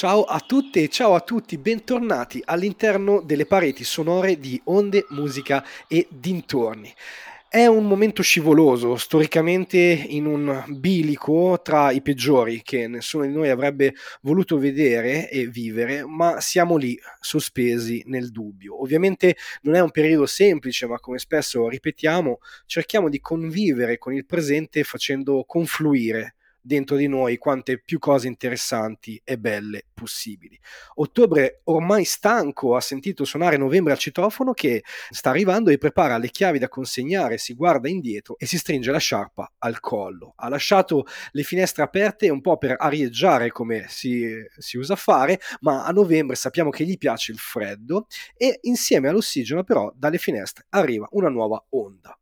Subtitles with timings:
[0.00, 5.62] Ciao a tutte e ciao a tutti, bentornati all'interno delle pareti sonore di Onde, Musica
[5.86, 6.90] e Dintorni.
[7.46, 13.50] È un momento scivoloso, storicamente in un bilico tra i peggiori che nessuno di noi
[13.50, 18.80] avrebbe voluto vedere e vivere, ma siamo lì, sospesi nel dubbio.
[18.80, 24.24] Ovviamente non è un periodo semplice, ma come spesso ripetiamo, cerchiamo di convivere con il
[24.24, 30.58] presente facendo confluire dentro di noi quante più cose interessanti e belle possibili.
[30.94, 36.30] Ottobre ormai stanco ha sentito suonare novembre al citofono che sta arrivando e prepara le
[36.30, 40.34] chiavi da consegnare, si guarda indietro e si stringe la sciarpa al collo.
[40.36, 45.84] Ha lasciato le finestre aperte un po' per arieggiare come si, si usa fare, ma
[45.84, 48.06] a novembre sappiamo che gli piace il freddo
[48.36, 52.19] e insieme all'ossigeno però dalle finestre arriva una nuova onda.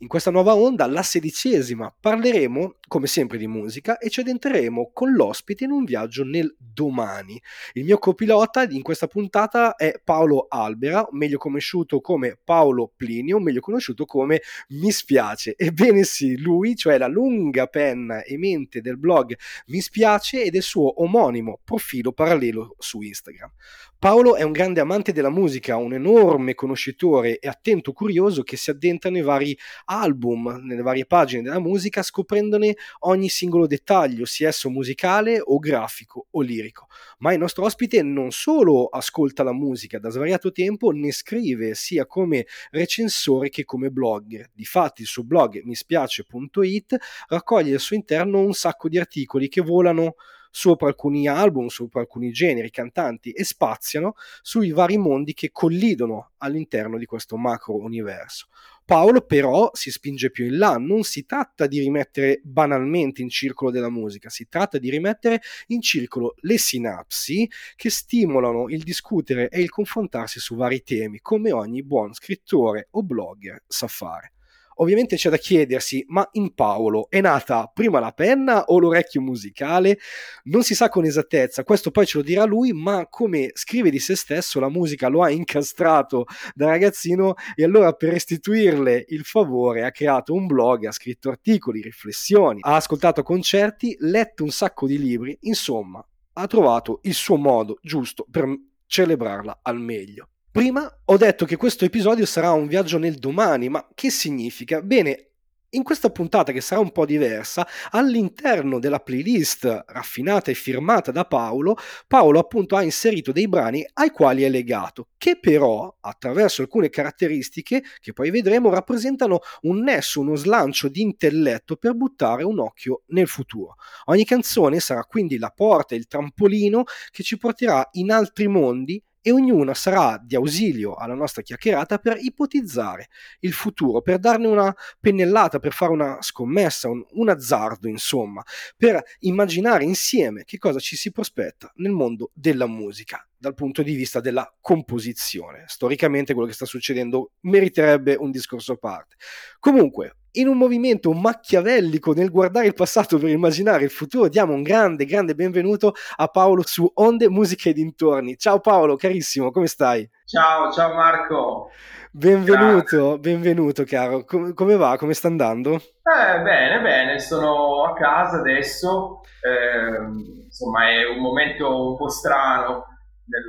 [0.00, 5.12] In questa nuova onda, la sedicesima, parleremo come sempre di musica e ci addentreremo con
[5.12, 7.40] l'ospite in un viaggio nel domani.
[7.72, 13.60] Il mio copilota in questa puntata è Paolo Albera, meglio conosciuto come Paolo Plinio, meglio
[13.60, 15.54] conosciuto come Mi spiace.
[15.56, 19.34] Ebbene sì, lui, cioè la lunga penna e mente del blog
[19.68, 23.50] Mi spiace e del suo omonimo profilo parallelo su Instagram.
[23.98, 28.68] Paolo è un grande amante della musica, un enorme conoscitore e attento curioso che si
[28.68, 34.70] addentra nei vari album, nelle varie pagine della musica, scoprendone ogni singolo dettaglio, sia esso
[34.70, 36.86] musicale o grafico o lirico.
[37.18, 42.06] Ma il nostro ospite non solo ascolta la musica da svariato tempo, ne scrive sia
[42.06, 44.50] come recensore che come blogger.
[44.52, 46.96] Difatti il suo blog mispiace.it
[47.28, 50.14] raccoglie al suo interno un sacco di articoli che volano
[50.56, 56.96] sopra alcuni album, sopra alcuni generi, cantanti e spaziano sui vari mondi che collidono all'interno
[56.96, 58.46] di questo macro universo.
[58.86, 63.72] Paolo però si spinge più in là, non si tratta di rimettere banalmente in circolo
[63.72, 69.60] della musica, si tratta di rimettere in circolo le sinapsi che stimolano il discutere e
[69.60, 74.35] il confrontarsi su vari temi, come ogni buon scrittore o blogger sa fare.
[74.76, 79.98] Ovviamente c'è da chiedersi, ma in Paolo è nata prima la penna o l'orecchio musicale?
[80.44, 83.98] Non si sa con esattezza, questo poi ce lo dirà lui, ma come scrive di
[83.98, 89.84] se stesso, la musica lo ha incastrato da ragazzino e allora per restituirle il favore
[89.84, 94.98] ha creato un blog, ha scritto articoli, riflessioni, ha ascoltato concerti, letto un sacco di
[94.98, 98.46] libri, insomma, ha trovato il suo modo giusto per
[98.86, 100.28] celebrarla al meglio.
[100.56, 104.80] Prima ho detto che questo episodio sarà un viaggio nel domani, ma che significa?
[104.80, 105.32] Bene,
[105.72, 111.26] in questa puntata che sarà un po' diversa, all'interno della playlist raffinata e firmata da
[111.26, 116.88] Paolo, Paolo appunto ha inserito dei brani ai quali è legato, che però, attraverso alcune
[116.88, 123.02] caratteristiche che poi vedremo, rappresentano un nesso, uno slancio di intelletto per buttare un occhio
[123.08, 123.74] nel futuro.
[124.06, 129.32] Ogni canzone sarà quindi la porta, il trampolino che ci porterà in altri mondi e
[129.32, 133.08] ognuna sarà di ausilio alla nostra chiacchierata per ipotizzare
[133.40, 138.40] il futuro, per darne una pennellata, per fare una scommessa, un, un azzardo, insomma,
[138.76, 143.96] per immaginare insieme che cosa ci si prospetta nel mondo della musica dal punto di
[143.96, 145.64] vista della composizione.
[145.66, 149.16] Storicamente quello che sta succedendo meriterebbe un discorso a parte.
[149.58, 154.62] Comunque, in un movimento macchiavellico nel guardare il passato per immaginare il futuro, diamo un
[154.62, 158.36] grande, grande benvenuto a Paolo su Onde, Musica e Dintorni.
[158.36, 160.08] Ciao Paolo, carissimo, come stai?
[160.24, 161.70] Ciao, ciao Marco.
[162.10, 163.18] Benvenuto, Grazie.
[163.18, 164.24] benvenuto caro.
[164.24, 164.96] Com- come va?
[164.96, 165.74] Come sta andando?
[165.74, 169.20] Eh, bene, bene, sono a casa adesso.
[169.42, 172.84] Eh, insomma, è un momento un po' strano
[173.26, 173.44] nel,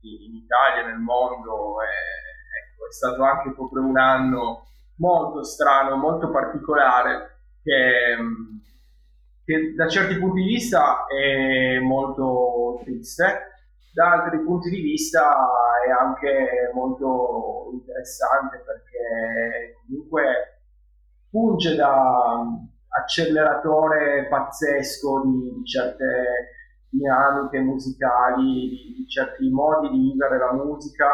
[0.00, 1.82] in Italia, nel mondo.
[1.82, 4.71] Eh, ecco, è stato anche proprio un anno
[5.02, 8.16] molto strano, molto particolare, che,
[9.44, 13.50] che da certi punti di vista è molto triste,
[13.92, 15.28] da altri punti di vista
[15.84, 20.60] è anche molto interessante perché comunque
[21.30, 22.46] funge da
[23.02, 26.54] acceleratore pazzesco di, di certe
[26.88, 31.08] dinamiche musicali, di, di certi modi di vivere la musica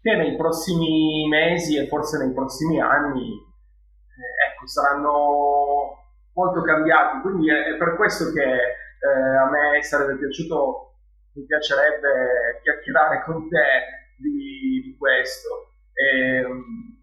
[0.00, 5.98] che nei prossimi mesi e forse nei prossimi anni eh, ecco, saranno
[6.34, 7.20] molto cambiati.
[7.20, 10.94] Quindi è, è per questo che eh, a me sarebbe piaciuto,
[11.34, 15.72] mi piacerebbe chiacchierare con te di, di questo.
[15.92, 16.96] E, um,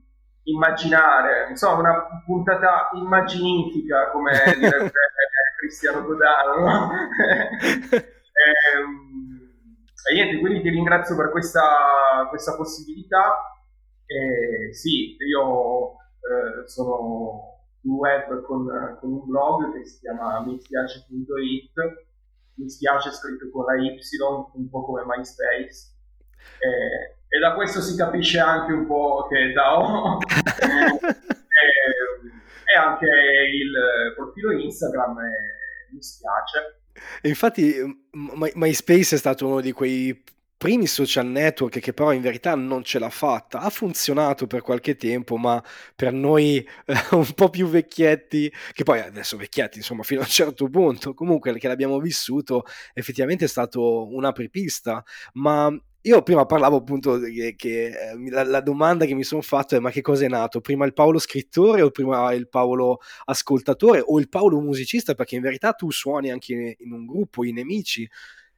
[0.44, 4.92] immaginare, insomma, una puntata immaginifica, come direbbe
[5.57, 6.59] Cristiano Godano.
[6.59, 6.92] No?
[7.92, 8.03] e,
[8.83, 9.05] um,
[10.07, 13.36] e niente, quindi ti ringrazio per questa, questa possibilità.
[14.06, 21.74] E sì, io eh, sono sul web con, con, un blog che si chiama mispiace.it
[22.56, 24.00] mi spiace scritto con la Y,
[24.54, 25.94] un po' come MySpace.
[26.60, 30.19] E, e da questo si capisce anche un po' che da O
[32.66, 33.74] e, anche il
[34.16, 35.18] profilo Instagram
[35.92, 36.80] mi spiace.
[37.24, 37.75] Infatti
[38.12, 40.24] MySpace è stato uno di quei
[40.57, 43.59] primi social network che però in verità non ce l'ha fatta.
[43.59, 45.63] Ha funzionato per qualche tempo, ma
[45.95, 50.30] per noi eh, un po' più vecchietti, che poi adesso vecchietti, insomma, fino a un
[50.30, 52.63] certo punto, comunque che l'abbiamo vissuto,
[52.94, 55.03] effettivamente è stato un apripista,
[55.33, 55.71] ma
[56.06, 59.80] io prima parlavo appunto che, che eh, la, la, domanda che mi sono fatto è
[59.80, 60.62] ma che cosa è nato?
[60.62, 65.16] Prima il Paolo scrittore o prima il Paolo ascoltatore o il Paolo musicista?
[65.16, 68.07] Perché in verità tu suoni anche in, in un gruppo, i nemici.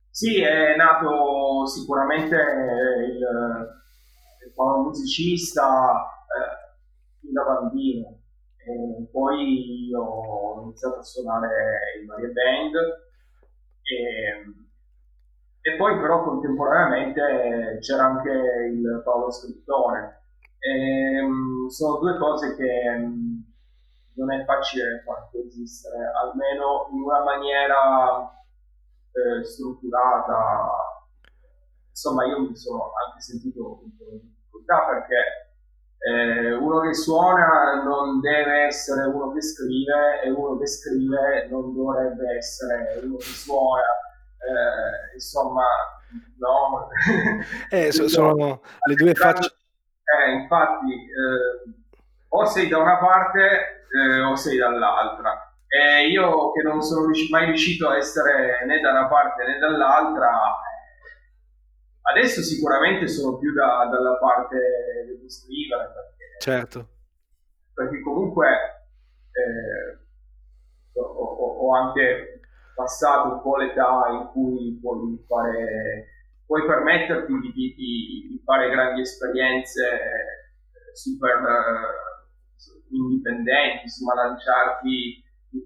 [0.10, 3.18] Sì, è nato sicuramente il,
[4.46, 8.20] il Paolo musicista eh, da bambino,
[8.58, 11.48] e poi ho iniziato a suonare
[12.02, 12.76] in varie band
[13.84, 14.67] e,
[15.68, 20.24] e poi però contemporaneamente c'era anche il Paolo scrittore.
[20.60, 23.44] E, um, sono due cose che um,
[24.14, 28.32] non è facile far coesistere, almeno in una maniera
[29.12, 30.70] eh, strutturata.
[31.90, 35.52] Insomma, io mi sono anche sentito in difficoltà perché
[36.00, 41.74] eh, uno che suona non deve essere uno che scrive e uno che scrive non
[41.74, 44.07] dovrebbe essere uno che suona.
[44.38, 45.64] Eh, insomma,
[46.38, 46.90] no.
[47.70, 49.56] eh, so, sono le due facce.
[50.04, 51.74] Eh, infatti, eh,
[52.30, 55.54] o sei da una parte eh, o sei dall'altra.
[55.68, 60.30] E io che non sono mai riuscito a essere né da una parte né dall'altra,
[62.14, 64.58] adesso sicuramente sono più da, dalla parte
[65.28, 65.92] scrivere.
[65.94, 66.88] Perché, certo.
[67.74, 68.48] Perché comunque
[69.32, 72.37] eh, ho, ho, anche
[72.78, 76.14] passato un po' l'età in cui puoi fare
[76.46, 85.62] puoi permetterti di, di, di fare grandi esperienze eh, super uh, indipendenti, insomma lanciarti in,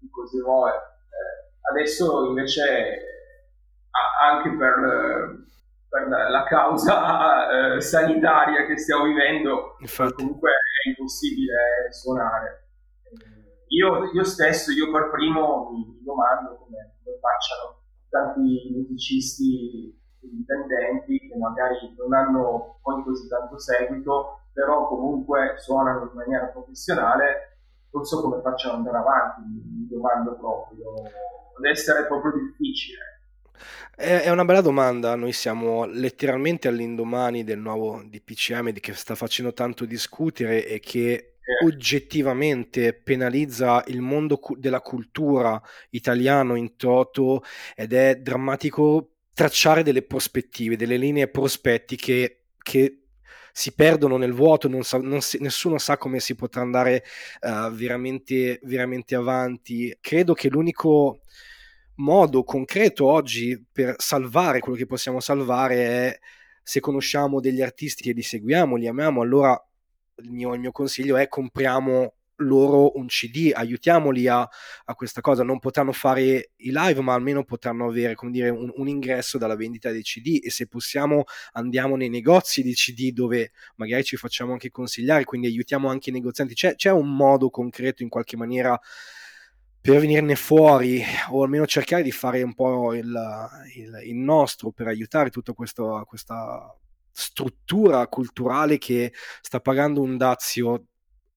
[0.00, 0.72] in cose nuove.
[0.72, 3.00] Eh, adesso invece
[4.20, 5.46] anche per,
[5.88, 10.14] per la causa eh, sanitaria che stiamo vivendo Infatti.
[10.14, 12.65] comunque è impossibile suonare.
[13.68, 21.36] Io, io, stesso, io per primo mi, domando come, come facciano tanti musicisti indipendenti che
[21.36, 27.56] magari non hanno poi così tanto seguito, però comunque suonano in maniera professionale
[27.96, 30.92] non so come faccio ad andare avanti, mi domando proprio,
[31.56, 33.14] deve essere proprio difficile.
[33.96, 39.86] È una bella domanda, noi siamo letteralmente all'indomani del nuovo DPCM che sta facendo tanto
[39.86, 45.60] discutere e che oggettivamente penalizza il mondo della cultura
[45.90, 47.42] italiano in toto
[47.74, 53.02] ed è drammatico tracciare delle prospettive, delle linee prospettiche che
[53.52, 57.04] si perdono nel vuoto, non sa, non si, nessuno sa come si potrà andare
[57.40, 59.96] uh, veramente, veramente avanti.
[60.00, 61.20] Credo che l'unico
[61.96, 66.18] modo concreto oggi per salvare quello che possiamo salvare è
[66.62, 69.58] se conosciamo degli artisti che li seguiamo, li amiamo, allora
[70.22, 75.42] il mio, il mio consiglio è compriamo loro un CD, aiutiamoli a, a, questa cosa.
[75.42, 79.56] Non potranno fare i live, ma almeno potranno avere come dire, un, un, ingresso dalla
[79.56, 80.40] vendita dei CD.
[80.42, 85.46] E se possiamo, andiamo nei negozi di CD dove magari ci facciamo anche consigliare, quindi
[85.46, 86.54] aiutiamo anche i negozianti.
[86.54, 88.78] C'è, c'è un modo concreto in qualche maniera
[89.80, 93.06] per venirne fuori o almeno cercare di fare un po' il,
[93.76, 96.04] il, il nostro per aiutare tutta questa
[97.18, 100.88] struttura culturale che sta pagando un dazio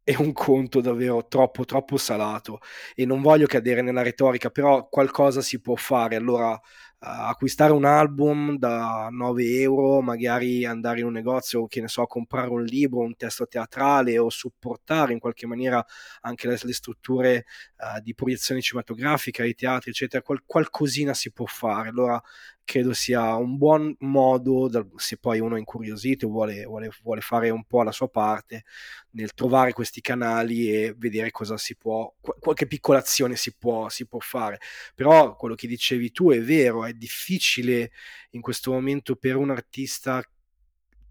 [0.04, 2.60] è un conto davvero troppo troppo salato
[2.96, 6.60] e non voglio cadere nella retorica però qualcosa si può fare allora
[7.02, 12.50] acquistare un album da 9 euro, magari andare in un negozio, che ne so, comprare
[12.50, 15.84] un libro, un testo teatrale o supportare in qualche maniera
[16.22, 17.46] anche le, le strutture
[17.78, 21.88] uh, di proiezione cinematografica, i teatri, eccetera, qual- qualcosina si può fare.
[21.90, 22.22] Allora
[22.70, 27.50] credo sia un buon modo, se poi uno è incuriosito e vuole, vuole, vuole, fare
[27.50, 28.64] un po' la sua parte,
[29.14, 34.06] nel trovare questi canali e vedere cosa si può, qualche piccola azione si può, si
[34.06, 34.60] può fare.
[34.94, 37.92] Però quello che dicevi tu è vero, è difficile
[38.32, 40.24] in questo momento per un artista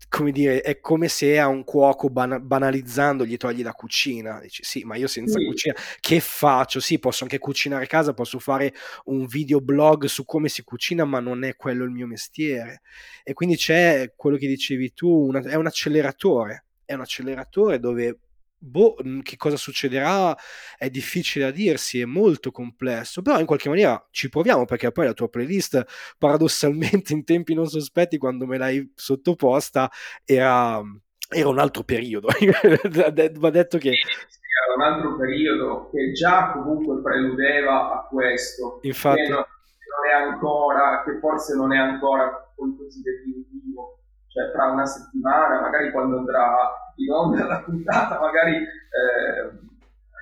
[0.09, 4.40] come dire, è come se a un cuoco ban- banalizzando gli togli la cucina.
[4.40, 5.45] Dici, sì, ma io senza sì.
[5.45, 6.81] cucina che faccio?
[6.81, 8.75] Sì, posso anche cucinare a casa, posso fare
[9.05, 12.83] un videoblog su come si cucina, ma non è quello il mio mestiere.
[13.23, 18.19] E quindi c'è quello che dicevi tu, una, è un acceleratore, è un acceleratore dove
[18.58, 20.36] boh, che cosa succederà
[20.76, 25.06] è difficile da dirsi, è molto complesso, però in qualche maniera ci proviamo perché poi
[25.06, 29.90] la tua playlist paradossalmente in tempi non sospetti quando me l'hai sottoposta
[30.24, 30.80] era,
[31.28, 32.28] era un altro periodo,
[33.38, 33.90] va detto che...
[33.90, 38.80] Era un altro periodo che già comunque preludeva a questo.
[38.82, 39.22] Infatti...
[39.22, 39.44] Che non,
[39.88, 43.98] non è ancora, che forse non è ancora così definitivo,
[44.28, 49.50] cioè tra una settimana, magari quando andrà in onda la puntata magari eh,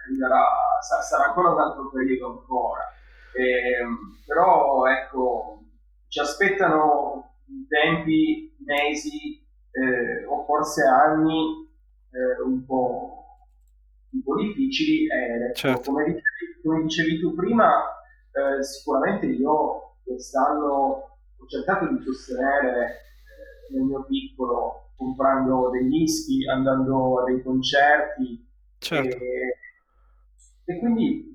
[0.03, 0.45] arriverà,
[0.81, 2.83] sarà ancora un altro periodo ancora.
[3.35, 3.85] Eh,
[4.27, 5.63] però ecco,
[6.09, 7.35] ci aspettano
[7.69, 11.69] tempi, mesi eh, o forse anni
[12.11, 13.25] eh, un po',
[14.11, 15.07] un, po', difficili.
[15.07, 15.93] Ecco, certo.
[15.93, 17.85] come, dicevi, come, dicevi, tu prima,
[18.33, 23.01] eh, sicuramente io quest'anno ho cercato di sostenere
[23.71, 28.47] nel mio piccolo comprando degli dischi, andando a dei concerti
[28.79, 29.17] certo.
[29.17, 29.59] e,
[30.65, 31.35] e, quindi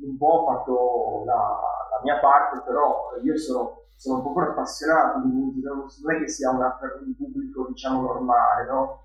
[0.00, 4.42] un po' ho fatto la, la, mia parte, però io sono, sono un po' più
[4.42, 9.02] appassionato di musica, non è che sia una, un pubblico diciamo normale, no?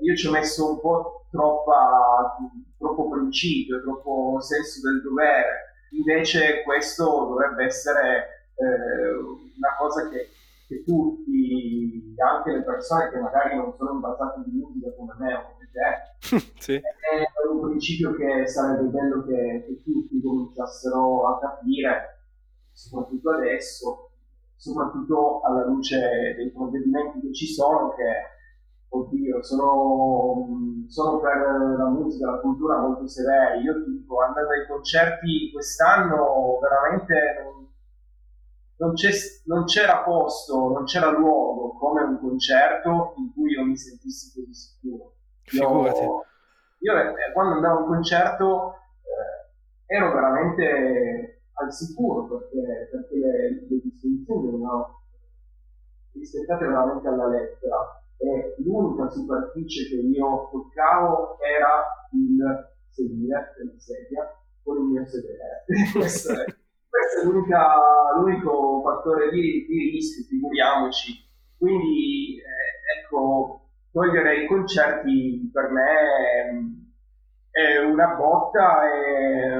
[0.00, 2.36] Io ci ho messo un po' troppa,
[2.76, 10.28] troppo principio, troppo senso del dovere, invece questo dovrebbe essere eh, una cosa che
[10.72, 15.42] che tutti, anche le persone che magari non sono invasate di musica come me o
[15.52, 16.74] come te, sì.
[16.74, 22.22] è un principio che sarebbe bello che, che tutti cominciassero a capire,
[22.72, 24.10] soprattutto adesso,
[24.56, 28.30] soprattutto alla luce dei provvedimenti che ci sono, che
[28.88, 30.46] oddio, sono,
[30.88, 33.62] sono, per la musica, la cultura molto severi.
[33.62, 37.61] Io ti dico, andando ai concerti quest'anno veramente non,
[38.82, 38.94] non,
[39.44, 44.52] non, c'era posto, non c'era luogo come un concerto in cui io mi sentissi così
[44.52, 45.14] sicuro.
[45.52, 46.24] Io,
[46.78, 48.74] io eh, quando andavo a un concerto
[49.86, 55.00] eh, ero veramente al sicuro perché, perché le, le disposizioni venivano
[56.14, 64.36] rispettate veramente alla lettera e l'unica superficie che io toccavo era il sedile della sedia
[64.62, 65.64] con il mio sedere.
[66.92, 71.26] Questo è è l'unico fattore di, di, rischio, figuriamoci.
[71.56, 76.82] Quindi, eh, ecco, togliere i concerti per me
[77.50, 79.52] è una botta e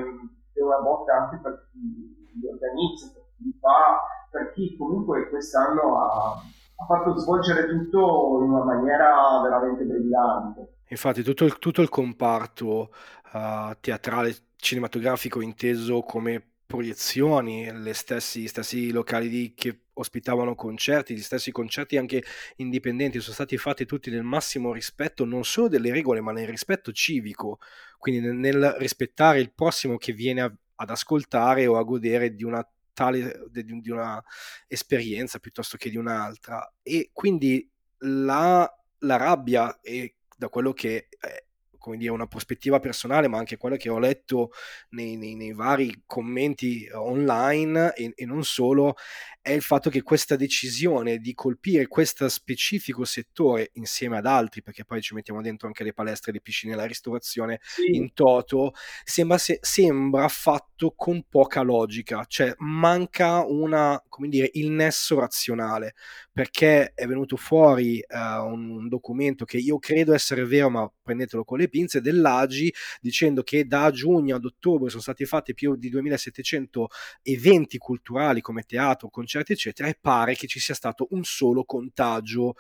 [0.53, 5.31] è una botta anche per chi li organizza, per chi li fa, per chi comunque
[5.31, 10.81] quest'anno ha, ha fatto svolgere tutto in una maniera veramente brillante.
[10.89, 12.91] Infatti tutto il, tutto il comparto
[13.33, 21.21] uh, teatrale cinematografico inteso come proiezioni, stessi, gli stessi locali di, che ospitavano concerti, gli
[21.21, 22.25] stessi concerti anche
[22.57, 26.91] indipendenti sono stati fatti tutti nel massimo rispetto non solo delle regole ma nel rispetto
[26.91, 27.59] civico,
[27.99, 32.43] quindi nel, nel rispettare il prossimo che viene a, ad ascoltare o a godere di
[32.43, 34.23] una tale di, di una
[34.67, 36.73] esperienza piuttosto che di un'altra.
[36.83, 38.67] E quindi la,
[39.01, 41.47] la rabbia e da quello che eh,
[41.83, 44.53] come dire, una prospettiva personale, ma anche quella che ho letto
[44.91, 48.95] nei, nei, nei vari commenti online e, e, non solo,
[49.41, 54.85] è il fatto che questa decisione di colpire questo specifico settore insieme ad altri, perché
[54.85, 57.97] poi ci mettiamo dentro anche le palestre, le piscine, la ristorazione sì.
[57.97, 64.71] in toto, sembra, se, sembra fatto con poca logica, cioè manca una, come dire, il
[64.71, 65.95] nesso razionale,
[66.33, 71.43] perché è venuto fuori uh, un, un documento che io credo essere vero, ma prendetelo
[71.43, 75.89] con le pinze, dell'AGI dicendo che da giugno ad ottobre sono stati fatti più di
[75.89, 76.89] 2700
[77.23, 82.57] eventi culturali come teatro, concerti, eccetera, e pare che ci sia stato un solo contagio.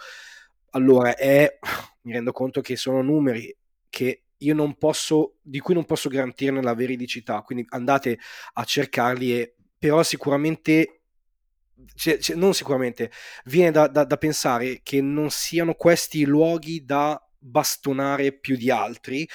[0.71, 1.59] Allora, è,
[2.02, 3.54] mi rendo conto che sono numeri
[3.90, 8.19] che io non posso, di cui non posso garantirne la veridicità, quindi andate
[8.54, 11.02] a cercarli, e, però sicuramente
[11.95, 13.11] cioè, cioè, non sicuramente,
[13.45, 19.28] viene da, da, da, pensare che non siano questi luoghi da bastonare più di altri,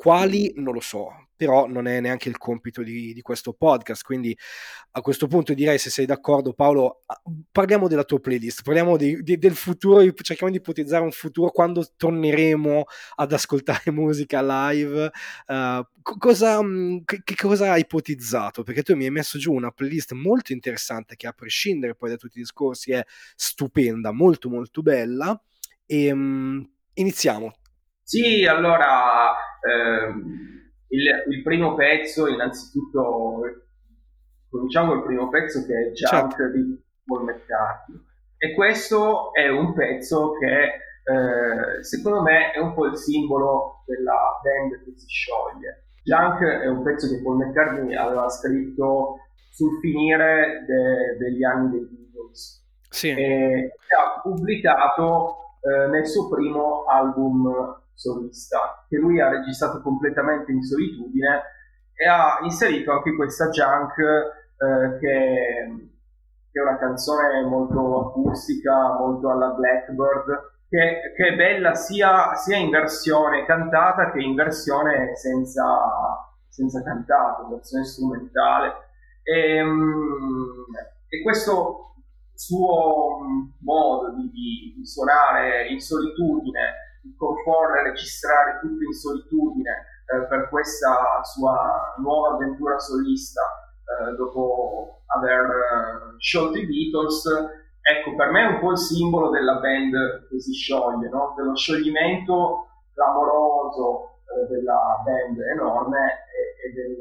[0.00, 4.02] quali non lo so, però non è neanche il compito di, di, questo podcast.
[4.02, 4.34] Quindi
[4.92, 7.04] a questo punto direi, se sei d'accordo, Paolo,
[7.52, 11.86] parliamo della tua playlist, parliamo di, di, del futuro, cerchiamo di ipotizzare un futuro quando
[11.96, 12.84] torneremo
[13.16, 15.10] ad ascoltare musica live.
[15.46, 16.60] Uh, cosa,
[17.04, 18.62] che, che, cosa hai ipotizzato?
[18.62, 22.16] Perché tu mi hai messo giù una playlist molto interessante che a prescindere poi da
[22.16, 23.04] tutti i discorsi è
[23.34, 25.38] stupenda, molto molto bella.
[25.84, 26.66] E um,
[27.00, 27.52] iniziamo.
[28.02, 29.34] Sì, allora...
[29.60, 30.48] Ehm
[30.90, 33.42] il, il primo pezzo, innanzitutto,
[34.48, 36.50] cominciamo il primo pezzo che è Junk certo.
[36.50, 38.00] di Paul McCartney.
[38.36, 44.40] E questo è un pezzo che eh, secondo me è un po' il simbolo della
[44.42, 45.84] band che si scioglie.
[46.02, 49.18] Junk è un pezzo che Paul McCartney aveva scritto
[49.50, 53.10] sul finire de- degli anni dei Beatles sì.
[53.10, 60.62] e ha pubblicato eh, nel suo primo album solista che lui ha registrato completamente in
[60.62, 61.42] solitudine
[61.94, 65.90] e ha inserito anche questa Junk eh, che,
[66.50, 72.56] che, è una canzone molto acustica, molto alla Blackbird che, che è bella sia, sia,
[72.56, 75.64] in versione cantata che in versione senza,
[76.48, 78.72] senza cantato, versione strumentale.
[79.22, 80.64] E, ehm,
[81.08, 81.89] e questo
[82.40, 83.18] suo
[83.60, 89.70] modo di, di, suonare in solitudine, di comporre, registrare tutto in solitudine
[90.06, 93.42] eh, per questa sua nuova avventura solista
[93.84, 97.28] eh, dopo aver eh, sciolto i Beatles
[97.82, 101.34] ecco, per me è un po' il simbolo della band che si scioglie, no?
[101.36, 106.98] dello scioglimento clamoroso eh, della band enorme e, e, del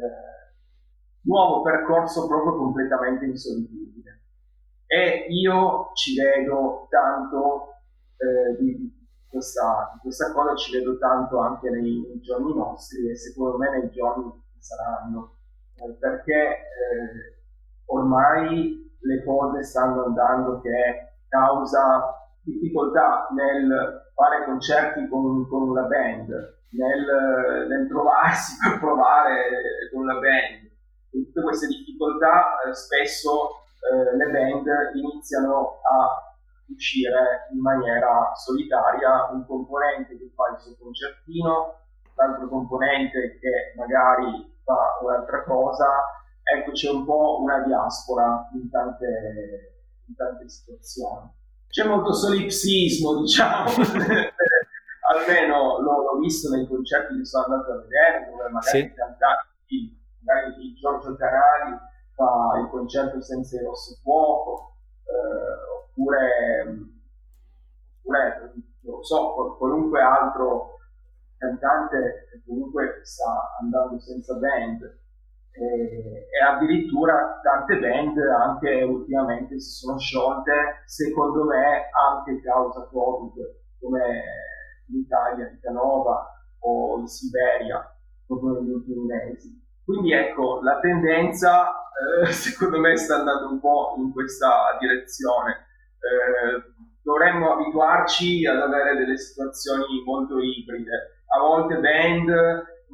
[1.21, 3.98] nuovo percorso proprio completamente in solitudine.
[4.91, 7.75] E io ci vedo tanto
[8.17, 8.91] eh, di,
[9.29, 13.69] questa, di, questa, cosa, ci vedo tanto anche nei, nei, giorni nostri e secondo me
[13.69, 15.35] nei giorni che saranno,
[15.75, 17.37] eh, perché eh,
[17.85, 26.29] ormai le cose stanno andando che causa difficoltà nel fare concerti con, con una band,
[26.71, 29.37] nel, nel, trovarsi per provare
[29.93, 30.67] con la band.
[31.11, 34.65] Tutte queste difficoltà eh, spesso eh, le band
[34.95, 36.35] iniziano a
[36.67, 44.57] uscire in maniera solitaria un componente che fa il suo concertino, l'altro componente che magari
[44.63, 45.87] fa un'altra cosa
[46.49, 49.05] ecco c'è un po' una diaspora in tante,
[50.07, 51.29] in tante situazioni.
[51.67, 53.69] C'è molto solipsismo, diciamo,
[55.13, 58.93] almeno l'ho, l'ho, visto nei concerti che sono andato a vedere, dove magari sì.
[58.93, 61.77] cantanti, magari Giorgio Canali
[62.61, 66.27] il concerto senza il rosso fuoco, eh, oppure,
[67.99, 70.77] oppure, non lo so, qualunque altro
[71.37, 74.81] cantante che comunque sta andando senza band
[75.51, 83.33] e, e addirittura tante band anche ultimamente si sono sciolte, secondo me anche causa Covid,
[83.79, 84.23] come
[84.87, 86.27] l'Italia, di Canova
[86.59, 87.83] o in Siberia,
[88.25, 89.58] proprio negli ultimi mesi.
[89.89, 91.65] Quindi ecco, la tendenza
[92.21, 95.65] eh, secondo me sta andando un po' in questa direzione.
[95.97, 101.23] Eh, dovremmo abituarci ad avere delle situazioni molto ibride.
[101.35, 102.29] A volte band,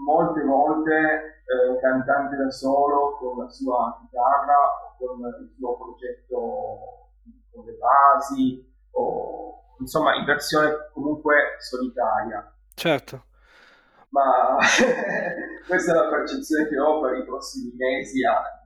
[0.06, 7.10] molte volte eh, cantante da solo con la sua chitarra o con il suo progetto
[7.52, 12.56] con le basi o insomma in versione comunque solitaria.
[12.74, 13.26] Certo.
[14.16, 14.56] Ma
[15.68, 18.65] questa è la percezione che ho per i prossimi mesi, anni.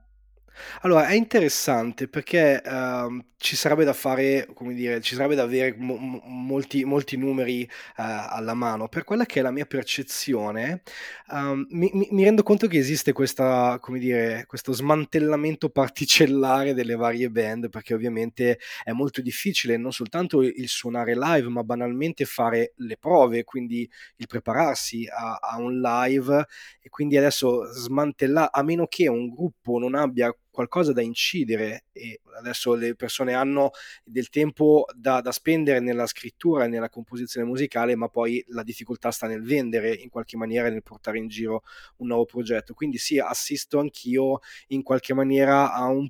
[0.82, 5.74] Allora, è interessante perché uh, ci sarebbe da fare, come dire, ci sarebbe da avere
[5.76, 8.88] mo- molti, molti numeri uh, alla mano.
[8.88, 10.82] Per quella che è la mia percezione,
[11.28, 17.30] uh, mi, mi, rendo conto che esiste questa, come dire, questo smantellamento particellare delle varie
[17.30, 22.96] band, perché ovviamente è molto difficile non soltanto il suonare live, ma banalmente fare le
[22.98, 26.46] prove, quindi il prepararsi a, a un live
[26.80, 32.20] e quindi adesso smantellare, a meno che un gruppo non abbia qualcosa da incidere e
[32.38, 33.70] adesso le persone hanno
[34.04, 39.10] del tempo da, da, spendere nella scrittura e nella composizione musicale, ma poi la difficoltà
[39.10, 41.62] sta nel vendere in qualche maniera e nel portare in giro
[41.98, 42.74] un nuovo progetto.
[42.74, 46.08] Quindi sì, assisto anch'io in qualche maniera a un...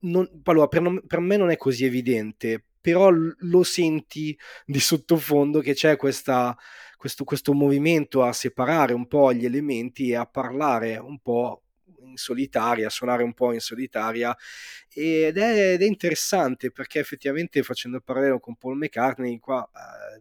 [0.00, 4.36] Non, allora, per, non, per me non è così evidente, però lo senti
[4.66, 6.56] di sottofondo che c'è questa,
[6.96, 11.62] questo, questo movimento a separare un po' gli elementi e a parlare un po'
[12.00, 14.36] in solitaria, suonare un po' in solitaria.
[14.92, 19.68] Ed è, ed è interessante perché effettivamente facendo il parallelo con Paul McCartney qua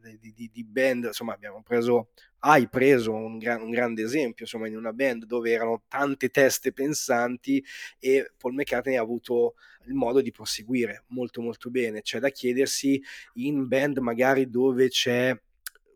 [0.03, 4.45] eh, di, di, di, band, insomma abbiamo preso, hai preso un, gran, un, grande esempio
[4.45, 7.63] insomma in una band dove erano tante teste pensanti
[7.99, 9.55] e Paul McCartney ha avuto
[9.87, 13.01] il modo di proseguire molto molto bene, c'è da chiedersi
[13.35, 15.35] in band magari dove c'è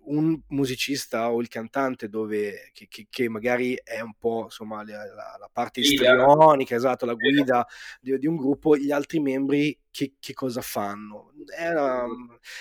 [0.05, 5.05] un musicista o il cantante dove, che, che, che magari è un po' insomma la,
[5.05, 7.65] la, la parte istrionica, esatto, la guida
[7.99, 11.31] di, di, un gruppo, gli altri membri che, che cosa fanno?
[11.45, 12.05] È una,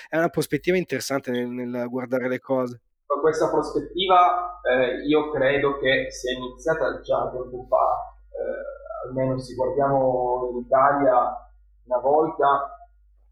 [0.09, 2.83] è una, prospettiva interessante nel, nel, guardare le cose.
[3.07, 9.55] Con questa prospettiva eh, io credo che sia iniziata già tempo fa, eh, almeno se
[9.55, 11.51] guardiamo in Italia
[11.85, 12.79] una volta,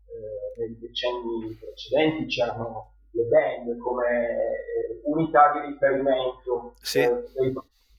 [0.07, 7.01] eh, nei decenni precedenti c'erano le band come eh, unità di riferimento sì.
[7.01, 7.53] eh, dei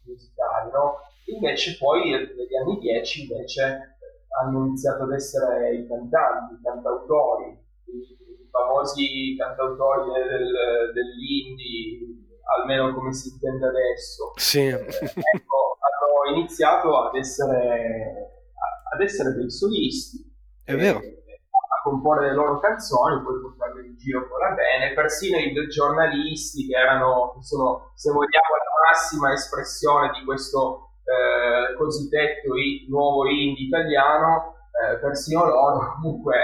[0.06, 0.96] musicali, no?
[1.26, 3.98] Invece poi negli anni 10 invece
[4.40, 7.50] hanno iniziato ad essere i cantanti, i cantautori,
[7.86, 12.26] i famosi cantautori del, dell'indie,
[12.58, 14.32] almeno come si intende adesso.
[14.36, 14.68] Sì.
[14.68, 18.32] Eh, ecco, hanno iniziato ad essere,
[18.92, 20.26] ad essere dei solisti.
[20.64, 21.00] È vero.
[21.84, 27.34] Comporre le loro canzoni, poi portarle in giro ancora bene, persino i giornalisti che erano,
[27.36, 32.54] che sono, se vogliamo, la massima espressione di questo eh, cosiddetto
[32.90, 36.36] nuovo indie italiano, eh, persino loro comunque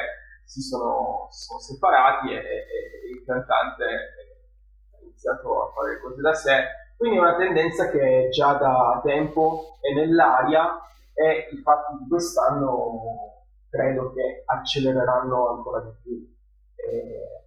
[0.45, 6.63] si sono, sono separati e, e, il cantante ha iniziato a fare cose da sé.
[6.97, 10.79] Quindi è una tendenza che già da tempo è nell'aria
[11.13, 13.34] e i fatti di quest'anno
[13.75, 16.35] credo che accelereranno ancora di più.
[16.75, 17.43] E,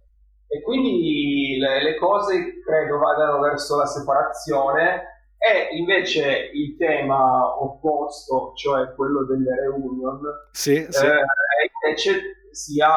[0.47, 8.53] e quindi le, le, cose credo vadano verso la separazione e invece il tema opposto,
[8.55, 10.19] cioè quello delle reunion,
[10.51, 11.05] sì, sì.
[11.05, 11.23] Eh,
[11.83, 12.89] invece sia,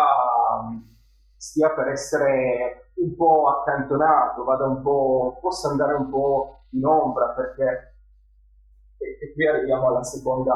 [1.36, 7.28] stia per essere un po' accantonato, vada un po', possa andare un po' in ombra
[7.28, 7.91] perché
[9.02, 10.54] e, e qui arriviamo alla seconda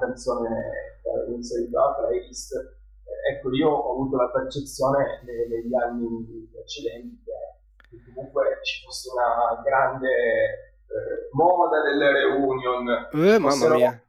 [0.00, 2.54] canzone che avevo inserito alla playlist.
[2.54, 8.82] Eh, ecco, io ho avuto la percezione nei, negli anni precedenti che, che comunque ci
[8.84, 13.08] fosse una grande eh, moda delle reunion.
[13.12, 14.02] Eh, mamma mia.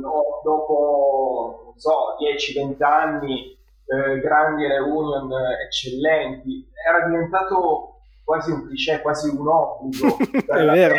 [0.00, 5.30] No, dopo, non so, 10-20 anni, eh, grandi reunion
[5.66, 10.16] eccellenti, era diventato quasi un cliché, quasi un obbligo.
[10.46, 10.94] È vero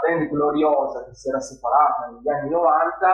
[0.00, 3.08] band gloriosa che si era separata negli anni 90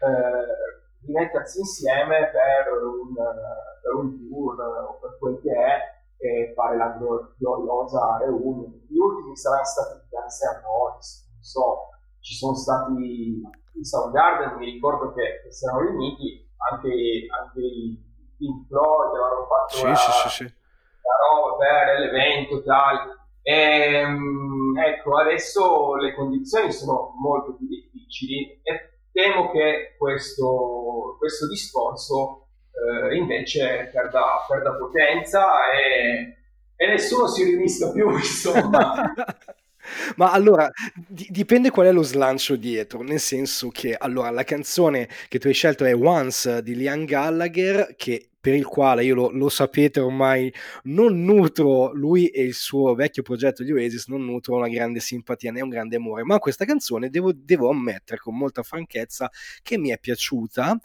[0.00, 6.76] eh, rimettersi insieme per un, per un tour o per quel che è e fare
[6.76, 6.96] la
[7.36, 8.72] gloriosa reunion.
[8.88, 11.88] Gli ultimi saranno stati Guns N' Roses, non so,
[12.20, 13.42] ci sono stati
[13.74, 18.00] i Soundgarden, mi ricordo che, che si erano riuniti, anche, anche i
[18.38, 20.44] Pink Floyd avevano fatto sì, la, sì, sì, sì.
[20.44, 28.98] la roba per l'evento tal ehm, ecco, adesso le condizioni sono molto più difficili e
[29.12, 36.36] temo che questo, questo discorso eh, invece perda, perda potenza e,
[36.74, 39.14] e, nessuno si riunisca più, insomma.
[40.16, 40.70] Ma allora
[41.06, 45.52] dipende qual è lo slancio dietro, nel senso che allora la canzone che tu hai
[45.52, 50.52] scelto è Once di Liam Gallagher, che per il quale io lo, lo, sapete ormai
[50.82, 55.50] non nutro lui e il suo vecchio progetto di Oasis non nutro una grande simpatia
[55.50, 59.30] né un grande amore ma questa canzone devo, devo ammettere con molta franchezza
[59.62, 60.78] che mi è piaciuta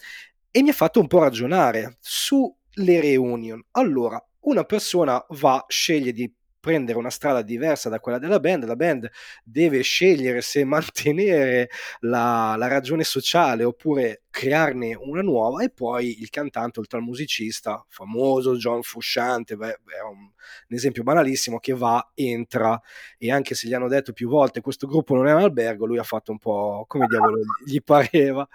[0.52, 3.62] e mi ha fatto un po' ragionare sulle reunion.
[3.72, 8.76] Allora una persona va, sceglie di prendere una strada diversa da quella della band, la
[8.76, 9.10] band
[9.44, 11.70] deve scegliere se mantenere
[12.02, 17.84] la, la ragione sociale oppure crearne una nuova e poi il cantante oltre al musicista
[17.90, 22.80] famoso John Frusciante beh, è un, un, esempio banalissimo che va, entra.
[23.18, 25.98] E anche se gli hanno detto più volte questo gruppo non è un albergo lui
[25.98, 28.48] ha fatto un po' come diavolo gli pareva.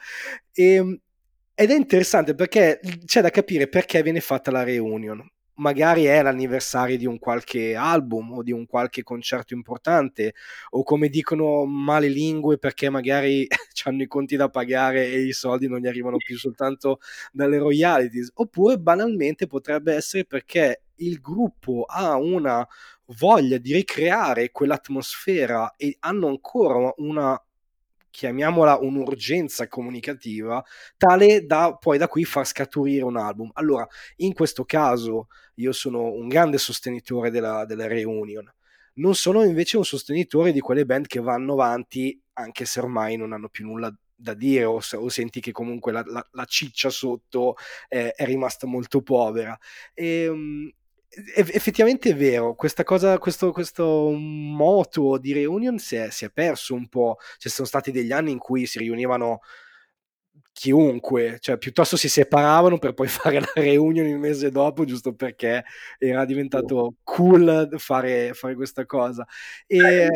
[0.53, 0.99] E, ehm,
[1.57, 5.25] ed è interessante perché c'è da capire perché viene fatta la reunion
[5.57, 10.35] magari è l'anniversario di un qualche album o di un qualche concerto importante
[10.71, 13.47] o come dicono male lingue perché magari
[13.85, 16.99] hanno i conti da pagare e i soldi non gli arrivano più soltanto
[17.33, 22.67] dalle royalties oppure banalmente potrebbe essere perché il gruppo ha una
[23.19, 27.41] voglia di ricreare quell'atmosfera e hanno ancora una
[28.15, 30.65] chiamiamola un'urgenza comunicativa,
[30.97, 33.51] tale da poi da qui far scaturire un album.
[33.55, 33.85] Allora,
[34.19, 38.51] in questo caso io sono un grande sostenitore della, della reunion.
[38.95, 43.33] Non sono invece un sostenitore di quelle band che vanno avanti anche se ormai non
[43.33, 47.57] hanno più nulla da dire o, o senti che comunque la, la, la ciccia sotto
[47.89, 49.59] è, è, rimasta molto povera.
[49.93, 50.71] E, um,
[51.37, 56.89] effettivamente è vero, cosa, questo, questo moto di reunion si è, si è, perso un
[56.89, 57.19] po'.
[57.39, 59.41] Ci sono stati degli anni in cui si riunivano
[60.65, 65.65] chiunque, cioè piuttosto si separavano per poi fare la reunion il mese dopo, giusto perché
[65.99, 69.27] era diventato cool fare, fare questa cosa.
[69.67, 69.77] E...
[69.77, 70.09] Eh,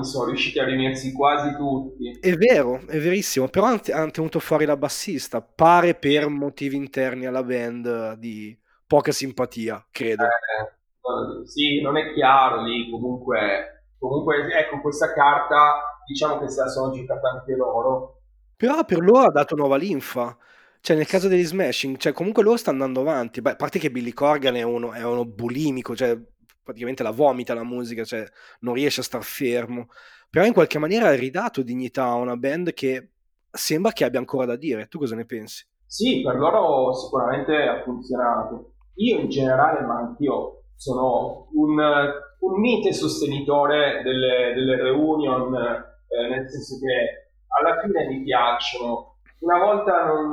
[0.00, 2.18] sono riusciti a riunirsi quasi tutti.
[2.20, 7.42] È vero, è verissimo, però hanno tenuto fuori la bassista, pare per motivi interni alla
[7.42, 10.24] band di poca simpatia, credo.
[10.24, 16.68] Eh, sì, non è chiaro lì, comunque, comunque, ecco, questa carta, diciamo che se la
[16.68, 18.21] sono giocata anche loro.
[18.62, 20.38] Però per loro ha dato nuova linfa.
[20.80, 23.40] Cioè, nel caso degli Smashing, cioè, comunque loro stanno andando avanti.
[23.40, 26.16] Beh, a parte che Billy Corgan è uno, è uno bulimico, cioè,
[26.62, 28.24] praticamente la vomita la musica, cioè,
[28.60, 29.88] non riesce a star fermo.
[30.30, 33.10] Però in qualche maniera ha ridato dignità a una band che
[33.50, 34.86] sembra che abbia ancora da dire.
[34.86, 35.66] Tu cosa ne pensi?
[35.84, 38.74] Sì, per loro sicuramente ha funzionato.
[38.94, 46.48] Io in generale, ma anch'io sono un, un mite sostenitore delle, delle reunion, eh, nel
[46.48, 47.21] senso che
[47.58, 49.16] alla fine mi piacciono.
[49.40, 50.26] Una volta, non,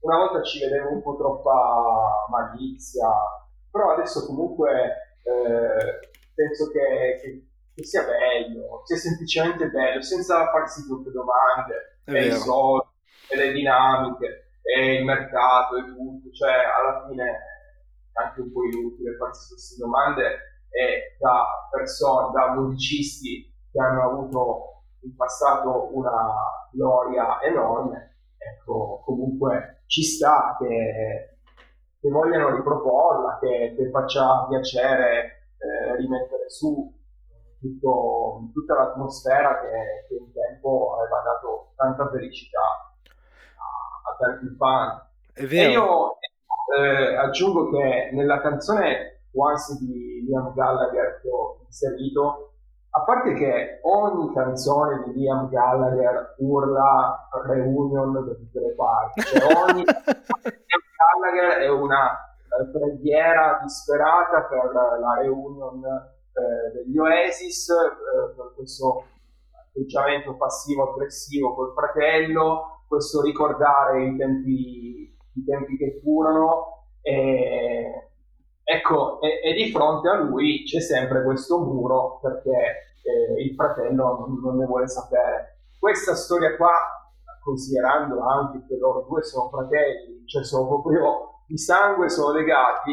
[0.00, 3.08] una volta ci vedevo un po' troppa malizia,
[3.70, 4.70] però adesso comunque
[5.24, 12.26] eh, penso che, che, che, sia bello, sia semplicemente bello, senza farsi troppe domande, e
[12.26, 12.88] i soldi,
[13.30, 18.64] e le dinamiche, e il mercato e tutto, cioè alla fine è anche un po'
[18.64, 20.24] inutile farsi queste domande
[20.68, 24.71] e da persone, da musicisti che hanno avuto
[25.02, 31.36] in passato una gloria enorme, ecco, comunque ci sta che,
[32.00, 36.92] che vogliano riproporla, che, che faccia piacere eh, rimettere su
[37.60, 45.10] tutto, tutta l'atmosfera che, che, un tempo aveva dato tanta felicità a, a tanti fan.
[45.34, 46.16] E io
[46.76, 52.51] eh, aggiungo che nella canzone Once di Liam Gallagher che ho inserito
[52.94, 59.44] a parte che ogni canzone di Liam Gallagher urla reunion da tutte le parti, cioè
[59.44, 68.34] ogni Liam Gallagher è una eh, preghiera disperata per la reunion eh, degli Oasis, eh,
[68.36, 69.04] per questo
[69.70, 76.88] atteggiamento passivo-aggressivo col fratello, questo ricordare i tempi, i tempi che furono.
[77.00, 78.11] E,
[78.64, 82.50] Ecco, e, e, di fronte a lui c'è sempre questo muro perché
[83.02, 85.58] eh, il fratello non, non, ne vuole sapere.
[85.78, 86.72] Questa storia qua,
[87.42, 92.92] considerando anche che loro due sono fratelli, cioè sono proprio di sangue, sono legati,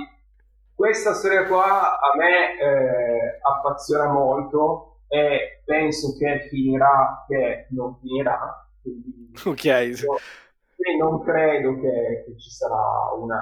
[0.80, 8.66] questa storia qua a me eh, appassiona molto e penso che finirà, che non finirà.
[8.82, 9.64] Quindi, ok.
[9.66, 10.18] Io,
[10.98, 13.42] non credo che, che ci sarà una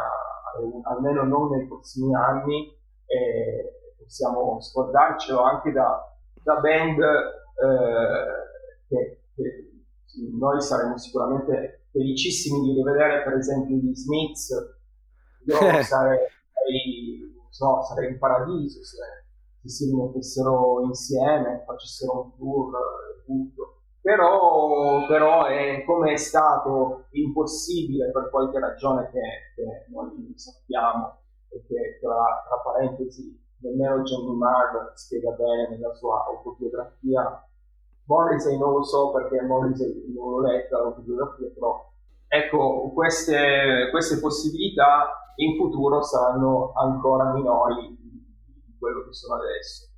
[0.83, 6.01] almeno non nei prossimi anni, e possiamo scordarcelo anche da,
[6.43, 9.71] da band eh, che, che,
[10.37, 14.49] noi saremo sicuramente felicissimi di rivedere, per esempio gli Smiths.
[15.45, 15.83] Io eh.
[15.83, 16.17] sarei,
[17.49, 18.97] so, sarei in paradiso se,
[19.61, 23.76] se si rimettessero insieme, facessero un tour e tutto
[24.07, 29.19] però, però è, come è stato impossibile per qualche ragione che,
[29.53, 31.23] che noi sappiamo.
[31.49, 37.45] E che tra, tra parentesi nemmeno Johnny Marr spiega bene nella sua autobiografia.
[38.05, 41.91] Morrissey non lo so perché Morrissey non l'ho letta l'autobiografia però
[42.29, 49.89] ecco queste, queste possibilità in futuro saranno ancora minori di quello che sono adesso.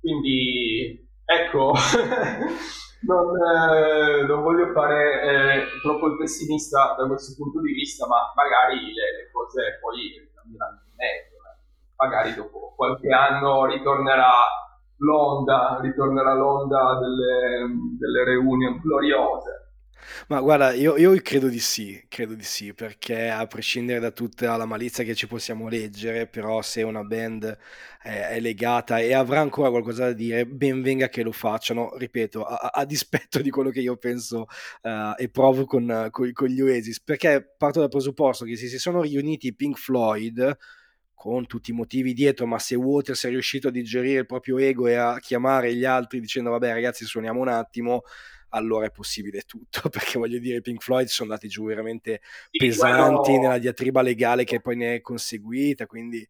[0.00, 1.72] Quindi ecco
[3.02, 8.32] non, eh, non, voglio fare eh, troppo il pessimista da questo punto di vista, ma
[8.34, 11.36] magari le, le cose poi cambieranno in meglio.
[11.48, 11.56] Eh.
[11.96, 14.32] Magari dopo qualche anno ritornerà
[14.96, 19.59] l'onda, ritornerà l'onda delle, delle reunion gloriose.
[20.28, 24.56] Ma guarda, io, io, credo di sì, credo di sì, perché a prescindere da tutta
[24.56, 27.56] la malizia che ci possiamo leggere, però se una band
[28.02, 32.44] è, è legata e avrà ancora qualcosa da dire, ben venga che lo facciano, ripeto,
[32.44, 34.46] a, a dispetto di quello che io penso
[34.82, 38.78] uh, e provo con, con, con, gli Oasis, perché parto dal presupposto che se si
[38.78, 40.56] sono riuniti Pink Floyd,
[41.20, 44.86] con tutti i motivi dietro, ma se Waters è riuscito a digerire il proprio ego
[44.86, 48.04] e a chiamare gli altri dicendo vabbè ragazzi suoniamo un attimo,
[48.50, 53.38] allora è possibile tutto, perché voglio dire, i Pink Floyd sono andati giù veramente pesanti
[53.38, 56.26] nella diatriba legale che poi ne è conseguita, quindi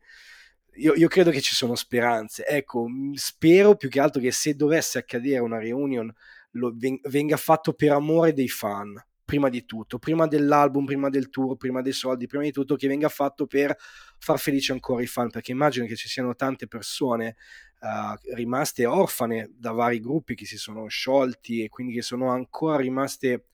[0.75, 2.47] io, io, credo che ci sono speranze.
[2.47, 6.13] Ecco, spero più che altro che se dovesse accadere una reunion
[6.53, 11.57] lo, venga fatto per amore dei fan, prima di tutto, prima dell'album, prima del tour,
[11.57, 13.77] prima dei soldi, prima di tutto che venga fatto per
[14.19, 17.37] far felice ancora i fan, perché immagino che ci siano tante persone
[17.81, 22.77] uh, rimaste orfane da vari gruppi che si sono sciolti e quindi che sono ancora
[22.77, 23.47] rimaste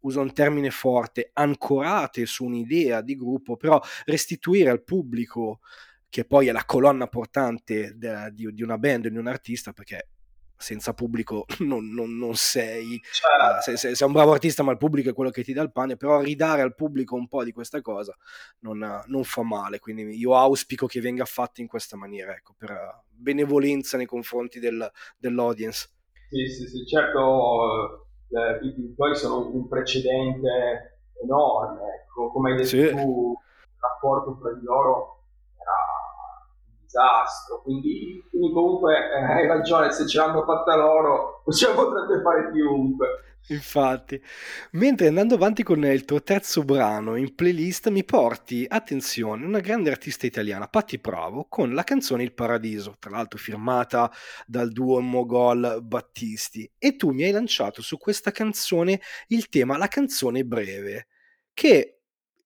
[0.00, 5.60] uso un termine forte, ancorate su un'idea di gruppo, però restituire al pubblico,
[6.08, 10.08] che poi è la colonna portante de, di, di, una band, di un artista, perché
[10.60, 13.58] senza pubblico non, non, non sei, certo.
[13.58, 15.62] uh, sei, sei, sei, un bravo artista ma il pubblico è quello che ti dà
[15.62, 18.14] il pane, però ridare al pubblico un po' di questa cosa
[18.60, 23.04] non, non fa male, quindi io auspico che venga fatto in questa maniera, ecco, per
[23.08, 25.88] benevolenza nei confronti del, dell'audience.
[26.28, 32.56] Sì, sì, sì, certo, eh, i Pink Floyd sono un precedente enorme, ecco, come hai
[32.56, 32.88] detto sì.
[32.90, 35.19] tu, il rapporto fra di loro
[36.90, 42.50] disastro, quindi, quindi comunque eh, hai ragione, se ce l'hanno fatta loro, ce potrebbe fare
[42.50, 43.06] chiunque.
[43.48, 44.22] Infatti,
[44.72, 49.90] mentre andando avanti con il tuo terzo brano in playlist mi porti, attenzione, una grande
[49.90, 54.10] artista italiana, Patti Bravo, con la canzone Il Paradiso, tra l'altro firmata
[54.46, 59.88] dal duo Mogol Battisti, e tu mi hai lanciato su questa canzone il tema La
[59.88, 61.06] canzone breve,
[61.52, 61.99] che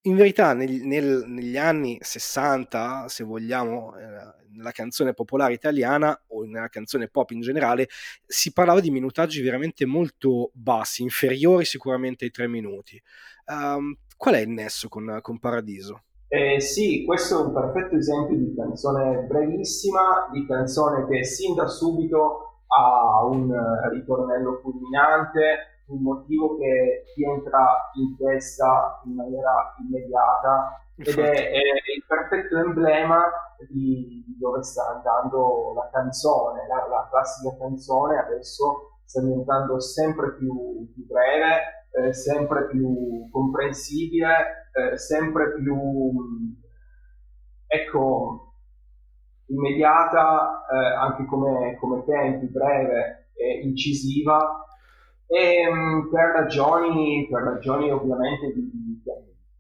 [0.07, 6.45] in verità nel, nel, negli anni 60, se vogliamo, eh, nella canzone popolare italiana o
[6.45, 7.89] nella canzone pop in generale,
[8.27, 13.01] si parlava di minutaggi veramente molto bassi, inferiori sicuramente ai tre minuti.
[13.47, 16.03] Um, qual è il nesso con, con Paradiso?
[16.29, 21.67] Eh, sì, questo è un perfetto esempio di canzone brevissima, di canzone che sin da
[21.67, 23.53] subito ha un
[23.91, 31.59] ritornello fulminante, un motivo che ti entra in testa in maniera immediata ed è, è,
[31.95, 33.21] il perfetto emblema
[33.69, 40.89] di, dove sta andando la canzone, la, la classica canzone adesso sta diventando sempre più,
[40.93, 45.77] più breve, eh, sempre più comprensibile, eh, sempre più
[47.67, 48.54] ecco,
[49.47, 54.65] immediata eh, anche come, come tempi, breve e incisiva
[55.27, 59.03] e, um, per, ragioni, per ragioni ovviamente di, di, di,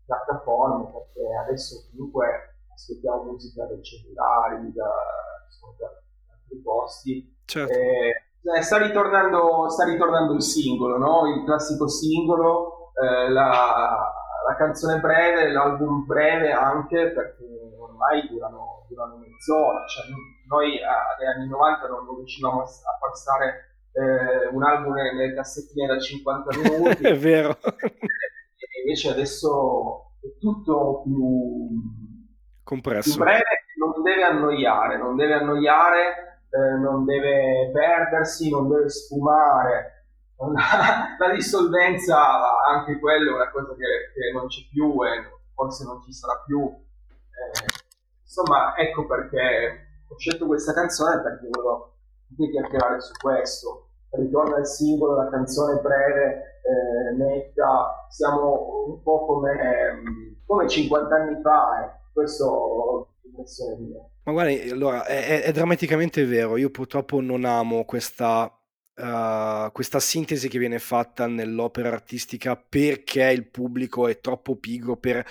[0.04, 7.36] piattaforme, perché adesso comunque ascoltiamo musica dai cellulari, da, da, da altri posti.
[7.46, 7.72] Certo.
[7.72, 11.26] Eh, sta, ritornando, sta ritornando il singolo, no?
[11.28, 14.12] il classico singolo, eh, la,
[14.46, 17.63] la, canzone breve, l'album breve anche, perché
[17.94, 19.86] ormai durano, durano mezz'ora.
[19.86, 20.06] Cioè,
[20.48, 25.98] noi negli anni 90 non riuscivamo a, far stare eh, un album nelle cassettine da
[25.98, 27.02] 50 minuti.
[27.04, 27.56] è vero.
[27.60, 31.68] E invece adesso è tutto più
[32.64, 33.14] compresso.
[33.14, 33.44] Più breve,
[33.78, 39.92] non deve annoiare, non deve annoiare, eh, non deve perdersi, non deve sfumare.
[41.18, 42.18] La, dissolvenza,
[42.66, 46.42] anche quello è una cosa che, che, non c'è più e forse non ci sarà
[46.44, 46.66] più.
[46.66, 47.83] Eh,
[48.34, 51.92] insomma, ecco perché ho scelto questa canzone perché volevo
[52.36, 53.88] chiacchierare su questo.
[54.10, 61.40] Ritorna il singolo, la canzone breve, eh, netta, siamo un po' come, come 50 anni
[61.42, 62.00] fa, eh.
[62.12, 64.08] questo è l'impressione mia.
[64.24, 68.50] Ma guardi, allora, è, è, drammaticamente vero, io purtroppo non amo questa,
[68.96, 75.26] uh, questa sintesi che viene fatta nell'opera artistica perché il pubblico è troppo pigro per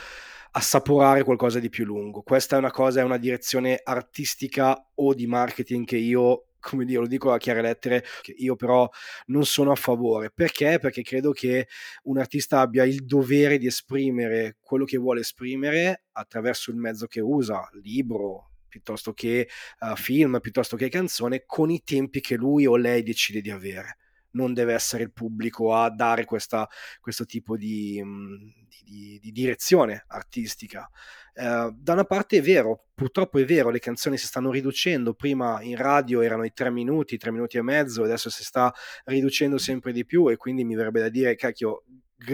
[0.51, 2.21] assaporare qualcosa di più lungo.
[2.21, 7.01] Questa è una cosa, è una direzione artistica o di marketing che io come dire,
[7.01, 8.05] lo dico a chiare lettere,
[8.37, 8.89] io però
[9.25, 10.31] non sono a favore.
[10.31, 10.79] Perché?
[10.79, 11.67] Perché credo che
[12.03, 17.19] un artista abbia il dovere di esprimere quello che vuole esprimere attraverso il mezzo che
[17.19, 19.47] usa, libro, piuttosto che
[19.81, 23.97] uh, film, piuttosto che canzone, con i tempi che lui o lei decide di avere.
[24.31, 26.67] Non deve essere il pubblico a dare questa,
[26.99, 30.89] questo tipo di, mm, di, di, di direzione artistica.
[31.35, 35.61] Eh, da una parte è vero, purtroppo è vero, le canzoni si stanno riducendo, prima
[35.61, 38.73] in radio erano i tre minuti, tre minuti e mezzo, adesso si sta
[39.05, 41.83] riducendo sempre di più e quindi mi verrebbe da dire, cacchio,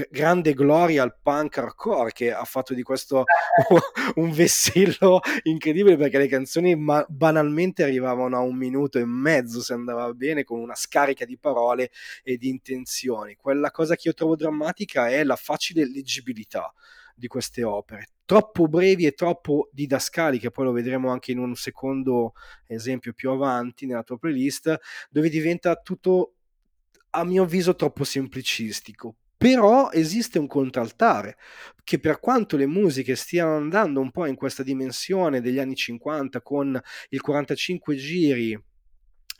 [0.09, 3.23] grande gloria al punk hardcore che ha fatto di questo
[4.15, 9.73] un vessillo incredibile perché le canzoni ma- banalmente arrivavano a un minuto e mezzo se
[9.73, 11.91] andava bene con una scarica di parole
[12.23, 13.35] e di intenzioni.
[13.35, 16.71] Quella cosa che io trovo drammatica è la facile leggibilità
[17.15, 22.31] di queste opere, troppo brevi e troppo didascaliche, poi lo vedremo anche in un secondo
[22.65, 26.35] esempio più avanti nella tua playlist, dove diventa tutto,
[27.11, 29.15] a mio avviso, troppo semplicistico.
[29.39, 31.37] Però esiste un contraltare
[31.85, 36.41] che per quanto le musiche stiano andando un po' in questa dimensione degli anni 50
[36.41, 36.77] con
[37.07, 38.61] il 45 giri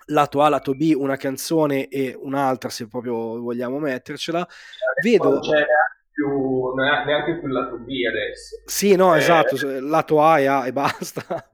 [0.05, 4.47] lato A, lato B, una canzone e un'altra se proprio vogliamo mettercela,
[5.03, 5.41] vedo...
[5.41, 5.65] C'è
[6.13, 8.61] più, neanche più lato B adesso.
[8.65, 9.17] Sì, no, eh...
[9.17, 11.48] esatto, lato A e A e basta.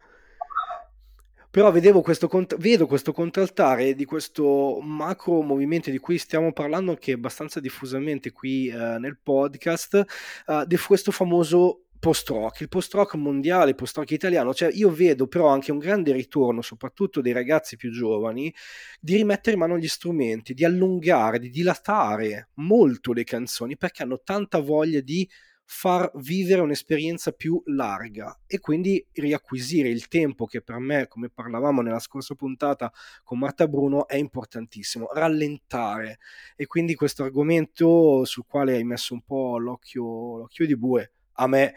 [1.55, 7.13] Però vedevo questo, vedo questo contraltare di questo macro movimento di cui stiamo parlando anche
[7.13, 10.05] abbastanza diffusamente qui eh, nel podcast,
[10.47, 15.47] eh, di questo famoso post-rock, il post-rock mondiale, il post-rock italiano, cioè io vedo però
[15.47, 18.53] anche un grande ritorno, soprattutto dei ragazzi più giovani,
[18.99, 24.19] di rimettere in mano gli strumenti, di allungare, di dilatare molto le canzoni, perché hanno
[24.21, 25.25] tanta voglia di
[25.67, 31.81] far vivere un'esperienza più larga e quindi riacquisire il tempo che per me, come parlavamo
[31.81, 32.91] nella scorsa puntata
[33.23, 36.19] con Marta Bruno, è importantissimo, rallentare.
[36.55, 41.47] E quindi questo argomento sul quale hai messo un po' l'occhio, l'occhio di bue, a
[41.47, 41.73] me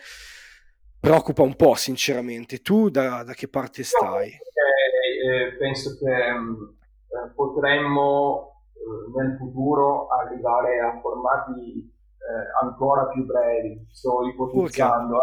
[1.00, 2.60] preoccupa un po' sinceramente.
[2.60, 4.30] Tu da, da che parte stai?
[4.30, 6.62] No, eh, penso che mm,
[7.08, 13.86] eh, potremmo eh, nel futuro arrivare a formati eh, ancora più brevi.
[13.90, 15.18] Sto ipotizzando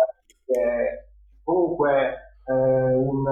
[0.45, 1.09] eh,
[1.43, 3.25] comunque eh, un,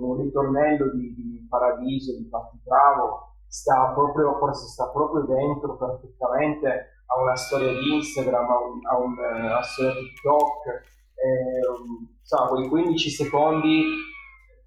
[0.00, 6.88] un, ritornello di, di Paradiso, di Patti Bravo, sta proprio, forse sta proprio dentro perfettamente
[7.06, 10.66] a una storia di Instagram, a, un, a, un, a una storia TikTok,
[11.14, 13.84] eh, insomma, quei 15 secondi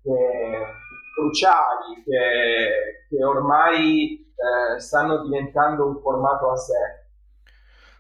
[0.02, 0.66] che,
[1.16, 7.07] cruciali che, che ormai eh, stanno diventando un formato a sé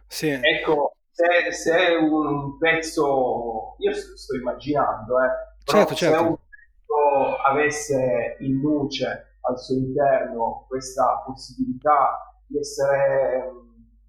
[0.07, 0.29] sì.
[0.29, 5.29] Ecco, se, se un pezzo, io sto immaginando, eh,
[5.63, 6.17] certo, certo.
[6.17, 13.51] se un pezzo avesse in luce al suo interno questa possibilità di essere,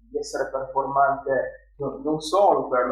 [0.09, 2.87] di essere performante non solo per,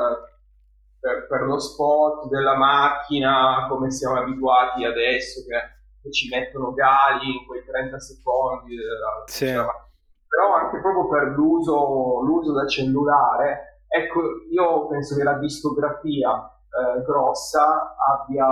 [0.99, 5.59] per, per, lo spot della macchina come siamo abituati adesso che,
[6.01, 9.45] che ci mettono gali in quei 30 secondi della, sì.
[9.45, 9.86] della
[10.37, 14.21] però anche proprio per l'uso, l'uso da cellulare, ecco,
[14.51, 16.29] io penso che la discografia
[16.69, 18.45] eh, grossa abbia,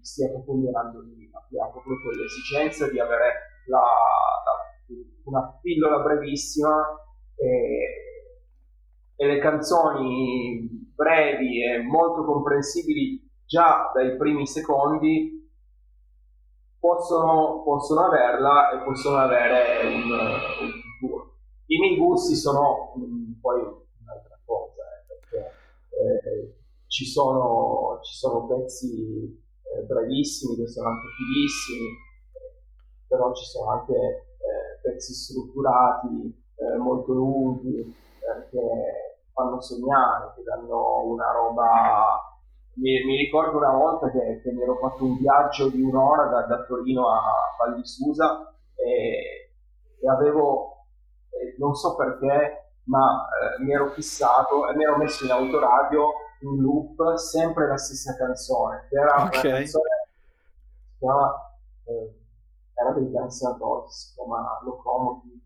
[0.00, 4.94] stia proprio mirando lì, abbia proprio quell'esigenza di avere la, la,
[5.24, 6.86] una pillola brevissima
[7.34, 15.50] e, e le canzoni brevi e molto comprensibili già dai primi secondi
[16.78, 20.87] possono, possono averla e possono avere un, un
[21.70, 21.96] i miei
[22.36, 25.52] sono mh, mm, poi un'altra cosa, eh, perché
[25.90, 26.54] eh,
[26.86, 29.22] ci, sono, ci, sono, pezzi
[29.62, 31.88] eh, bravissimi che sono anche fighissimi,
[33.06, 37.94] però ci sono anche eh, pezzi strutturati, eh, molto lunghi,
[38.50, 38.58] che
[39.32, 42.22] fanno sognare, che danno una roba.
[42.74, 46.42] Mi, mi, ricordo una volta che, che, mi ero fatto un viaggio di un'ora da,
[46.42, 47.20] da Torino a
[47.58, 49.50] Val di Susa e,
[50.00, 50.77] e avevo
[51.58, 56.60] non so perché, ma eh, mi ero fissato e mi ero messo in autoradio in
[56.60, 59.50] loop sempre la stessa canzone, che era okay.
[59.50, 61.52] una canzone che si chiama,
[61.84, 62.14] eh,
[62.74, 63.36] era dei Guns
[63.88, 65.40] si chiama Locomotive,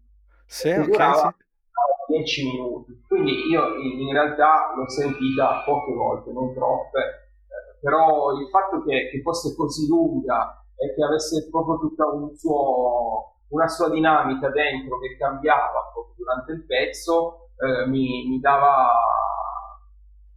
[0.46, 2.12] sì, che okay, durava sì.
[2.12, 3.02] 10 minuti.
[3.06, 8.82] Quindi io in, in, realtà l'ho sentita poche volte, non troppe, eh, però il fatto
[8.84, 14.48] che, che fosse così lunga e che avesse proprio tutto un suo una sua dinamica
[14.50, 18.92] dentro che cambiava proprio durante il pezzo eh, mi, mi, dava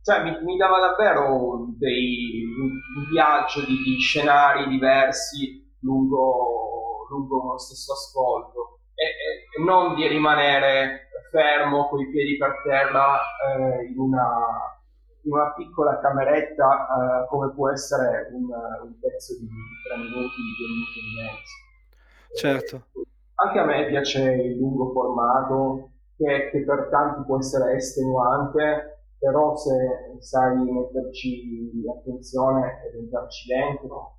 [0.01, 7.57] cioè mi, mi dava davvero dei, un, viaggio di, di, scenari diversi lungo, lungo uno
[7.57, 8.79] stesso ascolto.
[8.93, 14.29] E, e, non di rimanere fermo con i piedi per terra eh, in, una,
[15.23, 19.47] in, una, piccola cameretta eh, come può essere un, un pezzo di
[19.87, 21.64] tre minuti, di due minuti e mezzo
[22.33, 22.85] Certo.
[23.35, 29.55] Anche a me piace il lungo formato, che, che per tanti può essere estenuante, però
[29.55, 34.17] se sai metterci attenzione ed entrarci dentro,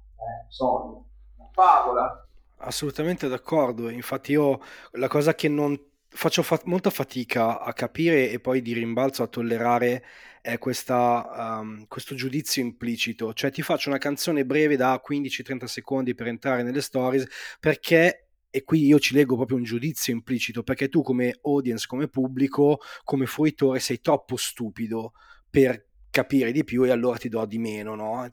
[0.48, 2.26] sogno, una favola.
[2.58, 4.60] Assolutamente d'accordo, infatti io
[4.92, 5.78] la cosa che non
[6.08, 10.02] faccio fa- molta fatica a capire e poi di rimbalzo a tollerare
[10.46, 16.14] è questa, um, questo giudizio implicito, cioè ti faccio una canzone breve da 15-30 secondi
[16.14, 17.26] per entrare nelle stories
[17.58, 22.06] perché e qui io ci leggo proprio un giudizio implicito perché tu come audience, come
[22.06, 25.14] pubblico, come fruitore sei troppo stupido
[25.50, 25.85] per
[26.16, 28.26] capire di più e allora ti do di meno, no?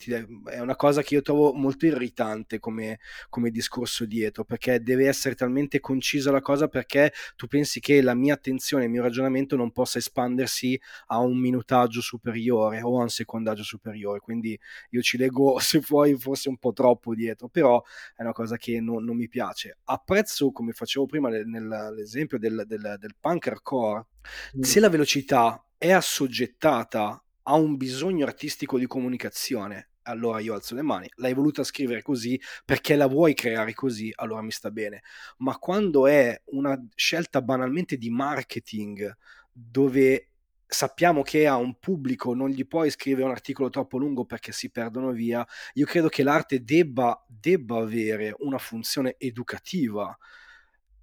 [0.46, 5.36] È una cosa che io trovo molto irritante come, come, discorso dietro, perché deve essere
[5.36, 9.74] talmente concisa la cosa perché tu pensi che la mia attenzione, il mio ragionamento non
[9.74, 14.58] possa espandersi a un minutaggio superiore o a un secondaggio superiore, quindi
[14.92, 17.84] io ci leggo se vuoi forse un po' troppo dietro, però
[18.16, 19.80] è una cosa che non, non mi piace.
[19.84, 24.06] Apprezzo, come facevo prima nell'esempio del, del, del punk hardcore,
[24.58, 24.62] mm.
[24.62, 30.82] se la velocità è assoggettata ha un bisogno artistico di comunicazione, allora io alzo le
[30.82, 31.10] mani.
[31.16, 35.04] L'hai voluta scrivere così perché la vuoi creare così, allora mi sta bene.
[35.38, 39.16] Ma quando è una scelta banalmente di marketing
[39.52, 40.30] dove
[40.66, 44.72] sappiamo che a un pubblico non gli puoi scrivere un articolo troppo lungo perché si
[44.72, 50.18] perdono via, io credo che l'arte debba, debba avere una funzione educativa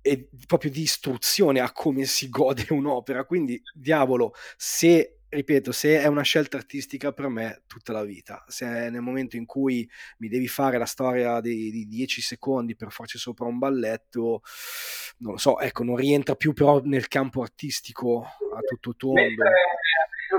[0.02, 3.24] e proprio di istruzione a come si gode un'opera.
[3.24, 8.66] Quindi, diavolo, se ripeto, se è una scelta artistica per me tutta la vita, se
[8.66, 12.90] è nel momento in cui mi devi fare la storia di, di 10 secondi per
[12.90, 14.42] farci sopra un balletto,
[15.18, 19.20] non lo so, ecco, non rientra più però nel campo artistico a tutto tondo.
[19.20, 19.52] Mentre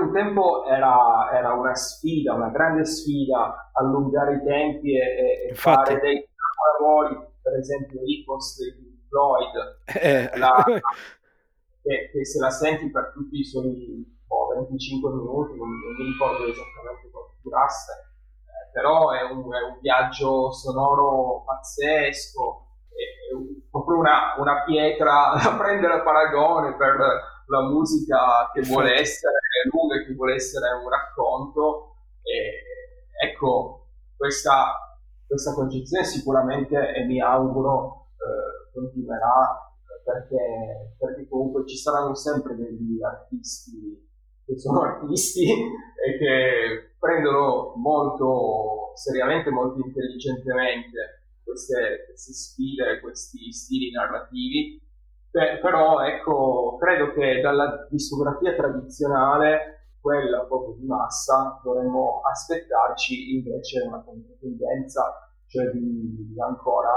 [0.00, 5.98] un tempo era, era, una sfida, una grande sfida allungare i tempi e, e fare
[6.00, 6.28] dei
[6.78, 10.38] lavori, per esempio Ipos di Floyd, eh.
[10.38, 10.64] la,
[11.82, 16.04] che, che, se la senti per tutti i suoi oh, 25 minuti, non, non, mi
[16.04, 23.68] ricordo esattamente quanto durasse, eh, però è un, è un, viaggio sonoro pazzesco, è, è
[23.70, 26.96] proprio una, una, pietra da prendere a paragone per
[27.46, 29.36] la musica che vuole essere
[29.70, 31.96] lunga che vuole essere un racconto.
[32.22, 39.68] E, ecco, questa, questa concezione sicuramente e mi auguro eh, continuerà
[40.04, 44.10] perché, perché comunque ci saranno sempre degli artisti
[44.44, 53.90] che sono artisti e che prendono molto seriamente, molto intelligentemente queste, queste sfide, questi stili
[53.90, 54.80] narrativi.
[55.30, 63.80] Beh, però ecco, credo che dalla discografia tradizionale, quella proprio di massa, dovremmo aspettarci invece
[63.80, 64.04] una
[64.40, 66.90] tendenza, cioè di, ancora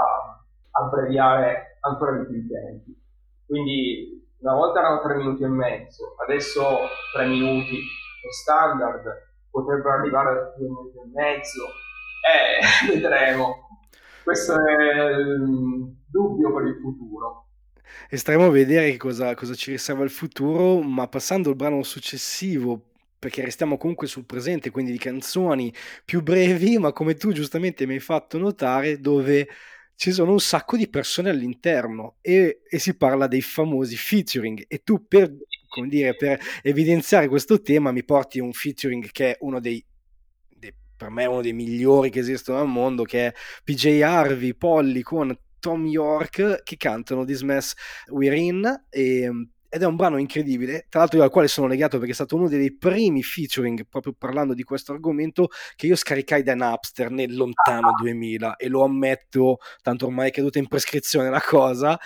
[0.72, 3.00] abbreviare ancora di più i tempi.
[3.46, 6.78] Quindi una volta erano tre minuti e mezzo, adesso
[7.12, 9.02] tre minuti, lo standard,
[9.50, 11.64] potrebbero arrivare a due minuti e mezzo,
[12.22, 13.68] eh, vedremo.
[14.22, 17.48] Questo è il dubbio per il futuro.
[18.08, 22.80] E staremo a vedere cosa, cosa ci riserva il futuro, ma passando al brano successivo,
[23.18, 25.74] perché restiamo comunque sul presente, quindi di canzoni
[26.04, 29.48] più brevi, ma come tu giustamente mi hai fatto notare, dove
[29.96, 34.82] ci sono un sacco di persone all'interno e, e, si parla dei famosi featuring e
[34.84, 35.34] tu per,
[35.88, 39.82] dire, per evidenziare questo tema mi porti un featuring che è uno dei,
[40.48, 43.34] dei per me uno dei migliori che esistono al mondo che è
[43.64, 47.74] PJ Harvey, Polly con Tom York che cantano This Mess
[48.08, 49.30] We're In e
[49.68, 52.36] ed è un brano incredibile, tra l'altro io al quale sono legato perché è stato
[52.36, 57.34] uno dei primi featuring, proprio parlando di questo argomento, che io scaricai da Napster nel
[57.34, 61.98] lontano 2000 e lo ammetto, tanto ormai è caduta in prescrizione la cosa,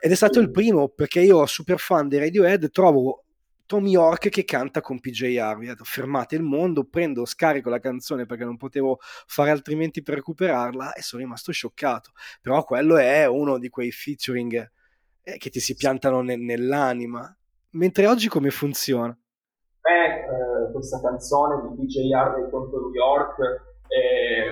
[0.00, 3.24] ed è stato il primo perché io, super fan dei Radiohead, trovo
[3.68, 5.70] Tom York che canta con PJ Harvey.
[5.82, 11.02] Fermate il mondo, prendo, scarico la canzone perché non potevo fare altrimenti per recuperarla e
[11.02, 12.12] sono rimasto scioccato.
[12.40, 14.70] Però quello è uno di quei featuring
[15.28, 17.34] eh, che ti si piantano ne- nell'anima.
[17.72, 19.16] Mentre oggi come funziona?
[19.80, 23.36] Beh, eh, questa canzone di DJ Harvey contro New York
[23.86, 24.44] è,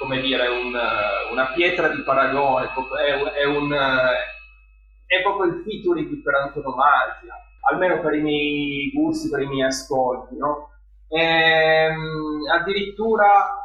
[0.00, 0.72] come dire, un,
[1.30, 7.34] una pietra di paragone, è, è, un, è proprio il featuring per antonomasia,
[7.70, 10.70] almeno per i miei gusti, per i miei ascolti, no?
[11.08, 13.61] E, ehm, addirittura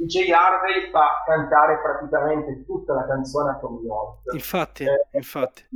[0.00, 4.32] DJ Harvey fa cantare praticamente tutta la canzone a Tom York.
[4.32, 5.66] Infatti, eh, infatti.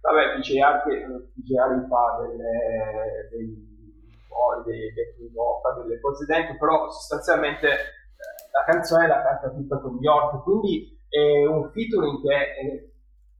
[0.00, 5.32] Vabbè, DJ Harvey, DJ Harvey fa delle, dei, oh, dei, dei,
[5.62, 7.76] fa delle cose dentro, però sostanzialmente eh,
[8.52, 12.84] la canzone la canta tutta Tom York, quindi è un featuring che è,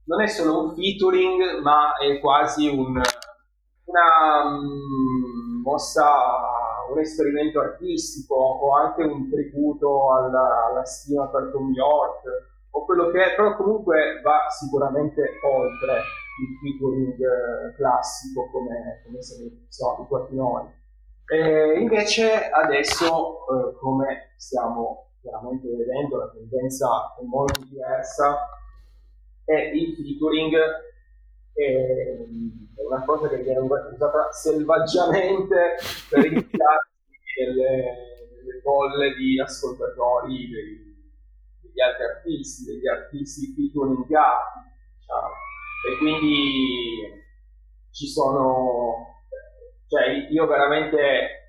[0.04, 3.02] non è solo un featuring, ma è quasi un,
[3.84, 6.55] una um, mossa
[6.90, 12.22] un esperimento artistico o anche un tributo alla, alla stima per Tom York
[12.70, 16.02] o quello che è, però comunque va sicuramente oltre
[16.38, 19.22] il featuring eh, classico come, come
[19.68, 20.64] siamo abituati noi.
[21.28, 28.46] E invece adesso, eh, come stiamo chiaramente vedendo, la tendenza è molto diversa
[29.44, 30.54] e il featuring
[31.56, 35.76] è una cosa che viene usata selvaggiamente
[36.10, 36.88] per iniziare
[37.36, 40.94] delle, delle bolle di ascoltatori dei,
[41.62, 44.60] degli altri artisti, degli artisti featuringati,
[44.98, 45.32] diciamo.
[45.88, 47.24] E quindi
[47.90, 49.22] ci sono,
[49.88, 51.44] cioè io veramente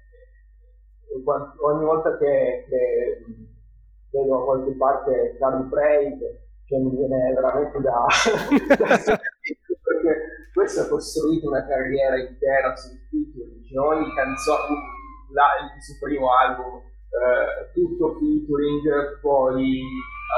[1.62, 3.26] ogni volta che, che
[4.12, 6.20] vedo a qualche parte Carl Craig,
[6.66, 8.06] cioè mi viene veramente da,
[8.78, 9.20] da
[10.58, 14.74] questo ha costruito una carriera intera sul featuring, cioè ogni canzone,
[15.30, 19.84] la, il suo primo album, eh, tutto featuring, poi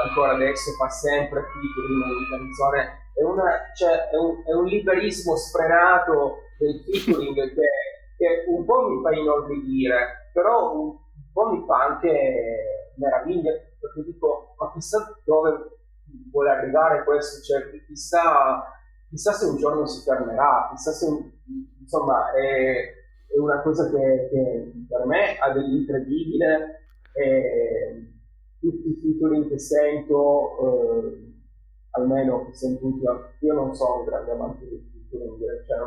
[0.04, 2.80] ancora adesso fa sempre featuring ogni canzone,
[3.14, 7.68] è, una, cioè, è, un, è un liberismo sfrenato del featuring che,
[8.18, 14.04] che un po' mi fa inorridire, però un, un po' mi fa anche meraviglia, perché
[14.04, 15.80] dico, ma chissà dove
[16.30, 18.76] vuole arrivare questo, cioè chissà
[19.10, 21.06] chissà se un giorno si fermerà, chissà se,
[21.80, 22.94] insomma, è,
[23.26, 28.14] è una cosa che, che per me ha dell'incredibile e
[28.60, 31.34] tutti i featuring che sento, eh,
[31.90, 32.86] almeno che sento
[33.40, 35.78] io non sono un grande amante di featuring, cioè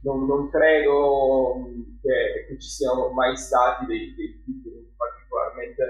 [0.00, 1.68] non, non credo
[2.02, 5.84] che, che, ci siano mai stati dei, dei featuring particolarmente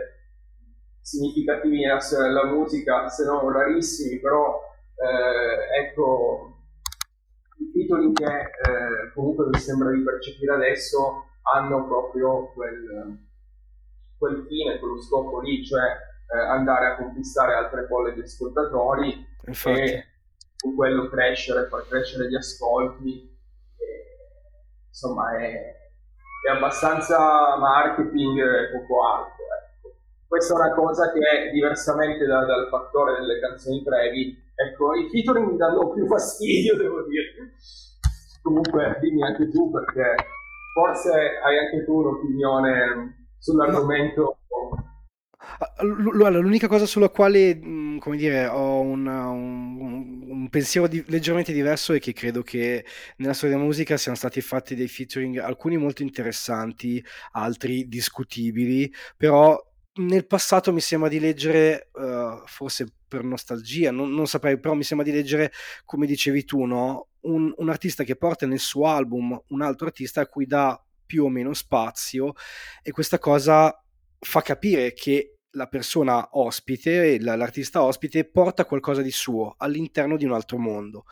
[1.01, 4.61] significativi nella storia della musica, se non rarissimi, però
[4.95, 6.52] eh, ecco
[7.71, 13.19] titoli che eh, comunque mi sembra di percepire adesso hanno proprio quel,
[14.19, 15.83] quel fine, quello scopo lì, cioè
[16.35, 19.81] eh, andare a conquistare altre folle di ascoltatori Infatti.
[19.81, 20.07] e
[20.57, 23.39] con quello crescere, far crescere gli ascolti.
[23.77, 25.53] E, insomma, è,
[26.47, 29.45] è, abbastanza marketing e poco altro.
[29.45, 29.72] Ecco.
[30.33, 35.51] Questa è una cosa che, diversamente da, dal fattore delle canzoni brevi, Ecco, i featuring
[35.51, 37.53] mi danno più fastidio, devo dire.
[38.41, 40.15] Comunque, dimmi anche tu, perché
[40.73, 41.11] forse
[41.45, 44.39] hai anche tu un'opinione sull'argomento.
[45.83, 47.59] L'unica cosa sulla quale,
[47.99, 52.85] come dire, ho una, un, un, pensiero di, leggermente diverso è che credo che
[53.17, 59.61] nella storia della musica siano stati fatti dei featuring, alcuni molto interessanti, altri discutibili, però
[59.95, 64.85] nel passato mi sembra di leggere, uh, forse per nostalgia, non, non, saprei, però mi
[64.85, 65.53] sembra di leggere,
[65.85, 67.09] come dicevi tu, no?
[67.23, 71.25] un, un, artista che porta nel suo album un altro artista a cui dà più
[71.25, 72.33] o meno spazio
[72.83, 73.85] e questa cosa
[74.19, 80.33] fa capire che la persona ospite, l'artista ospite, porta qualcosa di suo all'interno di un
[80.33, 81.05] altro mondo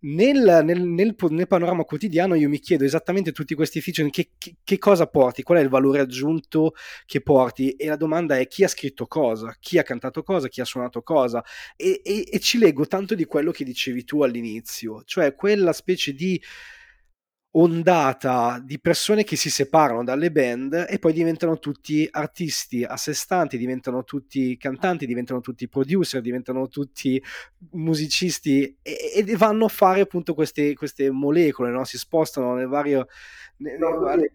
[0.00, 4.56] nel, nel, nel, nel, panorama quotidiano io mi chiedo esattamente tutti questi feature che, che,
[4.62, 6.74] che, cosa porti, qual è il valore aggiunto
[7.04, 7.70] che porti?
[7.72, 11.02] E la domanda è chi ha scritto cosa, chi ha cantato cosa, chi ha suonato
[11.02, 11.42] cosa?
[11.76, 16.12] E, e, e ci leggo tanto di quello che dicevi tu all'inizio, cioè quella specie
[16.12, 16.40] di
[17.52, 23.14] ondata di persone che si separano dalle band e poi diventano tutti artisti a sé
[23.14, 27.22] stanti, diventano tutti cantanti, diventano tutti producer, diventano tutti
[27.70, 31.84] musicisti e, e vanno a fare appunto queste, queste molecole, no?
[31.84, 33.06] si spostano nel vario...
[33.58, 34.32] Nel, no, varie...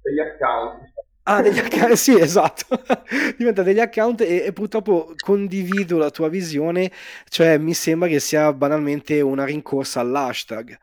[0.00, 0.92] degli account.
[1.24, 2.82] Ah, degli account, sì, esatto.
[3.36, 6.90] Diventa degli account e, e, purtroppo condivido la tua visione,
[7.28, 10.78] cioè mi sembra che sia banalmente una rincorsa all'hashtag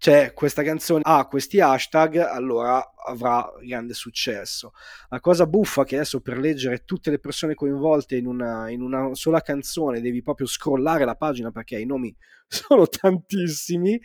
[0.00, 4.72] c'è questa canzone ha questi hashtag, allora avrà grande successo.
[5.10, 8.80] La cosa buffa è che adesso per leggere tutte le persone coinvolte in una, in
[8.80, 12.16] una sola canzone devi proprio scrollare la pagina perché i nomi
[12.48, 14.00] sono tantissimi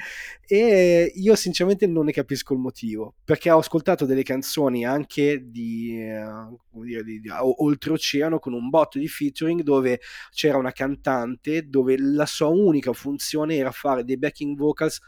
[0.46, 5.98] e io sinceramente non ne capisco il motivo perché ho ascoltato delle canzoni anche di,
[5.98, 11.96] uh, dire, di, di oltreoceano con un botto di featuring dove c'era una cantante dove
[11.98, 15.00] la sua unica funzione era fare dei backing vocals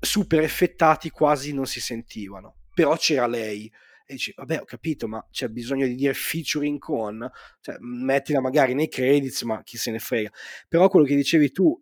[0.00, 3.70] super effettati quasi non si sentivano, però c'era lei.
[4.06, 7.30] E dici, vabbè, ho capito, ma c'è bisogno di dire featuring con,
[7.60, 10.32] cioè, mettila magari nei credits, ma chi se ne frega.
[10.66, 11.80] Però quello che dicevi tu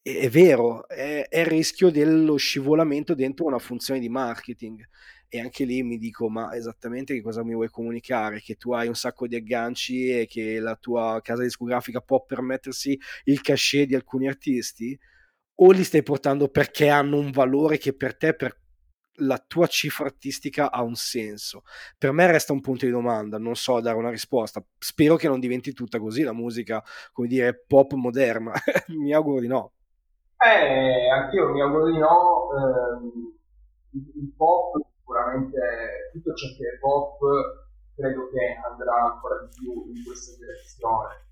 [0.00, 4.86] è, è vero, è, è, il rischio dello scivolamento dentro una funzione di marketing.
[5.30, 8.40] E anche lì mi dico, ma esattamente che cosa mi vuoi comunicare?
[8.40, 12.98] Che tu hai un sacco di agganci e che la tua casa discografica può permettersi
[13.24, 14.98] il cachet di alcuni artisti?
[15.60, 18.56] O li stai portando perché hanno un valore che per te, per
[19.20, 21.62] la tua cifra artistica ha un senso?
[21.96, 24.64] Per me resta un punto di domanda, non so dare una risposta.
[24.78, 26.82] Spero che non diventi tutta così la musica,
[27.12, 28.52] come dire, pop moderna.
[28.88, 29.72] mi auguro di no.
[30.38, 32.48] Eh, anch'io mi auguro di no.
[32.54, 37.18] Eh, il pop sicuramente, tutto ciò che è pop,
[37.96, 41.26] credo che andrà ancora di più in questa direzione,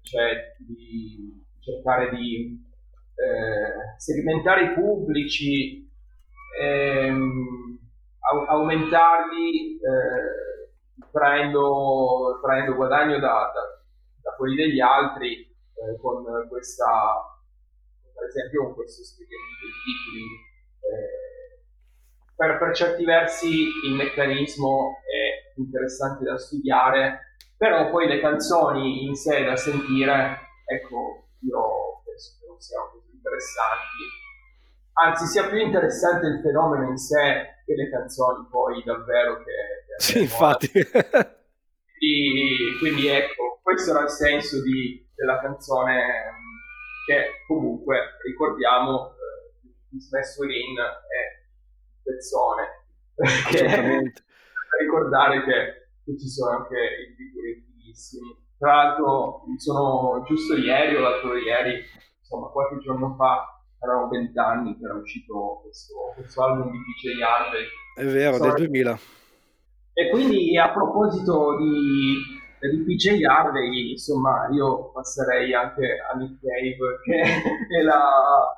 [0.00, 2.64] cioè di cercare di
[3.16, 5.90] eh, segmentare i pubblici,
[6.60, 7.78] ehm,
[8.48, 13.82] aumentarli eh, traendo, traendo, guadagno da, da,
[14.22, 16.84] da, quelli degli altri eh, con questa,
[18.14, 20.24] per esempio con questo strumento di titoli.
[20.80, 21.24] Eh,
[22.36, 29.14] per, per certi versi il meccanismo è interessante da studiare, però poi le canzoni in
[29.14, 34.24] sé da sentire, ecco, io penso che non siano così interessanti.
[34.98, 39.52] Anzi, sia più interessante il fenomeno in sé che le canzoni poi davvero che...
[39.86, 40.70] che sì, infatti.
[41.98, 46.34] quindi, quindi, ecco, questo era il senso di, della canzone
[47.06, 51.44] che comunque, ricordiamo, eh, Miss Within è
[52.02, 52.84] pezzone.
[53.16, 54.24] Assolutamente.
[54.80, 58.44] ricordare che, che, ci sono anche i figuri fighissimi.
[58.58, 61.82] Tra l'altro, sono giusto ieri o l'altro ieri
[62.26, 67.66] insomma qualche giorno fa erano vent'anni che era uscito questo, questo album di DJ Harvey
[67.94, 68.48] È vero, Sorry.
[68.48, 68.98] del 2000.
[69.98, 72.20] E quindi a proposito di,
[72.68, 78.54] di PJ Harvey, insomma, io passerei anche a Nick Cave, che è la,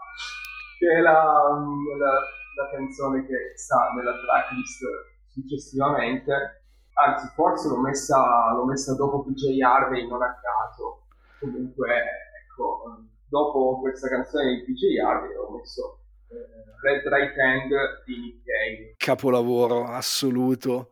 [0.79, 2.13] che è la, la,
[2.57, 4.83] la canzone che sta nella tracklist
[5.29, 6.63] successivamente.
[6.95, 11.07] Anzi, forse l'ho messa, l'ho messa dopo PJ Harvey, non a caso.
[11.39, 12.03] Comunque,
[12.43, 12.83] ecco,
[13.29, 17.71] dopo questa canzone di PJ Harvey ho messo eh, Red Right Hand
[18.05, 18.95] di Nick Cave.
[18.97, 20.91] Capolavoro assoluto.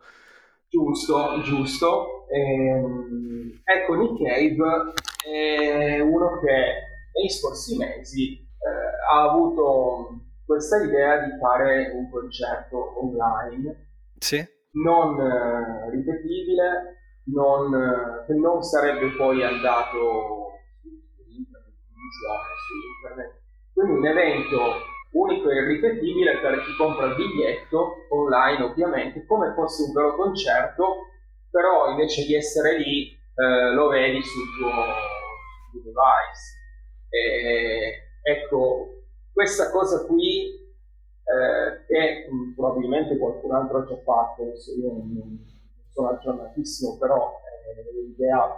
[0.68, 2.26] Giusto, giusto.
[2.28, 4.92] Ehm, ecco, Nick Cave
[5.24, 6.84] è uno che
[7.14, 13.88] nei scorsi mesi eh, ha avuto questa idea di fare un concerto online.
[14.18, 14.44] Sì.
[14.72, 20.45] Non eh, ripetibile, non, eh, che non sarebbe poi andato
[22.10, 23.44] su internet, su internet.
[23.72, 24.58] Quindi un evento
[25.12, 31.08] unico e irripetibile per chi compra il biglietto online ovviamente, come fosse un vero concerto,
[31.50, 34.70] però invece di essere lì eh, lo vedi sul tuo,
[35.70, 36.54] sul tuo device.
[37.08, 40.52] E, ecco, questa cosa qui
[41.26, 45.44] eh, che mh, probabilmente qualcun altro ha già fatto, io non, non
[45.92, 48.54] sono aggiornatissimo, però eh, l'idea,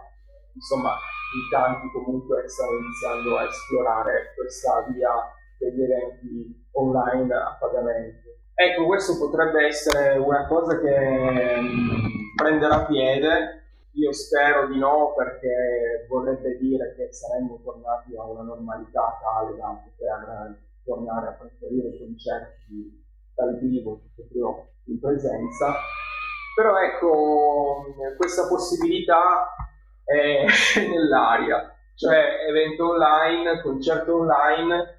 [0.55, 0.97] insomma,
[1.35, 5.13] in tanti comunque stanno iniziando a esplorare questa via
[5.59, 8.29] degli eventi online a pagamento.
[8.55, 13.59] Ecco, questo potrebbe essere una cosa che mm, prenderà piede,
[13.93, 19.81] io spero di no perché vorrebbe dire che saremmo tornati a una normalità tale da
[19.83, 23.05] poter tornare a preferire concerti
[23.35, 25.75] dal vivo proprio in presenza.
[26.55, 27.85] Però ecco,
[28.17, 29.55] questa possibilità
[30.09, 30.45] è
[30.89, 34.97] nell'aria, cioè evento online, concerto online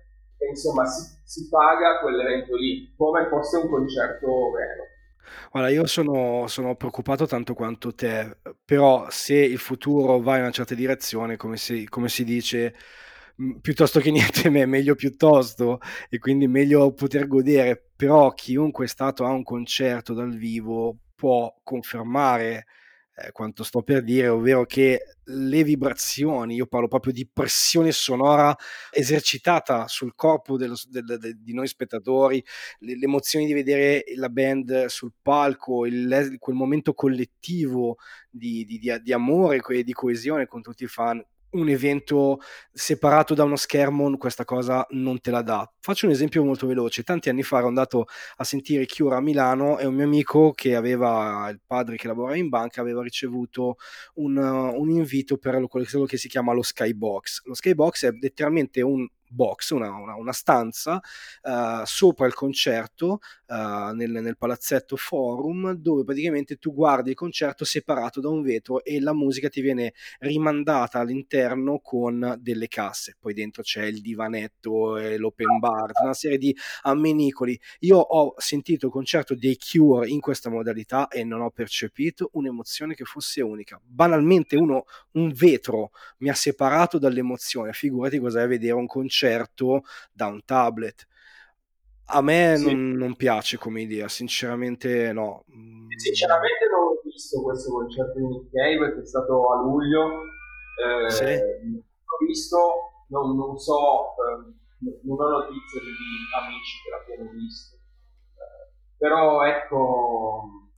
[0.47, 4.87] insomma si, si paga quell'evento lì come fosse un concerto vero.
[5.51, 10.51] Guarda, io sono, sono, preoccupato tanto quanto te, però se il futuro va in una
[10.51, 12.75] certa direzione, come si, come si dice,
[13.61, 15.79] piuttosto che niente, meglio piuttosto,
[16.09, 21.53] e quindi meglio poter godere, però chiunque è stato a un concerto dal vivo può
[21.63, 22.65] confermare
[23.21, 28.55] eh, quanto sto per dire, ovvero che le vibrazioni, io parlo proprio di pressione sonora
[28.91, 32.43] esercitata sul corpo del, del, del, di noi spettatori,
[32.79, 37.97] le, emozioni di vedere la band sul palco, il, quel momento collettivo
[38.29, 42.39] di, di, di, di amore e di coesione con tutti i fan, un evento
[42.71, 45.71] separato da uno schermo questa cosa non te la dà.
[45.79, 47.03] Faccio un esempio molto veloce.
[47.03, 48.05] Tanti anni fa ero andato
[48.37, 52.35] a sentire Cure a Milano e un mio amico che aveva il padre che lavora
[52.35, 53.77] in banca aveva ricevuto
[54.15, 57.45] un, un invito per quello che si chiama lo Skybox.
[57.45, 61.01] Lo Skybox è letteralmente un box, una, una, una stanza
[61.43, 67.63] uh, sopra il concerto uh, nel, nel, palazzetto Forum dove praticamente tu guardi il concerto
[67.63, 73.15] separato da un vetro e la musica ti viene rimandata all'interno con delle casse.
[73.19, 77.59] Poi dentro c'è il divanetto e l'open bar, una serie di ammenicoli.
[77.79, 82.95] Io ho sentito il concerto dei Cure in questa modalità e non ho percepito un'emozione
[82.95, 83.79] che fosse unica.
[83.83, 87.73] Banalmente uno, un vetro mi ha separato dall'emozione.
[87.73, 91.07] Figurati cos'è vedere un concerto concerto da un tablet.
[92.11, 92.65] A me sì.
[92.65, 95.43] non, non, piace come idea, sinceramente no.
[95.95, 100.21] Sinceramente non ho visto questo concerto di Nick Cave che è stato a luglio.
[100.79, 101.23] Eh, sì.
[101.23, 102.57] L'ho visto,
[103.09, 104.53] non, non so, eh,
[105.03, 105.91] non ho notizie di
[106.41, 107.75] amici che l'abbiano visto.
[107.75, 110.71] Eh, però ecco,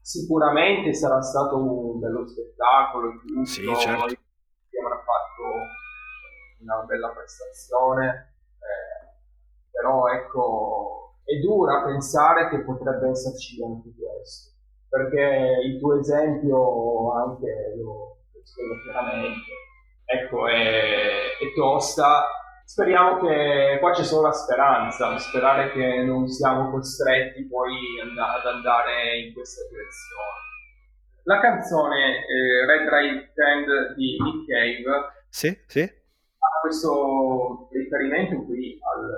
[0.00, 3.10] sicuramente sarà stato un bello spettacolo.
[3.26, 4.06] Tutto, sì, certo.
[4.06, 5.86] Che avrà fatto
[6.60, 14.52] una bella prestazione, eh, però ecco, è dura pensare che potrebbe esserci anche questo,
[14.88, 19.50] perché il tuo esempio anche lo, spiego chiaramente,
[20.04, 22.24] ecco, è, è tosta,
[22.64, 29.18] speriamo che qua c'è solo la speranza, sperare che non siamo costretti poi ad andare
[29.18, 30.46] in questa direzione.
[31.24, 35.97] La canzone eh, Red Right Hand di Nick Cave sì, sì
[36.60, 39.10] questo riferimento qui al,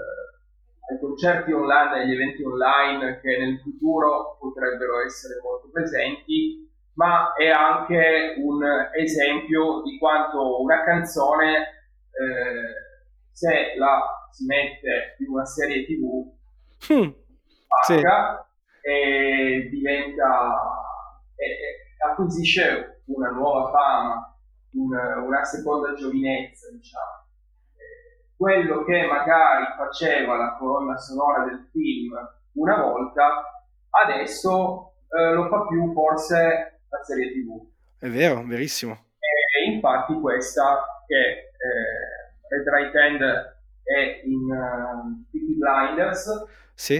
[0.91, 7.49] ai concerti online, agli eventi online che nel futuro potrebbero essere molto presenti, ma è
[7.49, 8.63] anche un
[8.95, 11.59] esempio di quanto una canzone,
[12.11, 16.33] eh, se la si mette in una serie tv,
[16.93, 17.11] mm,
[17.87, 18.03] sì.
[18.83, 20.57] e diventa,
[21.37, 24.37] e, e acquisisce una nuova fama,
[24.73, 27.20] una, una seconda giovinezza, diciamo
[28.41, 32.17] quello che magari faceva la colonna sonora del film
[32.53, 33.45] una volta
[33.91, 37.61] adesso eh, lo fa più forse la serie tv.
[37.99, 38.93] È vero, verissimo.
[39.19, 43.21] E infatti questa che eh, Red Right Hand
[43.83, 46.47] è in uh, Peaky Blinders.
[46.73, 46.97] Sì.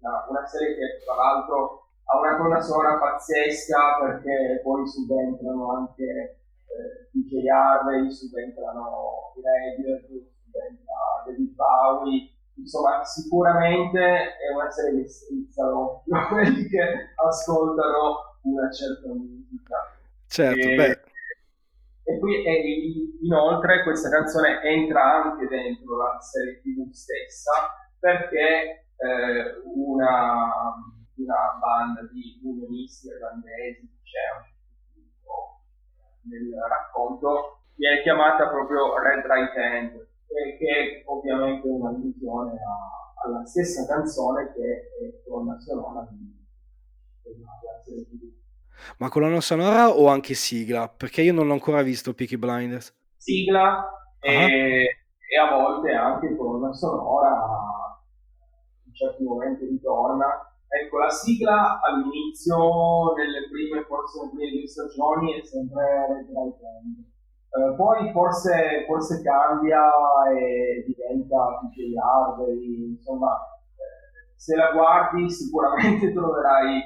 [0.00, 6.02] Una, una serie che tra l'altro ha una colonna sonora pazzesca perché poi subentrano anche
[6.02, 15.08] eh, DJ Harvey, subentrano i Radiohead, subentra David Bowie, insomma sicuramente è una serie che
[15.08, 19.76] strizzano quelli che ascoltano una certa musica.
[20.26, 21.00] Certo, e, beh.
[22.04, 27.52] E poi e inoltre questa canzone entra anche dentro la serie TV stessa
[27.98, 30.72] perché eh, una
[31.18, 34.46] una banda di unionisti irlandesi, c'è
[36.28, 40.07] nel racconto, viene chiamata proprio Red Right Hand,
[40.58, 42.58] che è ovviamente un'allusione
[43.24, 46.36] alla stessa canzone che è colonna sonora di.
[48.98, 50.88] Ma colonna sonora o anche sigla?
[50.88, 52.94] Perché io non l'ho ancora visto Peaky Blinders.
[53.16, 53.84] Sigla
[54.20, 54.30] uh-huh.
[54.30, 58.00] e, e, a volte anche colonna sonora
[58.84, 65.40] in certi momenti ritorna Ecco, la sigla all'inizio, nelle prime, forse nelle prime due stagioni,
[65.40, 66.60] è sempre Red Right
[67.48, 69.80] Eh, poi forse, forse, cambia
[70.36, 73.32] e diventa PJ Harvey, insomma,
[73.74, 76.82] eh, se la guardi sicuramente troverai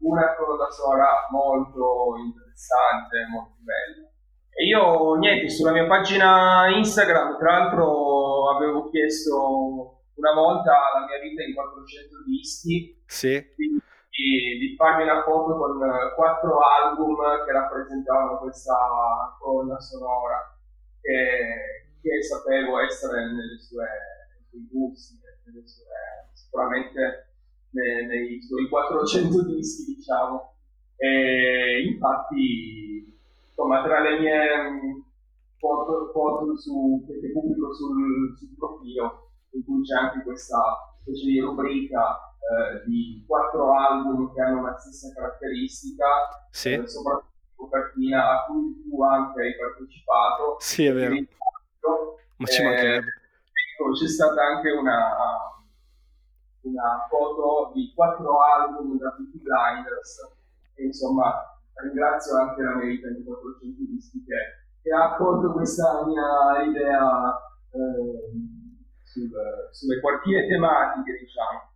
[0.00, 4.08] una colonna sonora molto interessante, molto bella.
[4.52, 11.18] E io, niente, sulla mia pagina Instagram, tra l'altro, avevo chiesto una volta la mia
[11.18, 13.40] vita in 400 dischi sì.
[13.56, 13.80] di,
[14.20, 15.78] di, di, farmi una foto con
[16.14, 17.16] quattro album
[17.46, 18.76] che rappresentavano questa
[19.38, 20.56] colonna sonora
[21.00, 23.86] che, che sapevo essere nelle sue,
[24.34, 25.84] nei suoi gusti, nelle sue,
[26.34, 27.32] sicuramente
[27.70, 30.54] nei, nei suoi 400 dischi diciamo.
[30.96, 33.18] E infatti
[33.48, 35.04] insomma tra le mie
[35.56, 40.58] foto, foto su, che pubblico sul, sul profilo in cui c'è anche questa
[41.00, 46.06] specie di rubrica eh, di quattro album che hanno la stessa caratteristica,
[46.50, 46.72] sì.
[46.72, 50.56] eh, soprattutto copertina a cui tu anche hai partecipato.
[50.58, 51.14] Sì, è vero.
[52.36, 53.06] Ma ci mancherebbe.
[53.06, 55.14] Ecco, c'è stata anche una,
[56.62, 60.36] una foto di quattro album da Peaky Blinders
[60.74, 64.34] e insomma ringrazio anche la Merita di 400 dischi che,
[64.82, 67.36] che ha accolto questa mia idea
[67.72, 68.30] eh,
[69.04, 69.30] sul,
[69.70, 71.69] sulle quartiere tematiche, diciamo.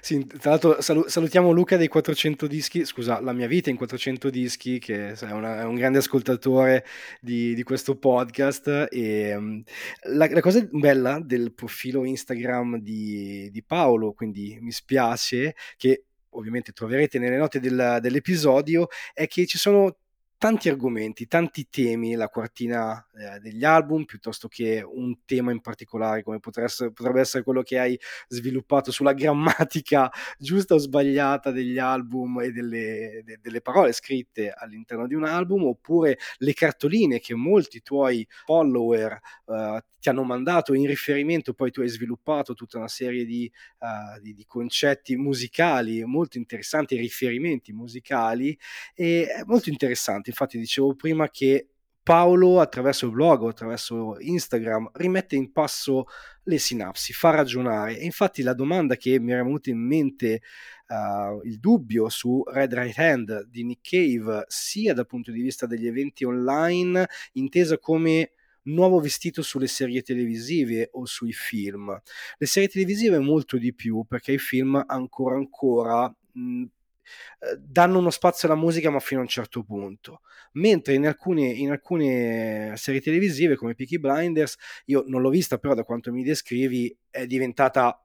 [0.00, 4.78] Sì, tra l'altro salutiamo Luca dei 400 dischi, scusa, la mia vita in 400 dischi,
[4.78, 6.84] che è, una, è un grande ascoltatore
[7.20, 8.88] di, di questo podcast.
[8.90, 9.62] E um,
[10.02, 16.72] la, la, cosa bella del profilo Instagram di, di, Paolo, quindi mi spiace che ovviamente
[16.72, 19.96] troverete nelle note del, dell'episodio, è che ci sono
[20.38, 26.22] tanti argomenti, tanti temi, la quartina eh, degli album, piuttosto che un tema in particolare,
[26.22, 30.08] come essere, potrebbe essere quello che hai sviluppato sulla grammatica
[30.38, 35.64] giusta o sbagliata degli album e delle, de, delle parole scritte all'interno di un album,
[35.64, 41.80] oppure le cartoline che molti tuoi follower eh, ti hanno mandato in riferimento, poi tu
[41.80, 48.56] hai sviluppato tutta una serie di, uh, di, di concetti musicali molto interessanti, riferimenti musicali,
[48.94, 49.70] e molto
[50.28, 50.30] interessante.
[50.30, 51.68] Infatti dicevo prima che
[52.02, 56.06] Paolo attraverso il blog o attraverso Instagram rimette in passo
[56.44, 57.98] le sinapsi, fa ragionare.
[57.98, 60.40] E infatti la domanda che mi era venuta in mente,
[60.88, 65.66] uh, il dubbio su Red Right Hand di Nick Cave, sia dal punto di vista
[65.66, 71.94] degli eventi online, intesa come nuovo vestito sulle serie televisive o sui film.
[72.38, 76.64] Le serie televisive molto di più perché i film ancora ancora mh,
[77.58, 80.20] danno uno spazio alla musica ma fino a un certo punto
[80.52, 84.56] mentre in alcune, in alcune serie televisive come Peaky Blinders
[84.86, 88.02] io non l'ho vista però da quanto mi descrivi è diventata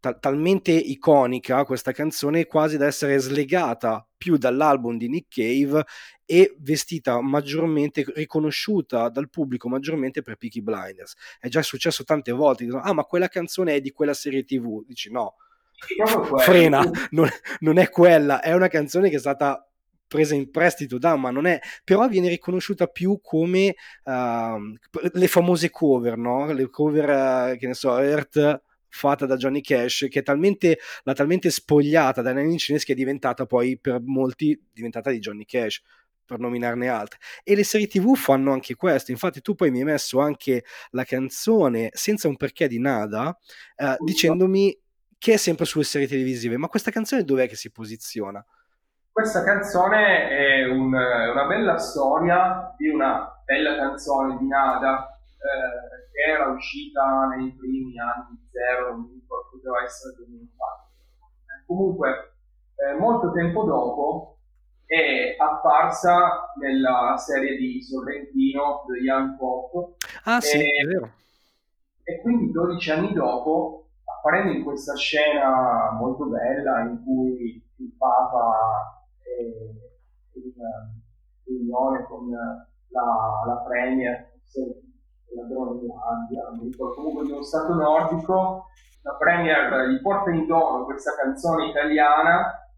[0.00, 5.84] tal- talmente iconica questa canzone quasi da essere slegata più dall'album di Nick Cave
[6.24, 11.14] e vestita maggiormente, riconosciuta dal pubblico maggiormente per Peaky Blinders.
[11.38, 14.84] È già successo tante volte, dicono, ah ma quella canzone è di quella serie tv,
[14.84, 15.36] dici no,
[16.38, 17.28] frena, non,
[17.60, 19.64] non è quella, è una canzone che è stata
[20.06, 24.74] presa in prestito da, ma non è, però viene riconosciuta più come uh,
[25.12, 26.52] le famose cover, no?
[26.52, 31.14] Le cover, uh, che ne so, Earth fatta da Johnny Cash che è talmente, l'ha
[31.14, 35.80] talmente spogliata dai Nine Inch che è diventata poi per molti diventata di Johnny Cash
[36.24, 37.18] per nominarne altre.
[37.42, 39.10] E le serie tv fanno anche questo.
[39.10, 43.36] Infatti tu poi mi hai messo anche la canzone senza un perché di nada
[43.76, 44.76] eh, dicendomi
[45.20, 48.42] che è sempre sulle serie televisive, ma questa canzone dov'è che si posiziona?
[49.12, 56.30] Questa canzone è un, una bella storia di una bella canzone di Nada eh, che
[56.32, 60.88] era uscita nei primi anni zero, non mi ricordo, poteva essere 2004.
[61.66, 62.36] Comunque,
[62.76, 64.38] eh, molto tempo dopo
[64.86, 69.96] è apparsa nella serie di Sorrentino, The Young Pop.
[70.24, 71.12] Ah sì, e, è vero.
[72.04, 73.89] E quindi 12 anni dopo,
[74.20, 79.40] apparendo in questa scena molto bella in cui il Papa è
[80.38, 80.52] in
[81.44, 84.30] riunione con la, la Premier,
[85.34, 86.94] la Groenlandia, mi ricordo.
[86.96, 88.66] Comunque di uno stato nordico,
[89.02, 92.68] la Premier gli porta in dono questa canzone italiana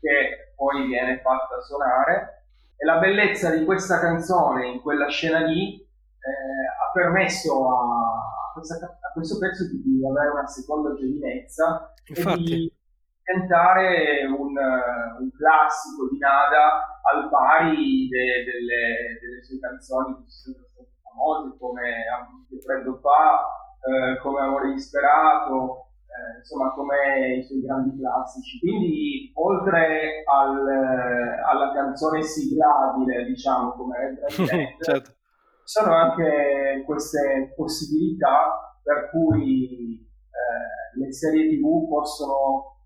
[0.00, 2.44] che poi viene fatta suonare.
[2.76, 8.52] E la bellezza di questa canzone in quella scena lì eh, ha permesso a, a,
[8.54, 12.40] questa, a, questo pezzo di, avere una seconda giovinezza Infatti.
[12.40, 12.72] e di
[13.24, 20.56] diventare un, un, classico di Nada al pari de, delle, delle, sue canzoni che sono
[20.70, 22.04] state famose come
[22.48, 23.46] Che freddo fa,
[23.82, 28.58] eh, come Amore disperato, eh, insomma come i suoi grandi classici.
[28.58, 30.68] Quindi oltre al,
[31.46, 34.26] alla canzone siglabile, diciamo come Red
[34.80, 35.14] certo.
[35.64, 42.76] sono anche queste possibilità per cui eh, le serie tv possono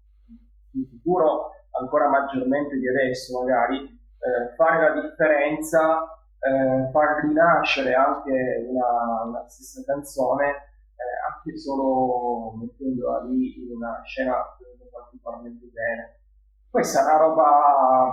[0.72, 6.05] in futuro ancora maggiormente di adesso magari eh, fare la differenza
[6.38, 14.03] eh, far rinascere anche una, una stessa canzone eh, anche solo mettendola lì in una
[14.05, 14.34] scena
[14.90, 16.20] particolarmente bene.
[16.70, 18.11] Questa è una roba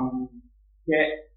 [0.83, 1.31] che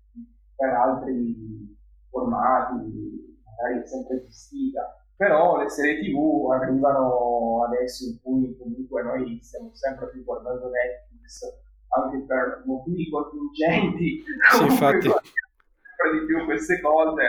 [0.55, 1.77] per altri
[2.11, 9.39] formati magari è sempre esistita, però le serie tv arrivano adesso in cui comunque noi
[9.43, 11.63] stiamo sempre più guardando Netflix
[11.97, 15.09] anche per motivi contingenti, sì, infatti.
[15.09, 17.23] sempre di più queste cose.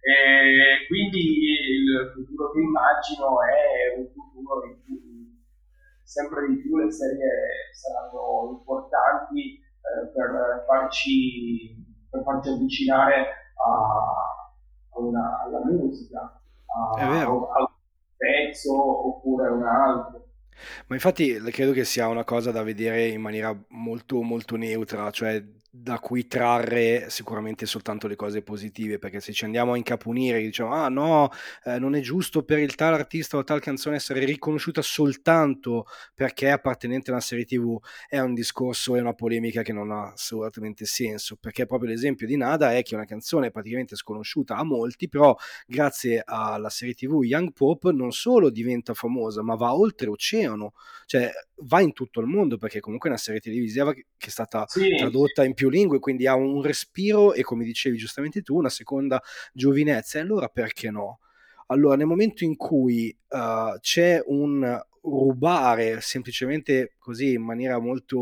[0.00, 5.08] E quindi il futuro che immagino è un futuro in cui
[6.02, 7.28] sempre di più le serie
[7.72, 11.76] saranno importanti eh, per, farci,
[12.08, 13.26] per farci avvicinare
[13.66, 14.48] a,
[14.90, 17.46] a una, alla musica, a, a, un
[18.16, 20.26] pezzo oppure a un altro.
[20.86, 25.42] Ma infatti credo che sia una cosa da vedere in maniera molto molto neutra, cioè
[25.70, 30.72] da cui trarre sicuramente soltanto le cose positive, perché se ci andiamo a incapunire diciamo
[30.72, 31.30] ah no,
[31.64, 36.46] eh, non è giusto per il tal artista o tal canzone essere riconosciuta soltanto perché
[36.46, 40.12] è appartenente a una serie tv, è un discorso, è una polemica che non ha
[40.12, 45.08] assolutamente senso, perché proprio l'esempio di Nada è che una canzone praticamente sconosciuta a molti,
[45.08, 50.72] però grazie alla serie tv Young Pop non solo diventa famosa, ma va oltre oceano,
[51.06, 51.30] cioè
[51.62, 54.96] va in tutto il mondo, perché comunque è una serie televisiva che è stata sì.
[54.96, 59.20] tradotta in più lingue, quindi ha un respiro e come dicevi giustamente tu, una seconda
[59.52, 60.18] giovinezza.
[60.18, 61.18] E allora perché no?
[61.66, 68.18] Allora, nel momento in cui uh, c'è un rubare semplicemente così in maniera molto,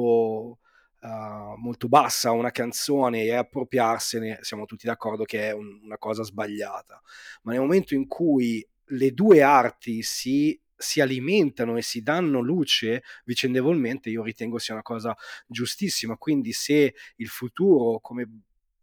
[1.02, 6.22] uh, molto bassa una canzone e appropriarsene, siamo tutti d'accordo che è un, una cosa
[6.22, 7.02] sbagliata.
[7.42, 13.02] Ma nel momento in cui le due arti si si alimentano e si danno luce
[13.24, 15.16] vicendevolmente, io ritengo sia una cosa
[15.46, 16.16] giustissima.
[16.16, 18.28] Quindi se il futuro, come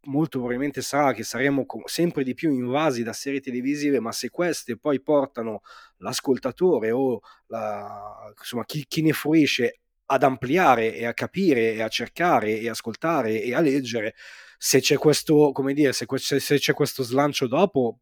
[0.06, 4.78] molto probabilmente sarà che saremo sempre di più invasi da serie televisive, ma se queste
[4.78, 5.62] poi portano
[5.98, 11.88] l'ascoltatore o la, insomma, chi, chi, ne fruisce ad ampliare e a capire e a
[11.88, 14.16] cercare e ascoltare e a leggere,
[14.58, 18.00] se c'è questo, come dire, se, se c'è questo slancio dopo,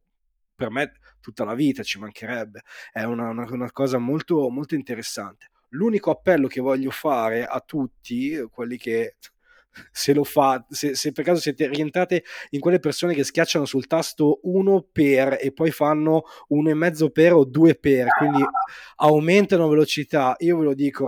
[0.56, 2.64] per me tutta la vita, ci mancherebbe.
[2.92, 5.50] È una, una, una cosa molto, molto interessante.
[5.70, 9.16] L'unico appello che voglio fare a tutti, quelli che
[9.92, 13.88] se lo fa, se, se, per caso siete rientrate in quelle persone che schiacciano sul
[13.88, 18.44] tasto 1 per e poi fanno 1,5 per o 2 per, quindi
[18.98, 21.06] aumentano velocità, io ve lo dico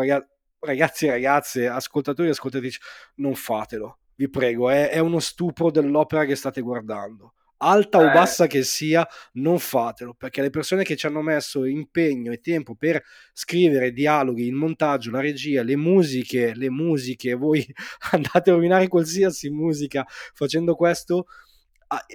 [0.59, 2.79] ragazzi, e ragazze, ascoltatori e ascoltatrici,
[3.15, 7.33] non fatelo, vi prego, è, è uno stupro dell'opera che state guardando
[7.63, 8.05] alta eh.
[8.05, 12.39] o bassa che sia, non fatelo, perché le persone che ci hanno messo impegno e
[12.39, 17.65] tempo per scrivere dialoghi, il montaggio, la regia, le musiche, le musiche, voi
[18.11, 21.25] andate a rovinare qualsiasi musica facendo questo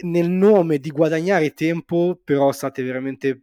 [0.03, 3.42] nel nome di guadagnare tempo, però state veramente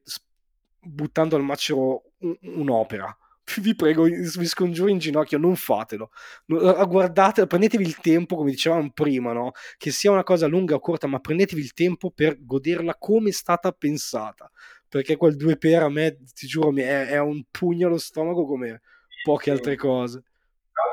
[0.82, 3.18] buttando al macero un'opera
[3.62, 6.10] vi prego, vi scongiuro in ginocchio, non fatelo.
[6.46, 9.52] Guardate, prendetevi il tempo, come dicevamo prima, no?
[9.78, 13.34] che sia una cosa lunga o corta, ma prendetevi il tempo per goderla come è
[13.34, 14.50] stata pensata.
[14.88, 18.82] Perché quel 2 per a me, ti giuro, è, è un pugno allo stomaco come
[19.24, 20.24] poche altre cose.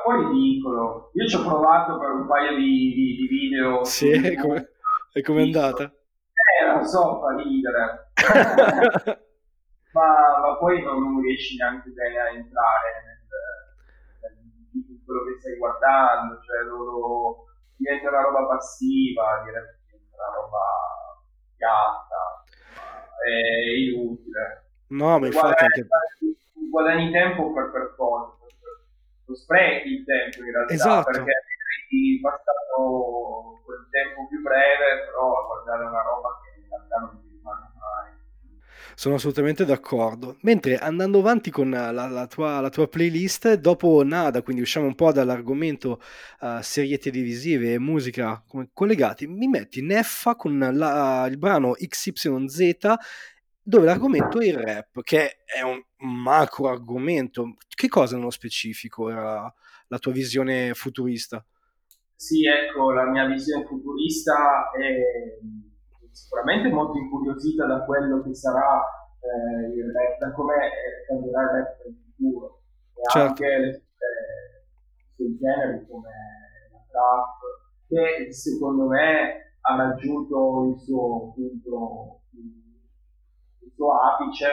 [0.05, 1.11] Un po' ridicolo.
[1.13, 3.83] Io ci ho provato per un paio di, di, di video.
[3.83, 5.83] Sì, e come è andata?
[5.85, 9.23] Eh, non so, fa ridere.
[9.93, 13.21] ma, ma, poi non, riesci neanche bene a entrare nel,
[14.21, 17.45] nel, quello che stai guardando, cioè loro
[17.77, 19.73] diventa una roba passiva, diventa
[20.11, 20.59] una roba
[21.55, 22.43] piatta,
[23.25, 24.65] è inutile.
[24.87, 25.87] No, ma infatti anche...
[26.69, 28.33] Guadagni tempo per, per cosa?
[29.25, 31.11] lo sprechi il tempo in realtà, esatto.
[31.11, 36.97] perché hai passato quel tempo più breve, però a guardare una roba che in realtà
[36.99, 37.32] non ti.
[38.95, 40.37] Sono assolutamente d'accordo.
[40.41, 44.95] Mentre andando avanti con la, la, tua, la, tua, playlist, dopo Nada, quindi usciamo un
[44.95, 46.01] po' dall'argomento
[46.41, 52.95] uh, serie televisive e musica collegati, mi metti Neffa con la, il brano XYZ
[53.65, 55.81] dove l'argomento è il rap, che è un
[56.21, 57.55] macro argomento.
[57.67, 59.51] Che cosa nello specifico era
[59.87, 61.43] la tua visione futurista?
[62.15, 65.39] Sì, ecco, la mia visione futurista è
[66.13, 68.81] sicuramente molto incuriosita da quello che sarà
[69.19, 70.55] eh, il rap, da come
[71.07, 72.61] cambierà il rap nel futuro.
[72.93, 73.27] E certo.
[73.27, 73.83] anche le
[75.17, 76.09] eh, generi come
[76.71, 77.39] la trap,
[77.87, 84.47] che secondo me ha raggiunto il suo punto il suo apice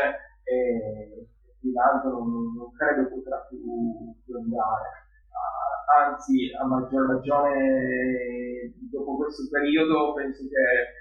[0.44, 1.28] e
[1.62, 3.60] in alto non, non, credo potrà più,
[4.24, 4.88] più andare.
[5.28, 10.98] Uh, anzi, a maggior ragione dopo questo periodo penso che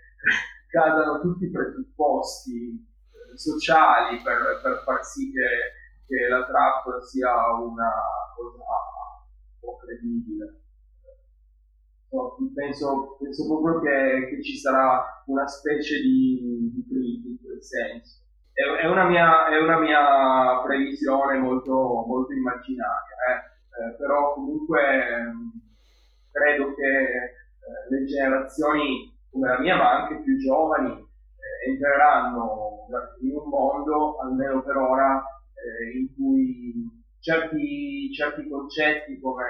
[0.69, 7.31] cadano tutti i presupposti eh, sociali per, per far sì che, che, la trap sia
[7.55, 7.91] una
[8.35, 10.55] cosa un po' credibile.
[12.55, 18.21] Penso, penso, proprio che, che, ci sarà una specie di, di crisi in quel senso.
[18.51, 23.49] È, è, una, mia, è una, mia, previsione molto, molto immaginaria, eh?
[23.79, 25.51] Eh, però comunque ehm,
[26.31, 32.85] credo che eh, le generazioni come la mia, ma anche più giovani, eh, entreranno
[33.21, 35.23] in un mondo, almeno per ora,
[35.53, 39.43] eh, in cui certi, certi concetti come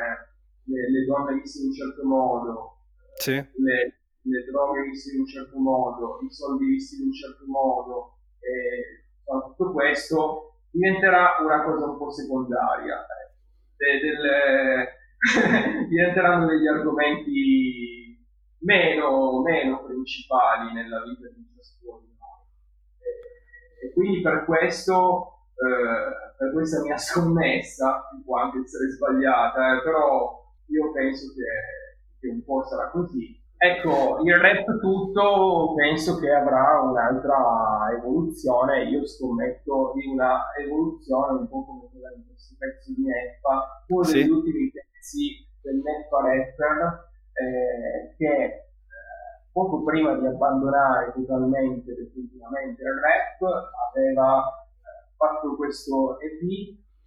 [0.63, 2.77] le, le donne viste in un certo modo,
[3.15, 3.33] sì.
[3.33, 8.17] le, le, droghe viste in un certo modo, i soldi visti in un certo modo,
[8.39, 13.05] e tutto questo diventerà una cosa un po' secondaria.
[13.75, 14.97] De, delle,
[15.87, 17.98] diventeranno degli argomenti
[18.59, 22.43] meno, meno, principali nella vita di ciascuno di noi.
[22.99, 29.83] E, e quindi per questo, eh, per questa mia scommessa, può anche essere sbagliata, eh,
[29.83, 33.37] però io penso che, che un po' sarà così.
[33.61, 41.49] Ecco, il rap tutto penso che avrà un'altra evoluzione, io scommetto di una evoluzione un
[41.49, 44.13] po' come quella di questo pezzo di Neffa, uno sì.
[44.13, 47.08] degli ultimi pezzi del Neffa Rapper,
[47.39, 48.69] eh, che eh,
[49.51, 56.41] poco prima di abbandonare totalmente, definitivamente il rap, aveva eh, fatto questo EP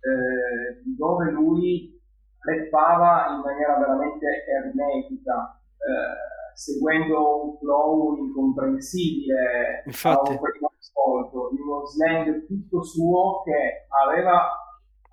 [0.02, 2.00] eh, dove lui
[2.40, 10.30] rappava in maniera veramente ermetica, eh, seguendo un flow incomprensibile Infatti.
[10.30, 14.50] a un primo ascolto, in uno slang tutto suo che aveva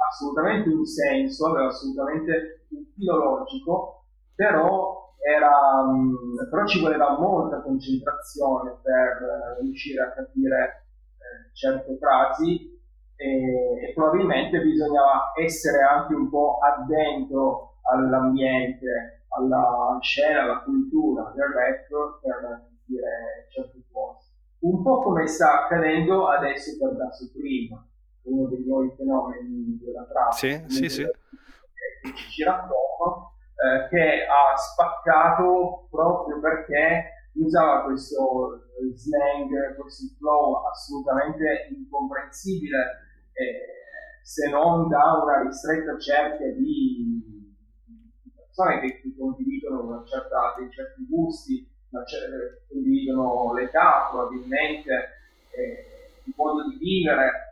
[0.10, 6.16] assolutamente un senso, aveva assolutamente un filo logico, però, era, um,
[6.50, 10.88] però ci voleva molta concentrazione per uh, riuscire a capire
[11.18, 12.78] uh, certe frasi
[13.16, 13.28] e,
[13.90, 22.22] e, probabilmente bisognava essere anche un po' addentro all'ambiente, alla scena, alla cultura del rap
[22.22, 24.28] per dire certe cose.
[24.60, 27.86] Un po' come sta accadendo adesso per Da Suprema,
[28.24, 30.32] uno dei nuovi fenomeni della trappola.
[30.32, 31.04] Sì, sì, sì.
[31.04, 41.68] Che ci attorno, eh, che ha spaccato proprio perché usava questo slang, questo flow assolutamente
[41.69, 42.77] incomprensibile
[43.34, 43.80] eh,
[44.23, 47.56] se non da una ristretta cerchia di,
[48.36, 51.68] persone che, che condividono una certa, dei certi gusti,
[52.68, 54.91] condividono l'età probabilmente,
[55.52, 57.49] eh, il modo di vivere.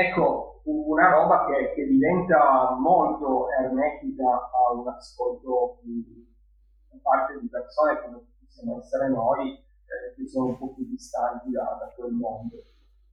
[0.00, 8.00] Ecco, una roba che, che diventa molto ermetica a un ascolto da parte di persone
[8.02, 12.56] come possiamo essere noi, eh, che sono un po' più distanti da, da quel mondo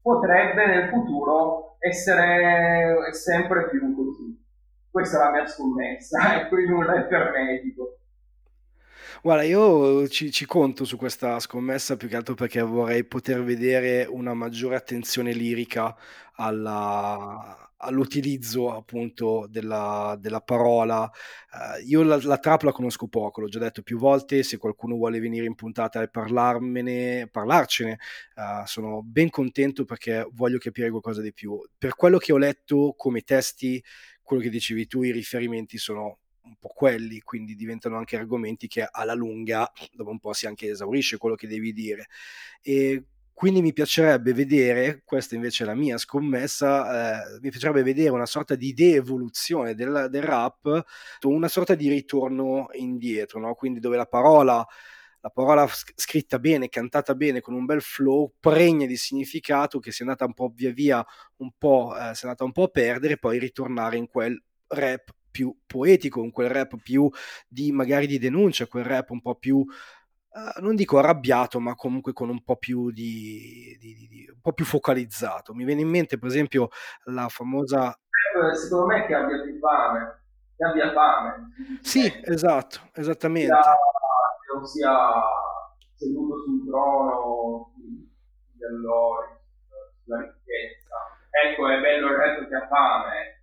[0.08, 4.42] potrebbe nel futuro essere sempre più così.
[4.90, 7.98] Questa è la mia scommessa, ecco in un ermetico.
[9.22, 14.06] Guarda, io ci, ci conto su questa scommessa più che altro perché vorrei poter vedere
[14.06, 15.96] una maggiore attenzione lirica
[16.36, 21.10] alla- all'utilizzo appunto della, della parola.
[21.80, 24.96] Eh, io la, la trap la conosco poco, l'ho già detto più volte, se qualcuno
[24.96, 27.92] vuole venire in puntata e parlarmene, parlarcene,
[28.36, 31.60] eh, sono ben contento perché voglio capire qualcosa di più.
[31.78, 33.84] Per quello che ho letto come testi,
[34.22, 38.88] quello che dicevi tu, i riferimenti sono un po' quelli, quindi diventano anche argomenti che
[38.90, 42.08] alla lunga, dopo un po' si anche esaurisce quello che devi dire.
[42.62, 43.04] E
[43.34, 48.26] quindi mi piacerebbe vedere, questa invece è la mia scommessa, eh, mi piacerebbe vedere una
[48.26, 50.84] sorta di de-evoluzione del, del rap,
[51.22, 53.54] una sorta di ritorno indietro, no?
[53.54, 54.66] quindi dove la parola
[55.20, 60.04] la parola scritta bene, cantata bene, con un bel flow, pregna di significato che si
[60.04, 61.06] è andata un po' via via,
[61.38, 65.17] un po', eh, si è andata un po' a perdere, poi ritornare in quel rap
[65.38, 67.08] più poetico, in quel rap più
[67.48, 69.64] di magari di denuncia, quel rap un po' più
[70.30, 74.40] Uh, non dico arrabbiato, ma comunque con un po' più di, di, di, di, un
[74.40, 75.52] po' più focalizzato.
[75.56, 76.70] Mi viene in mente, per esempio,
[77.06, 77.90] la famosa.
[77.90, 80.22] Eh, secondo me che abbia più fame,
[80.56, 81.48] che abbia fame.
[81.82, 83.52] Sì, esatto, esattamente.
[83.52, 84.96] Che non sia
[85.96, 89.28] seduto sul trono degli allori,
[90.04, 90.96] sulla ricchezza.
[91.32, 93.37] Ecco, è bello il resto che ha fame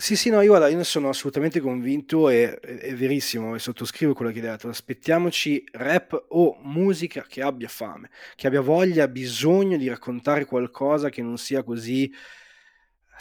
[0.00, 3.58] sì, sì, no, io, guarda, io ne sono assolutamente convinto e è, è verissimo, e
[3.58, 4.68] sottoscrivo quello che hai detto.
[4.68, 11.22] Aspettiamoci rap o musica che abbia fame, che abbia voglia, bisogno di raccontare qualcosa che
[11.22, 12.10] non sia così,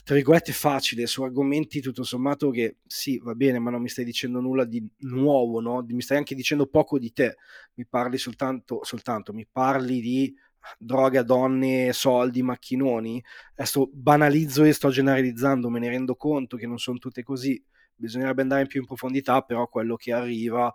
[0.04, 4.06] tra virgolette, facile, su argomenti tutto sommato che sì, va bene, ma non mi stai
[4.06, 5.86] dicendo nulla di nuovo, no?
[5.88, 7.36] Mi stai anche dicendo poco di te,
[7.76, 10.34] mi parli soltanto, soltanto mi parli di
[10.78, 13.24] droga, donne, soldi, macchinoni.
[13.54, 17.62] Adesso banalizzo e sto generalizzando, me ne rendo conto che non sono tutte così.
[17.96, 20.74] Bisognerebbe andare più in profondità, però quello che arriva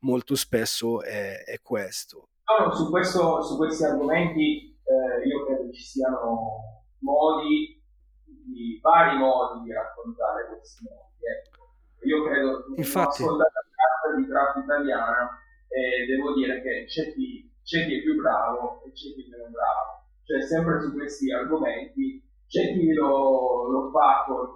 [0.00, 2.28] molto spesso è, è questo.
[2.46, 7.82] No, su, questo, su questi argomenti eh, io credo ci siano modi,
[8.24, 11.16] di, vari modi di raccontare questi modi.
[11.26, 11.74] Ecco.
[12.06, 17.12] Io credo che Infatti, ho ascoltato la di trap italiana e devo dire che c'è
[17.12, 20.06] chi c'è chi è più bravo e c'è chi è meno bravo.
[20.22, 24.52] Cioè, sempre su questi argomenti, c'è chi lo, lo fa con,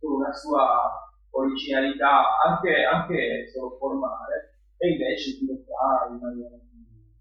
[0.00, 6.56] con, una sua originalità, anche, anche solo formale, e invece chi lo fa in maniera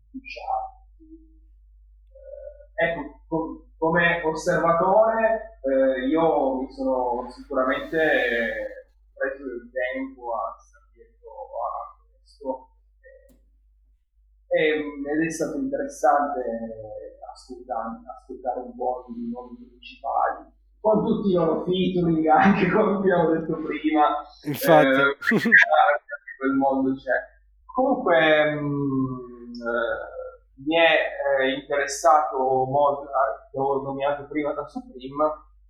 [0.10, 0.72] più scialba.
[2.16, 10.86] Eh, ecco, com- come osservatore eh, io mi sono sicuramente preso il tempo a stare
[10.94, 12.73] dietro a questo
[14.54, 16.42] ed è stato interessante
[17.34, 20.52] ascoltare, ascoltare un po' i nomi principali.
[20.80, 24.88] Con tutti i loro featuring anche come abbiamo detto prima infatti.
[24.88, 25.18] eh,
[26.38, 27.32] quel mondo c'è.
[27.74, 30.14] Comunque mh, mm, eh,
[30.66, 33.10] mi è eh, interessato molto
[33.52, 35.26] che ho nominato prima da Supreme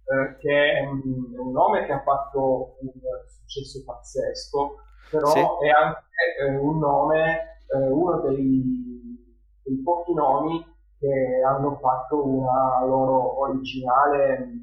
[0.06, 1.02] eh, che è un,
[1.34, 2.92] è un, nome che ha fatto un
[3.26, 4.76] successo pazzesco
[5.10, 5.40] però sì.
[5.40, 6.02] è anche
[6.40, 10.64] eh, un nome eh, uno dei, dei, pochi nomi
[11.00, 14.60] che hanno fatto una loro originale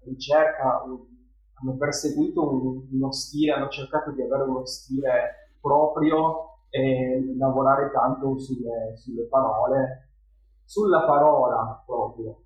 [0.00, 7.90] ricerca, hanno perseguito un, uno stile, hanno cercato di avere uno stile proprio e lavorare
[7.92, 10.10] tanto sulle, sulle parole,
[10.64, 12.42] sulla parola proprio.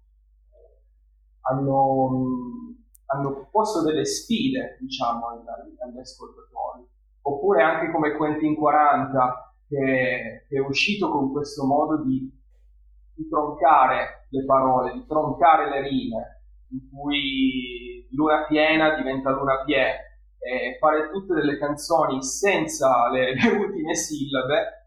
[1.41, 2.21] Hanno,
[3.07, 5.47] hanno posto delle sfide, diciamo, agli,
[5.79, 6.87] agli ascoltatori.
[7.23, 12.31] Oppure anche come Quentin 40, che, è uscito con questo modo di,
[13.15, 19.97] di, troncare le parole, di troncare le rime, in cui luna piena diventa luna piena,
[20.41, 24.79] e fare tutte delle canzoni senza le, le ultime sillabe,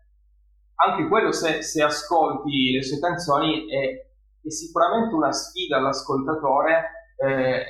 [0.76, 4.08] anche quello se, se, ascolti le sue canzoni è,
[4.42, 7.66] è sicuramente una sfida all'ascoltatore, eh,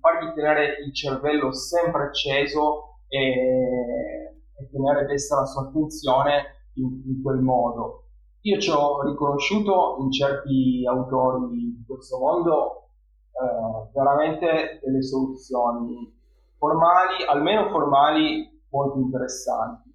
[0.00, 4.25] fargli tenere il cervello sempre acceso e
[4.70, 8.04] tenere desta la sua attenzione in, in quel modo.
[8.42, 12.88] Io ci ho riconosciuto in certi autori di questo mondo
[13.32, 16.14] eh, veramente delle soluzioni
[16.58, 19.92] formali, almeno formali, molto interessanti.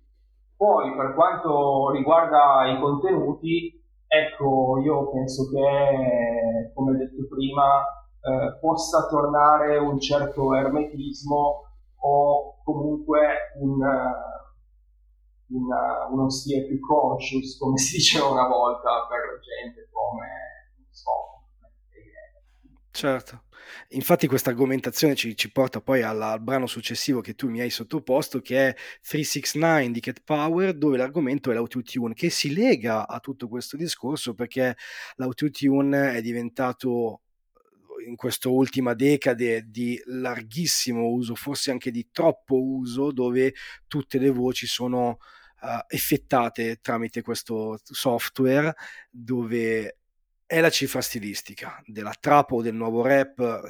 [0.55, 7.81] Poi per quanto riguarda i contenuti, ecco, io penso che, come detto prima,
[8.21, 11.63] eh, possa tornare un certo ermetismo
[12.01, 13.19] o comunque
[13.59, 13.81] un,
[15.51, 20.27] una, uno stile più conscious, come si diceva una volta per gente come,
[20.77, 21.31] non so,
[22.91, 23.43] Certo.
[23.89, 27.69] Infatti questa argomentazione ci, ci porta poi alla, al brano successivo che tu mi hai
[27.69, 33.19] sottoposto, che è 369 di Cat Power, dove l'argomento è l'autotune, che si lega a
[33.19, 34.75] tutto questo discorso perché
[35.15, 37.21] l'autotune è diventato
[38.05, 43.53] in questa ultima decade di larghissimo uso, forse anche di troppo uso, dove
[43.87, 45.17] tutte le voci sono
[45.61, 48.73] uh, effettate tramite questo software,
[49.09, 49.97] dove
[50.45, 53.67] è la cifra stilistica della trap o del nuovo rap.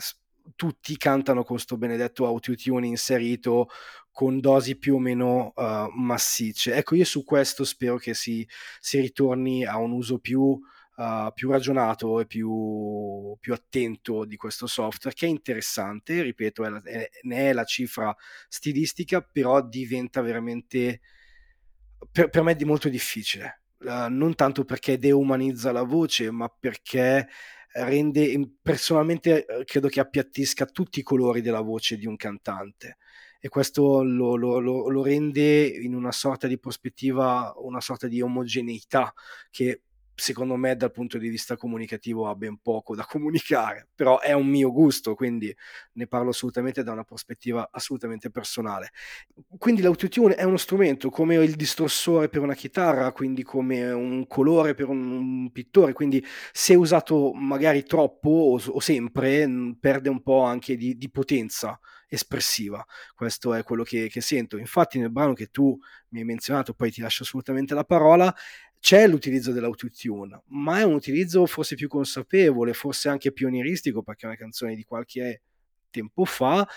[0.55, 3.67] Tutti cantano con questo benedetto autotune inserito
[4.11, 6.75] con dosi più o meno uh, massicce.
[6.75, 8.47] Ecco, io su questo spero che si,
[8.79, 14.67] si ritorni a un uso più, uh, più ragionato e più, più, attento di questo
[14.67, 18.15] software, che è interessante, ripeto, è la, è, ne è la cifra
[18.49, 21.01] stilistica, però diventa veramente,
[22.11, 23.63] per, per me, è molto difficile.
[23.79, 27.27] Uh, non tanto perché deumanizza la voce, ma perché
[27.73, 32.97] rende personalmente eh, credo che appiattisca tutti i colori della voce di un cantante.
[33.39, 38.21] E questo lo, lo, lo, lo rende in una sorta di prospettiva, una sorta di
[38.21, 39.11] omogeneità
[39.49, 39.81] che
[40.21, 44.45] secondo me dal punto di vista comunicativo ha ben poco da comunicare, però è un
[44.45, 45.53] mio gusto, quindi
[45.93, 48.91] ne parlo assolutamente da una prospettiva assolutamente personale.
[49.57, 54.75] Quindi l'autotune è uno strumento come il distorsore per una chitarra, quindi come un colore
[54.75, 60.43] per un, un pittore, quindi se usato magari troppo o, o sempre perde un po'
[60.43, 62.85] anche di, di potenza espressiva.
[63.15, 64.57] Questo è quello che, che, sento.
[64.57, 65.77] Infatti, nel brano che tu
[66.09, 68.35] mi hai menzionato, poi ti lascio assolutamente la parola,
[68.81, 74.29] c'è l'utilizzo dell'autotune, ma è un utilizzo forse più consapevole, forse anche pionieristico, perché è
[74.29, 75.43] una canzone di qualche
[75.91, 76.67] tempo fa.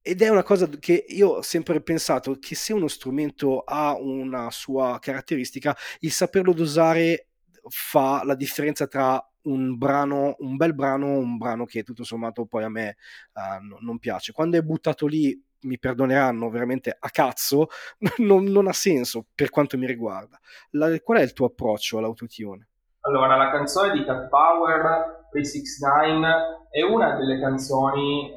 [0.00, 4.50] Ed è una cosa che io ho sempre pensato che se uno strumento ha una
[4.50, 7.28] sua caratteristica, il saperlo dosare
[7.68, 12.64] fa la differenza tra un brano, un bel brano, un brano che tutto sommato poi
[12.64, 12.96] a me
[13.34, 14.32] uh, non piace.
[14.32, 17.68] Quando è buttato lì mi perdoneranno veramente a cazzo,
[18.18, 20.38] non, non ha senso per quanto mi riguarda.
[20.70, 22.68] La, qual è il tuo approccio all'autotune?
[23.00, 28.36] Allora, la canzone di Cat Power 369 è una delle canzoni eh,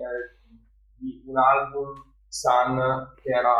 [0.98, 3.54] di un album Sun che era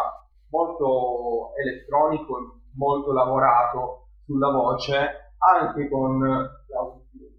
[0.50, 7.30] molto elettronico molto lavorato sulla voce, anche con l'autotune.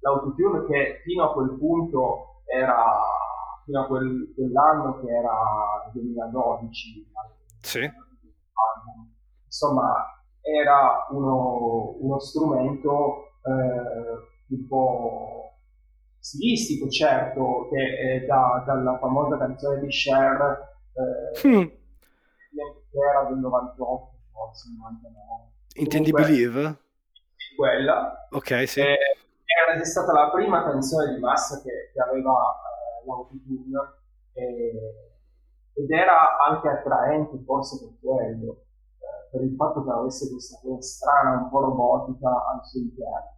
[0.00, 2.74] L'autotune che fino a quel punto era
[3.64, 5.36] fino a quel, quell'anno che era
[5.86, 7.12] il 2012.
[7.60, 7.90] Sì.
[9.44, 15.58] Insomma, era uno, uno strumento eh, un po'
[16.18, 21.62] stilistico, certo, che è da, dalla famosa canzone di Cher, eh, mm.
[21.62, 25.52] che era del 98, forse 99.
[25.76, 26.78] Intendi Comunque, Believe?
[27.56, 28.28] Quella.
[28.30, 28.80] Ok, sì.
[28.80, 28.98] Eh,
[29.66, 32.32] era stata la prima canzone di massa che, che aveva
[33.06, 33.78] l'autotune
[34.32, 35.12] eh,
[35.74, 38.52] ed era anche attraente forse per quello,
[38.98, 43.32] eh, per il fatto che avesse questa cosa strana, un po' robotica al suo interno.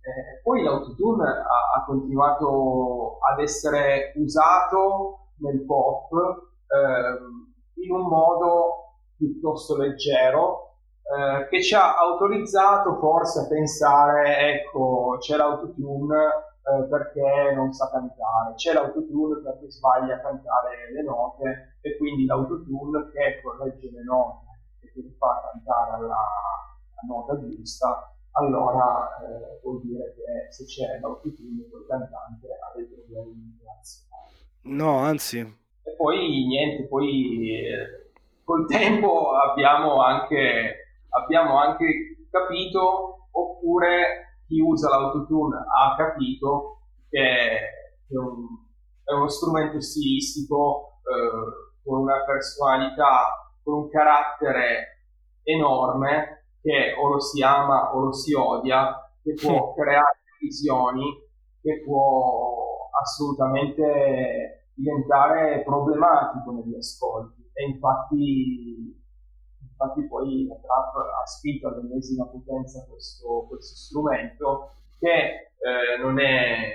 [0.00, 8.98] Eh, poi l'autotune ha, ha, continuato ad essere usato nel pop eh, in un modo
[9.16, 17.52] piuttosto leggero eh, che ci ha autorizzato forse a pensare ecco c'è l'autotune eh, perché
[17.54, 23.40] non sa cantare, c'è l'autotune perché sbaglia a cantare le note e quindi l'autotune che
[23.42, 24.46] corregge le note.
[24.80, 30.98] E che fa cantare alla, alla nota giusta, allora eh, vuol dire che se c'è
[31.00, 33.62] l'autotune quel cantante ha dei problemi di
[34.66, 35.40] No, anzi.
[35.40, 38.12] E poi niente, poi eh,
[38.42, 46.78] col tempo abbiamo anche, abbiamo anche capito oppure chi usa l'autotune ha capito
[47.08, 48.46] che è, un,
[49.02, 55.08] è uno strumento stilistico eh, con una personalità, con un carattere
[55.42, 61.04] enorme che o lo si ama o lo si odia, che può creare visioni,
[61.60, 67.42] che può assolutamente diventare problematico negli ascolti.
[67.52, 68.93] E infatti
[69.74, 76.70] infatti poi la trap ha spinto all'ennesima potenza questo, questo strumento che eh, non, è,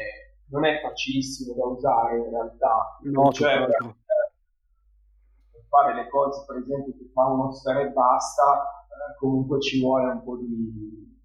[0.50, 2.98] non, è, facilissimo da usare in realtà.
[3.04, 8.86] No, cioè, per, per, fare le cose per esempio che fa uno sfera e basta,
[8.88, 11.18] eh, comunque ci vuole un po' di,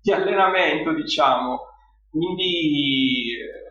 [0.00, 1.68] di allenamento diciamo.
[2.10, 3.70] Quindi eh,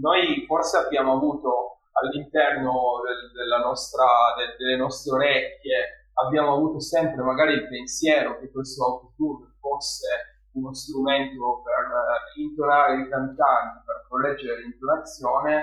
[0.00, 4.06] noi forse abbiamo avuto all'interno del, della nostra,
[4.36, 10.06] del, delle nostre orecchie abbiamo avuto sempre magari il pensiero che questo autotune fosse
[10.52, 15.56] uno strumento per uh, intonare i cantanti, per correggere l'intonazione,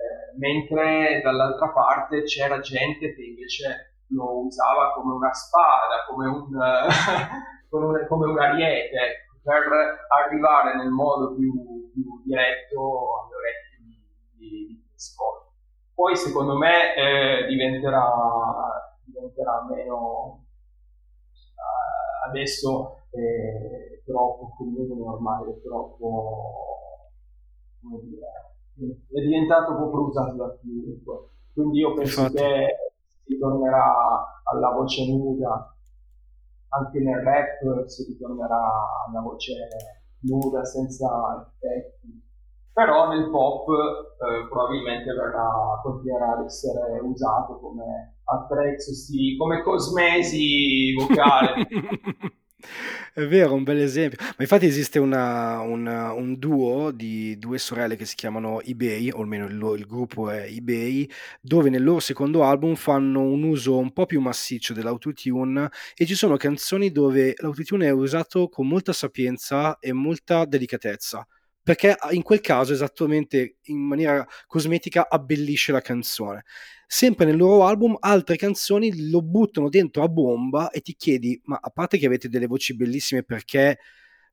[0.00, 6.48] eh, mentre dall'altra parte c'era gente che invece lo usava come una spada, come un,
[7.68, 9.62] come, come un ariete, per
[10.24, 12.78] arrivare nel modo più, più diretto
[13.20, 13.98] alle orecchie di,
[14.36, 14.82] di, di
[15.94, 18.08] Poi secondo me eh, diventerà,
[19.12, 20.44] diventerà meno
[21.56, 26.70] uh, adesso è troppo comune ormai, è troppo
[27.82, 31.28] come dire, è diventato proprio usato da chiunque.
[31.52, 32.38] Quindi io penso Infatti.
[32.38, 32.76] che
[33.24, 35.74] si tornerà alla voce nuda,
[36.68, 38.68] anche nel rap si ritornerà
[39.06, 39.54] alla voce
[40.20, 42.28] nuda, senza effetti.
[42.72, 50.92] Però nel pop eh, probabilmente verrà, continuerà ad essere usato come attrezzo, sì, come cosmesi
[50.94, 51.66] vocale.
[53.12, 54.18] È vero, un bel esempio.
[54.20, 59.20] Ma infatti esiste una, una, un duo di due sorelle che si chiamano eBay, o
[59.20, 61.08] almeno il, il, gruppo è eBay,
[61.40, 66.14] dove nel loro secondo album fanno un uso un po' più massiccio dell'autotune e ci
[66.14, 71.26] sono canzoni dove l'autotune è usato con molta sapienza e molta delicatezza
[71.70, 76.42] perché in quel caso esattamente in maniera cosmetica abbellisce la canzone.
[76.84, 81.60] Sempre nel loro album altre canzoni lo buttano dentro a bomba e ti chiedi, ma
[81.62, 83.78] a parte che avete delle voci bellissime perché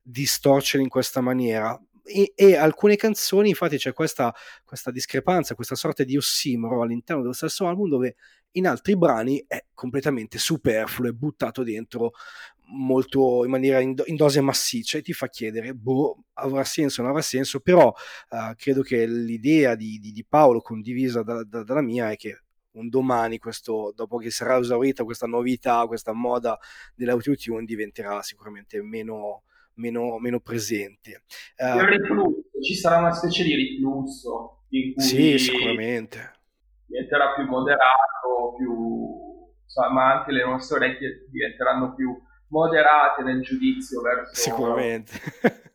[0.02, 1.80] distorcere in questa maniera?
[2.02, 4.34] E, e, alcune canzoni, infatti, c'è questa,
[4.64, 8.16] questa, discrepanza, questa sorta di ossimoro all'interno dello stesso album, dove
[8.52, 12.14] in altri brani è completamente superfluo, è buttato dentro
[12.70, 17.12] molto in maniera in, dose massiccia e ti fa chiedere, boh, avrà senso o non
[17.12, 21.82] avrà senso, però uh, credo che l'idea di, di, di Paolo condivisa da, da, dalla
[21.82, 22.42] mia è che
[22.72, 26.58] un domani, questo, dopo che sarà esaurita questa novità, questa moda
[26.94, 29.42] dell'autotune, diventerà sicuramente meno,
[29.74, 31.22] meno, meno presente.
[31.56, 36.38] Uh, riflusso, ci sarà una specie di riflusso in cui sì, sicuramente.
[36.86, 42.16] diventerà più moderato, più, insomma, ma anche le nostre orecchie diventeranno più
[42.48, 44.34] moderate nel giudizio verso...
[44.34, 45.12] Sicuramente.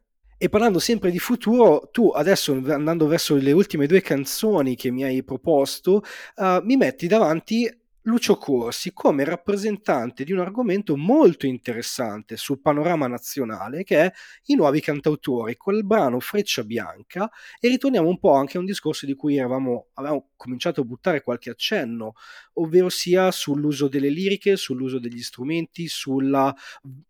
[0.43, 5.05] E parlando sempre di futuro, tu adesso andando verso le ultime due canzoni che mi
[5.05, 6.03] hai proposto,
[6.35, 7.65] uh, mi metti davanti
[8.05, 14.11] Lucio Corsi come rappresentante di un argomento molto interessante sul panorama nazionale che è
[14.47, 17.31] i nuovi cantautori, quel brano Freccia Bianca
[17.61, 21.21] e ritorniamo un po' anche a un discorso di cui eravamo, avevamo cominciato a buttare
[21.21, 22.15] qualche accenno,
[22.55, 26.53] ovvero sia sull'uso delle liriche, sull'uso degli strumenti, sulla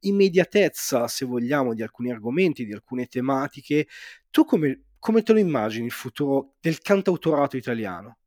[0.01, 3.87] immediatezza, se vogliamo, di alcuni argomenti, di alcune tematiche.
[4.29, 8.17] Tu come, come te lo immagini il futuro del cantautorato italiano?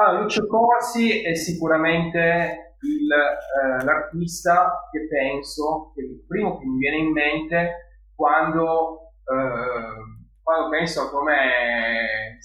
[0.00, 6.76] Allora, Lucio Corsi è sicuramente il, eh, l'artista che penso, che il primo che mi
[6.78, 12.38] viene in mente quando, eh, quando penso a come,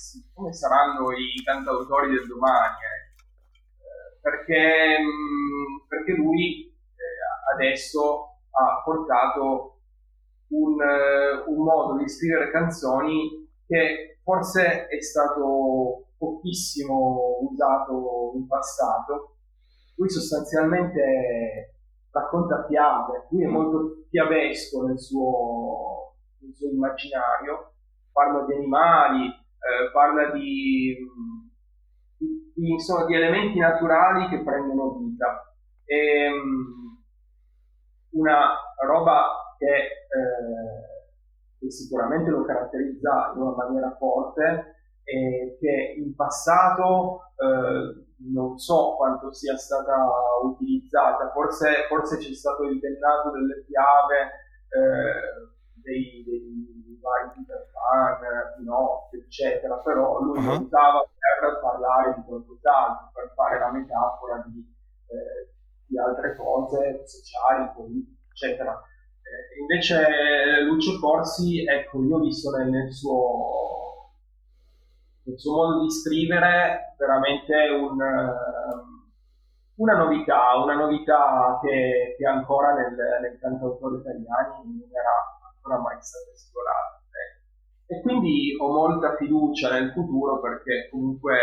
[0.49, 2.73] saranno i cantautori del domani.
[2.73, 4.19] Eh.
[4.19, 9.81] Perché, mh, perché lui eh, adesso ha portato
[10.47, 19.35] un, eh, un modo di scrivere canzoni che forse è stato pochissimo usato in passato.
[19.95, 21.75] Lui sostanzialmente
[22.11, 27.73] racconta fiabe, lui è molto fiabesco nel suo, nel suo immaginario,
[28.11, 30.95] parla di animali, eh, parla di,
[32.17, 35.55] di, di, insomma, di, elementi naturali che prendono vita.
[35.85, 37.01] E, um,
[38.11, 38.55] una
[38.85, 44.72] roba che, eh, che sicuramente lo caratterizza in una maniera forte
[45.03, 49.95] eh, che in passato eh, non so quanto sia stata
[50.43, 54.15] utilizzata, forse, forse c'è stato il pennato delle fiabe
[54.69, 55.51] eh,
[55.83, 60.45] dei, dei vari Peter Pan, Pinocchio, eccetera, però lui uh-huh.
[60.45, 65.51] lo usava per parlare di qualcos'altro, per fare la metafora di, eh,
[65.85, 68.71] di altre cose sociali, politiche, eccetera.
[68.71, 73.92] Eh, invece Lucio Corsi, ecco, io ho visto nel, nel suo
[75.25, 79.11] il suo modo di scrivere veramente un, ehm,
[79.75, 85.11] una novità, una novità che, che ancora nel, nei cantautori italiani non era
[85.53, 87.01] ancora mai stata esplorata.
[87.85, 91.37] E quindi ho molta fiducia nel futuro perché comunque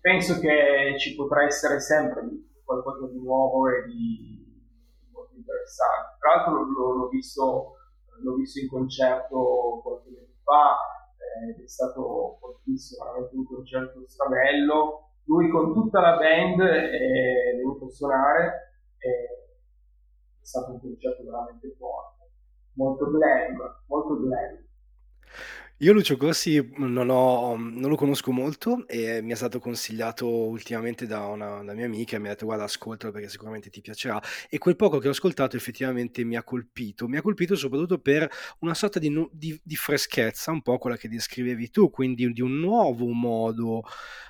[0.00, 2.22] penso che ci potrà essere sempre
[2.64, 6.18] qualcosa di nuovo e di, molto interessante.
[6.20, 7.76] Tra l'altro l'ho, l'ho, visto,
[8.22, 10.76] l'ho visto in concerto qualche mese fa
[11.48, 15.08] ed è stato fortissimo, veramente un concerto strabello.
[15.24, 22.30] Lui con tutta la band è venuto a suonare, è stato un concerto veramente forte,
[22.74, 24.64] molto glam, molto glam.
[25.82, 31.08] Io Lucio Corsi non, ho, non lo conosco molto e mi è stato consigliato ultimamente
[31.08, 34.22] da una, una mia amica mi ha detto guarda ascoltalo perché sicuramente ti piacerà.
[34.48, 38.30] E quel poco che ho ascoltato effettivamente mi ha colpito, mi ha colpito soprattutto per
[38.60, 42.60] una sorta di, di, di freschezza, un po' quella che descrivevi tu, quindi di un
[42.60, 43.82] nuovo modo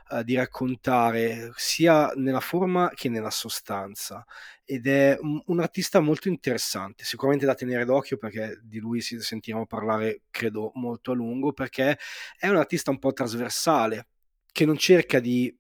[0.09, 4.25] uh, di raccontare sia nella forma che nella sostanza
[4.65, 9.67] ed è un, artista molto interessante, sicuramente da tenere d'occhio perché di lui si sentiremo
[9.67, 11.99] parlare credo molto a lungo perché
[12.39, 14.07] è un artista un po' trasversale
[14.53, 15.55] che non cerca di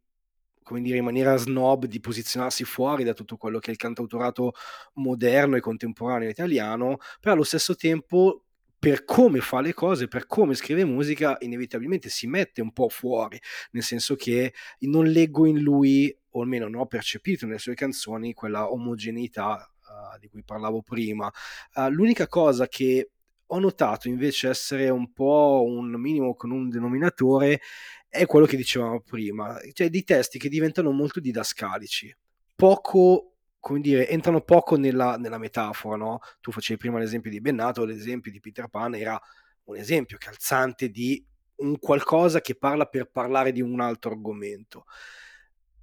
[0.62, 4.52] come dire, in maniera snob di posizionarsi fuori da tutto quello che è il cantautorato
[4.94, 8.44] moderno e contemporaneo italiano, però allo stesso tempo
[8.82, 13.40] per come fa le cose, per come scrive musica, inevitabilmente si mette un po' fuori,
[13.70, 18.32] nel senso che non leggo in lui, o almeno non ho percepito nelle sue canzoni,
[18.32, 21.30] quella omogeneità uh, di cui parlavo prima.
[21.74, 23.10] Uh, l'unica cosa che
[23.46, 27.60] ho notato invece essere un po' un minimo con un denominatore
[28.08, 32.12] è quello che dicevamo prima, cioè di testi che diventano molto didascalici,
[32.56, 33.31] poco
[33.62, 36.18] come dire, entrano poco nella, nella metafora, no?
[36.40, 39.18] Tu facevi prima l'esempio di Bennato, l'esempio di Peter Pan era
[39.66, 41.24] un esempio calzante di
[41.58, 44.84] un qualcosa che parla per parlare di un altro argomento.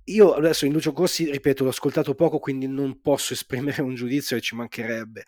[0.10, 4.35] Io adesso in Lucio Corsi, ripeto, l'ho ascoltato poco, quindi non posso esprimere un giudizio
[4.35, 5.23] e ci mancherebbe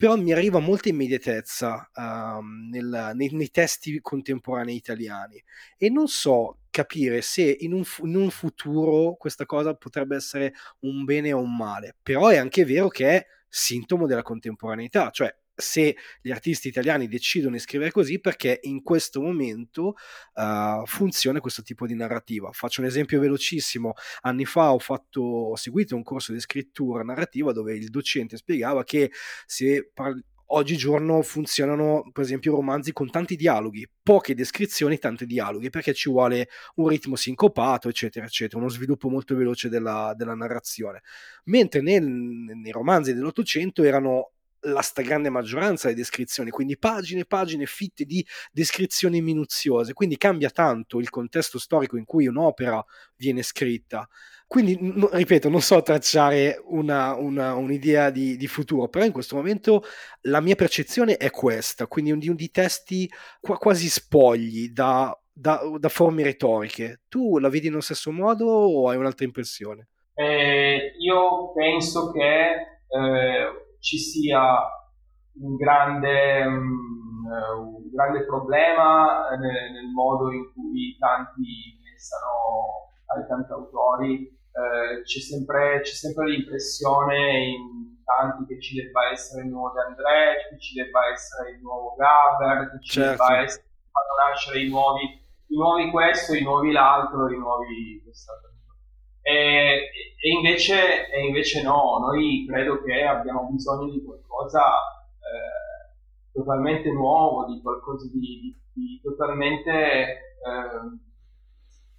[0.00, 5.44] però mi arriva molta immediatezza uh, nel, nei, nei, testi contemporanei italiani.
[5.76, 11.04] E non so capire se in un, in un, futuro questa cosa potrebbe essere un
[11.04, 15.96] bene o un male, però è anche vero che è sintomo della contemporaneità, cioè se
[16.20, 19.94] gli artisti italiani decidono di scrivere così perché in questo momento
[20.34, 22.50] uh, funziona questo tipo di narrativa.
[22.52, 23.92] Faccio un esempio velocissimo.
[24.22, 28.84] Anni fa ho, fatto, ho seguito un corso di scrittura narrativa dove il docente spiegava
[28.84, 29.10] che
[29.46, 30.18] se par-
[30.52, 36.48] oggigiorno funzionano per esempio romanzi con tanti dialoghi, poche descrizioni, tanti dialoghi, perché ci vuole
[36.76, 41.02] un ritmo sincopato, eccetera, eccetera, uno sviluppo molto veloce della, della narrazione.
[41.44, 44.32] Mentre nel, nei romanzi dell'Ottocento erano
[44.62, 50.50] la stragrande maggioranza delle descrizioni, quindi pagine e pagine fitte di descrizioni minuziose, quindi cambia
[50.50, 52.84] tanto il contesto storico in cui un'opera
[53.16, 54.08] viene scritta.
[54.46, 59.36] Quindi, no, ripeto, non so tracciare una, una, un'idea di, di, futuro, però in questo
[59.36, 59.84] momento
[60.22, 63.08] la mia percezione è questa, quindi di, di testi
[63.40, 67.02] qua, quasi spogli da, da, da, forme retoriche.
[67.08, 69.88] Tu la vedi nello stesso modo o hai un'altra impressione?
[70.14, 72.20] Eh, io penso che...
[72.88, 74.60] Eh ci sia
[75.40, 77.26] un grande, um,
[77.58, 84.38] un grande problema nel, nel, modo in cui tanti pensano ai cantautori.
[84.52, 89.80] Eh, c'è, sempre, c'è sempre l'impressione in tanti che ci debba essere il nuovo De
[89.80, 93.10] André, che ci debba essere il nuovo Gaber, che ci certo.
[93.10, 93.64] debba essere,
[94.26, 98.49] nascere i nuovi, i nuovi questo, i nuovi l'altro, i nuovi quest'altro.
[99.30, 104.60] E, e, invece, e, invece, no, noi credo che abbiamo bisogno di qualcosa
[105.18, 110.98] eh, totalmente nuovo, di qualcosa di, di, di totalmente eh,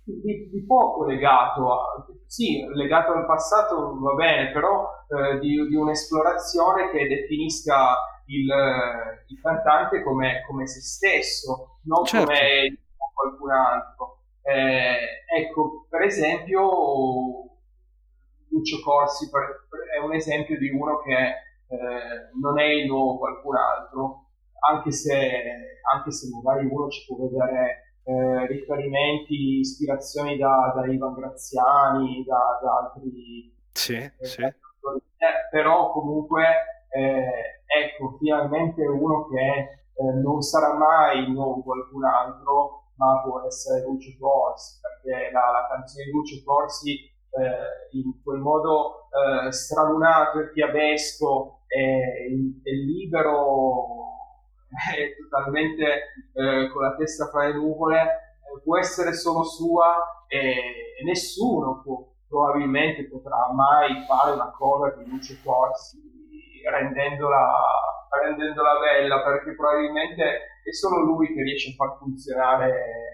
[0.04, 5.76] di, di, poco legato, a, sì, legato al passato va bene, però eh, di, di,
[5.76, 7.96] un'esplorazione che definisca
[8.26, 8.48] il,
[9.28, 12.26] il cantante come, come, se stesso, non certo.
[12.26, 12.78] come
[13.14, 14.21] qualcun altro.
[14.44, 17.52] Eh, ecco, per esempio,
[18.50, 19.30] Lucio Corsi
[19.96, 24.26] è un esempio di uno che eh, non è il nuovo qualcun altro,
[24.70, 25.12] anche se,
[25.94, 32.60] anche se magari uno ci può vedere eh, riferimenti, ispirazioni da, da Ivan Graziani, da,
[32.62, 33.56] da altri...
[33.72, 34.42] Sì, eh, sì.
[34.44, 34.54] Eh,
[35.50, 36.44] però comunque,
[36.90, 43.82] eh, ecco, finalmente uno che non sarà mai il nuovo qualcun altro, ma può essere
[43.82, 50.40] Lucio Corsi, perché la, la canzone di Lucio Corsi eh, in quel modo eh, stralunato
[50.40, 54.06] e fiabesco e, e libero
[54.70, 55.84] è totalmente
[56.34, 62.08] eh, con la testa fra le nuvole eh, può essere solo sua e, nessuno può,
[62.28, 66.00] probabilmente potrà mai fare una cover di Lucio Corsi
[66.70, 67.52] rendendola,
[68.20, 70.24] rendendola bella perché probabilmente
[70.64, 73.12] è solo lui che riesce a far funzionare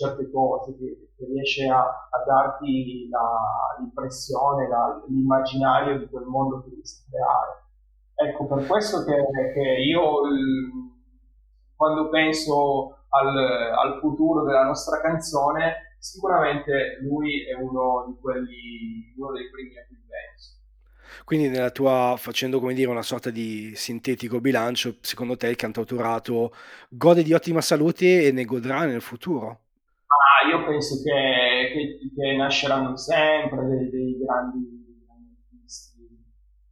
[0.00, 6.62] certe cose, che, che riesce a, a darti la, l'impressione, la, l'immaginario di quel mondo
[6.62, 7.68] che devi creare.
[8.14, 9.14] Ecco, per questo che,
[9.52, 10.22] che io
[11.76, 19.32] quando penso al, al, futuro della nostra canzone, sicuramente lui è uno di quelli, uno
[19.32, 20.59] dei primi a cui penso.
[21.30, 26.52] Quindi nella tua, facendo come dire una sorta di sintetico bilancio, secondo te il cantautorato
[26.88, 29.60] gode di ottima salute e ne godrà nel futuro?
[30.10, 34.58] Ah, io penso che, che, che nasceranno sempre dei, dei grandi,
[35.46, 36.02] artisti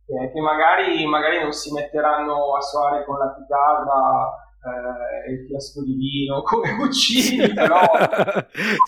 [0.04, 4.26] che, che magari, magari, non si metteranno a suonare con la chitarra
[4.58, 7.78] eh, il fiasco di vino come Guccini, però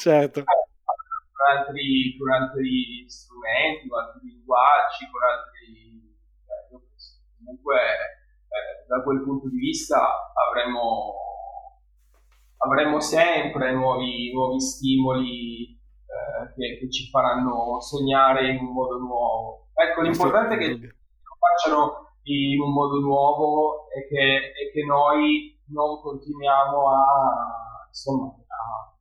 [0.01, 0.43] certo.
[0.43, 5.50] con, altri, con altri strumenti, con altri linguaggi, con altri...
[7.51, 9.99] Comunque eh, da quel punto di vista
[10.49, 11.15] avremo
[12.63, 19.69] avremo sempre nuovi, nuovi stimoli eh, che, che, ci faranno sognare in un modo nuovo.
[19.73, 25.59] Ecco, l'importante è che lo facciano in un modo nuovo e che, e che noi
[25.69, 28.95] non continuiamo a, insomma, a,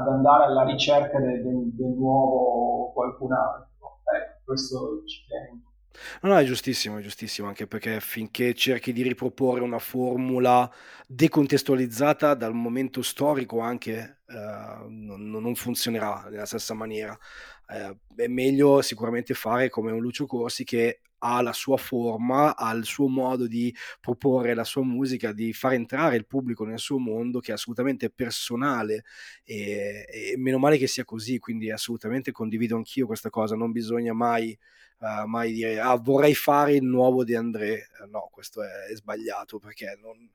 [0.00, 4.00] ad andare alla ricerca del, del, del nuovo qualcun altro.
[4.14, 5.74] Ecco, questo ci tengo.
[6.22, 10.70] No, no, è giustissimo, è giustissimo, anche perché finché cerchi di riproporre una formula
[11.06, 17.16] decontestualizzata dal momento storico anche, eh, non, non, funzionerà nella stessa maniera.
[17.68, 22.72] Eh, è meglio sicuramente fare come un Lucio Corsi che ha la sua forma, ha
[22.72, 26.98] il suo modo di proporre la sua musica, di far entrare il pubblico nel suo
[26.98, 29.04] mondo che è assolutamente personale
[29.44, 34.12] e, e meno male che sia così, quindi assolutamente condivido anch'io questa cosa, non bisogna
[34.12, 34.56] mai
[34.98, 37.88] uh, mai dire ah, vorrei fare il nuovo di André.
[38.00, 40.30] Uh, no, questo è, è sbagliato perché non,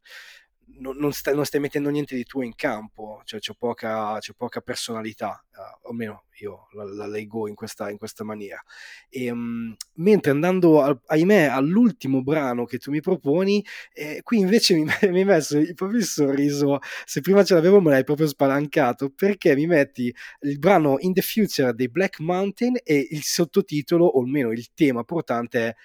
[0.79, 4.33] non, non, stai, non, stai, mettendo niente di tuo in campo, cioè c'è poca, c'è
[4.33, 8.61] poca personalità, uh, o meno io la, la leggo in questa, in questa maniera.
[9.09, 14.75] E, um, mentre andando, al, ahimè, all'ultimo brano che tu mi proponi, eh, qui invece
[14.75, 19.09] mi, mi hai messo proprio il sorriso, se prima ce l'avevo me l'hai proprio spalancato,
[19.09, 24.21] perché mi metti il brano In the Future dei Black Mountain e il sottotitolo, o
[24.21, 25.75] almeno il tema portante è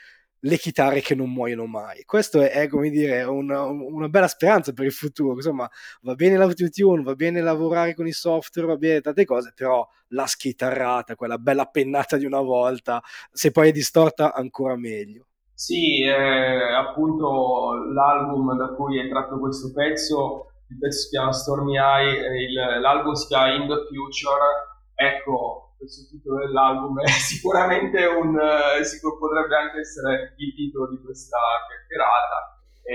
[0.47, 2.05] le chitarre che non muoiono mai.
[2.05, 5.35] Questo è, è come dire, una, una, bella speranza per il futuro.
[5.35, 5.68] Insomma,
[6.02, 10.27] va bene l'autotune, va bene lavorare con i software, va bene tante cose, però la
[10.27, 13.02] schitarrata, quella bella pennata di una volta,
[13.32, 15.27] se poi è distorta ancora meglio.
[15.52, 21.78] Sì, eh, appunto l'album da cui è tratto questo pezzo, il pezzo si chiama Stormy
[21.78, 28.34] Eye, il, l'album si chiama In the Future, ecco, questo titolo dell'album è sicuramente un
[28.34, 31.38] uh, sicur- potrebbe anche essere il titolo di questa
[31.68, 32.60] chiacchierata.
[32.82, 32.94] E,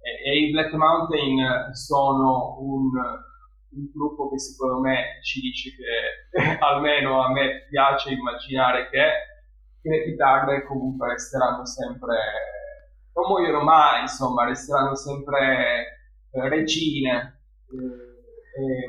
[0.00, 6.58] e, e, i Black Mountain sono un, un, gruppo che secondo me ci dice che
[6.60, 9.06] almeno a me piace immaginare che,
[9.82, 12.16] che le chitarre comunque resteranno sempre
[13.12, 16.00] non muoiono mai insomma resteranno sempre
[16.30, 17.40] eh, regine.
[17.70, 18.08] Eh,
[18.52, 18.88] e,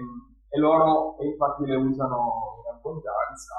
[0.54, 3.54] e loro infatti le usano abbondanza,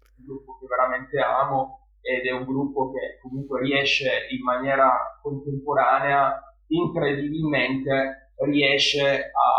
[0.00, 5.18] è un gruppo che veramente amo ed è un gruppo che comunque riesce in maniera
[5.22, 9.52] contemporanea, incredibilmente, riesce a,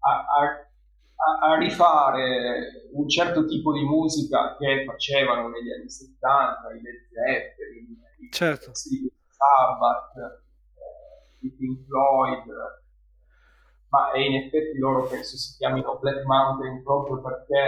[0.00, 6.80] a, a, a rifare un certo tipo di musica che facevano negli anni 70, i
[6.80, 8.70] Led Zeppelin, certo.
[8.70, 12.44] i Sabbath, eh, i Pink Floyd,
[13.96, 17.62] ma in effetti loro penso si chiamino Black Mountain proprio perché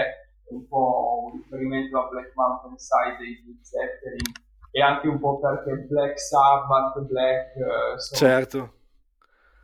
[0.44, 4.32] è un po' un riferimento a Black Mountain Side dei Zeppelin
[4.70, 7.56] e anche un po' perché Black Sabbath, Black...
[7.56, 8.72] Eh, certo.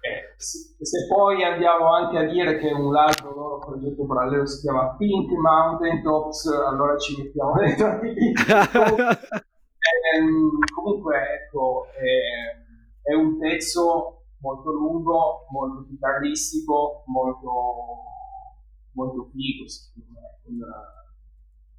[0.01, 4.95] Eh, se poi andiamo anche a dire che un altro loro progetto parallelo si chiama
[4.97, 8.33] Pink Mountain Tops, allora ci mettiamo dentro anche lì.
[10.13, 17.51] ehm, comunque, ecco, eh, è un pezzo molto lungo, molto chitarristico, molto,
[18.93, 20.59] molto figo secondo me, con,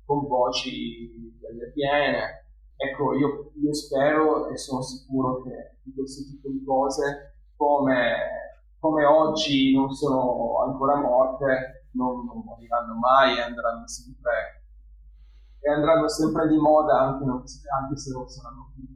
[0.06, 2.44] con voci belle piene.
[2.76, 9.74] Ecco, io, io, spero e sono sicuro che questo tipo di cose, come, come oggi
[9.74, 14.66] non sono ancora morte, non, non moriranno mai e andranno sempre,
[15.62, 17.44] e andranno sempre di moda anche, non,
[17.80, 18.96] anche se non saranno più di.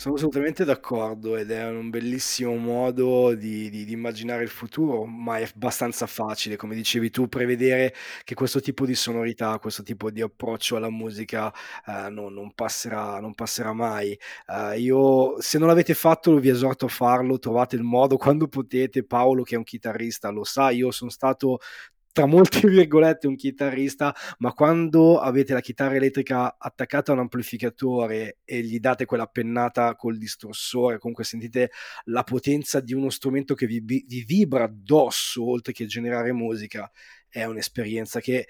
[0.00, 5.36] Sono assolutamente d'accordo ed è un bellissimo modo di, di, di, immaginare il futuro, ma
[5.36, 7.92] è abbastanza facile, come dicevi tu, prevedere
[8.24, 11.52] che questo tipo di sonorità, questo tipo di approccio alla musica
[11.86, 14.18] eh, non, non, passerà, non, passerà, mai.
[14.46, 19.04] Eh, io, se non l'avete fatto, vi esorto a farlo, trovate il modo quando potete.
[19.04, 21.58] Paolo, che è un chitarrista, lo sa, io sono stato
[22.12, 28.38] tra molte virgolette un chitarrista, ma quando avete la chitarra elettrica attaccata a un amplificatore
[28.44, 31.70] e gli date quella pennata col distorsore, comunque sentite
[32.04, 36.90] la potenza di uno strumento che vi, vi vibra addosso oltre che generare musica,
[37.28, 38.46] è un'esperienza che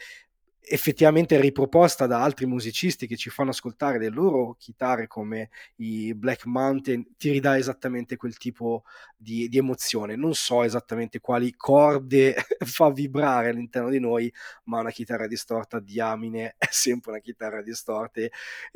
[0.63, 6.45] effettivamente riproposta da altri musicisti che ci fanno ascoltare le loro chitarre come i Black
[6.47, 8.85] Mountain ti ridà esattamente quel tipo
[9.17, 10.17] di, di emozione.
[10.17, 12.35] Non so esattamente quali corde
[12.65, 14.33] fa vibrare all'interno di noi
[14.65, 18.21] ma una chitarra distorta diamine è sempre una chitarra distorta.
[18.21, 18.31] E,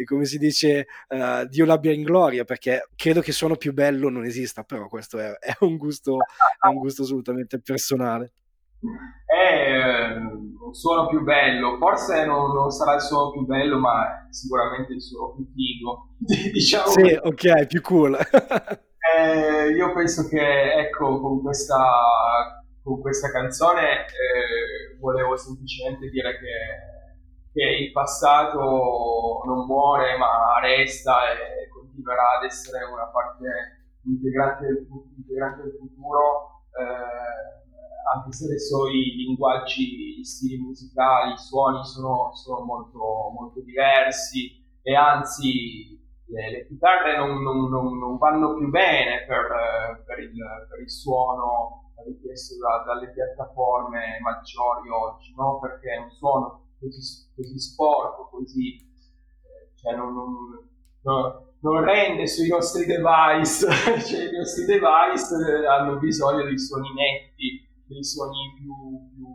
[0.04, 4.24] come si dice uh, Dio l'abbia in gloria perché credo che suono più bello non
[4.24, 6.18] esista però questo è, è un gusto
[6.60, 8.32] è un gusto assolutamente personale
[9.24, 14.26] è ehm, un suono più bello, forse non, non, sarà il suono più bello, ma
[14.30, 16.08] sicuramente il suono più figo.
[16.52, 18.14] diciamo sì, ok, più cool.
[19.16, 21.82] eh, io penso che, ecco, con questa,
[22.82, 31.30] con questa canzone eh, volevo semplicemente dire che, che, il passato non muore, ma resta
[31.32, 34.86] e continuerà ad essere una parte integrante del,
[35.16, 36.62] integrante del futuro.
[36.76, 37.63] Eh,
[38.14, 42.98] anche se adesso i linguaggi, gli stili musicali, i suoni sono, sono molto,
[43.34, 50.04] molto, diversi e anzi le, le chitarre non, non, non, non, vanno più bene per,
[50.06, 50.32] per, il,
[50.68, 55.58] per il, suono richiesto da, dalle piattaforme maggiori oggi, no?
[55.58, 60.14] perché è un suono così, così sporco, così, eh, cioè non,
[61.02, 63.66] non rende sui nostri device,
[64.04, 67.63] cioè i nostri device hanno bisogno di suoni netti
[67.94, 68.74] dei suoni più,
[69.14, 69.26] più,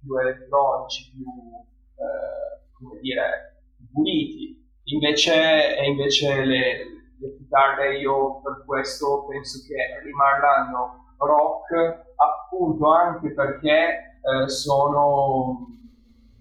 [0.00, 3.60] più elettronici, più, eh, come dire,
[3.92, 4.64] puliti.
[4.84, 6.76] Invece, invece le,
[7.18, 15.66] le chitarre io per questo penso che rimarranno rock appunto anche perché eh, sono,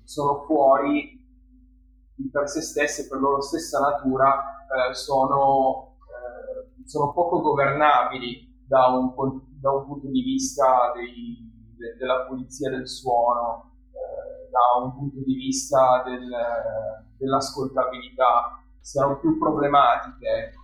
[0.04, 1.22] sono fuori
[2.16, 8.88] di per se stesse, per loro stessa natura, eh, sono, eh, sono poco governabili da
[8.88, 9.14] un,
[9.60, 11.38] da un punto di vista dei,
[11.78, 16.30] de, della pulizia del suono, eh, da un punto di vista del,
[17.18, 20.28] dell'ascoltabilità, siano più problematiche.
[20.28, 20.64] Ecco.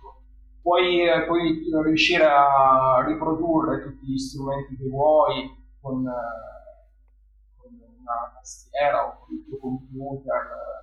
[0.62, 5.50] Puoi, puoi, riuscire a riprodurre tutti gli strumenti che vuoi
[5.80, 10.82] con, con una tastiera o con il tuo computer eh,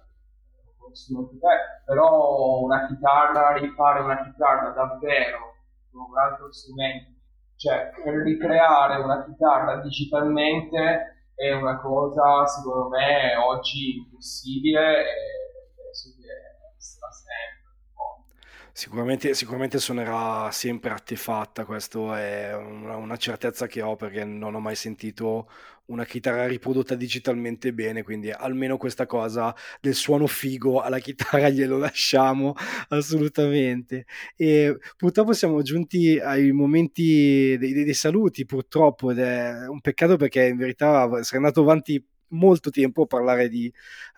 [1.86, 5.59] però una chitarra, rifare una chitarra davvero
[5.92, 7.18] con un altro strumento.
[7.56, 7.92] Cioè,
[8.24, 15.04] ricreare una chitarra digitalmente è una cosa, secondo me, oggi impossibile
[15.76, 18.69] penso che sarà sempre.
[18.80, 24.62] Sicuramente, sicuramente suonerà sempre artefatta, questa è una, una certezza che ho perché non ho
[24.62, 25.50] mai sentito
[25.88, 31.78] una chitarra riprodotta digitalmente bene, quindi almeno questa cosa del suono figo alla chitarra glielo
[31.78, 32.54] lasciamo
[32.88, 34.06] assolutamente.
[34.38, 40.16] E purtroppo siamo giunti ai momenti dei, dei, dei saluti, purtroppo, ed è un peccato
[40.16, 43.72] perché in verità sarei andato avanti molto tempo a parlare di,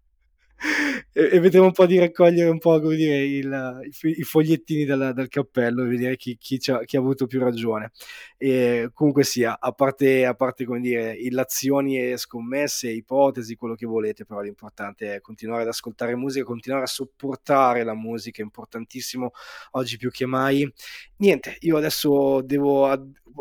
[1.12, 5.14] e, e, vedremo un po' di raccogliere un po' come dire il, i, fogliettini dal,
[5.14, 7.92] dal, cappello e vedere chi, chi, chi, ha, avuto più ragione.
[8.38, 13.86] E comunque sia a parte, a parte come dire illazioni e scommesse ipotesi quello che
[13.86, 19.32] volete però l'importante è continuare ad ascoltare musica continuare a sopportare la musica è importantissimo
[19.72, 20.70] oggi più che mai.
[21.18, 22.88] Niente io adesso devo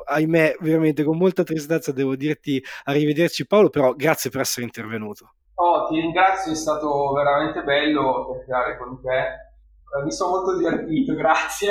[0.04, 5.86] ahimè veramente con molta tristezza devo dirti arrivederci Paolo però grazie per essere intervenuto Oh,
[5.86, 10.02] ti ringrazio, è stato veramente bello chiacchierare con te.
[10.02, 11.68] mi sono molto divertito, grazie.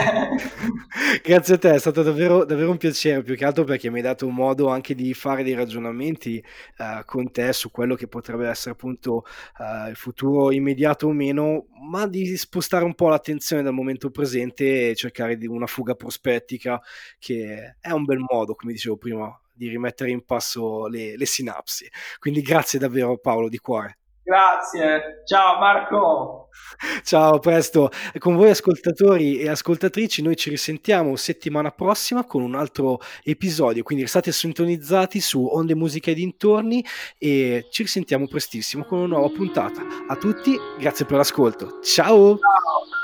[1.21, 4.03] grazie a te, è stato davvero, davvero, un piacere, più che altro perché mi hai
[4.03, 6.41] dato modo anche di fare dei ragionamenti
[6.77, 9.25] uh, con te su quello che potrebbe essere appunto
[9.57, 14.91] uh, il futuro immediato o meno, ma di spostare un po' l'attenzione dal momento presente
[14.91, 16.81] e cercare di una fuga prospettica
[17.19, 21.89] che è un bel modo, come dicevo prima, di rimettere in passo le, le sinapsi.
[22.19, 23.97] Quindi grazie davvero Paolo di cuore.
[24.23, 26.43] Grazie, ciao Marco.
[27.03, 27.89] Ciao, presto.
[28.19, 34.03] Con voi ascoltatori e ascoltatrici noi ci risentiamo settimana prossima con un altro episodio, quindi
[34.03, 36.85] restate sintonizzati su Onde Musica e dintorni
[37.17, 39.81] e ci risentiamo prestissimo con una nuova puntata.
[40.07, 41.79] A tutti, grazie per l'ascolto.
[41.81, 42.37] Ciao.
[42.37, 43.02] Ciao.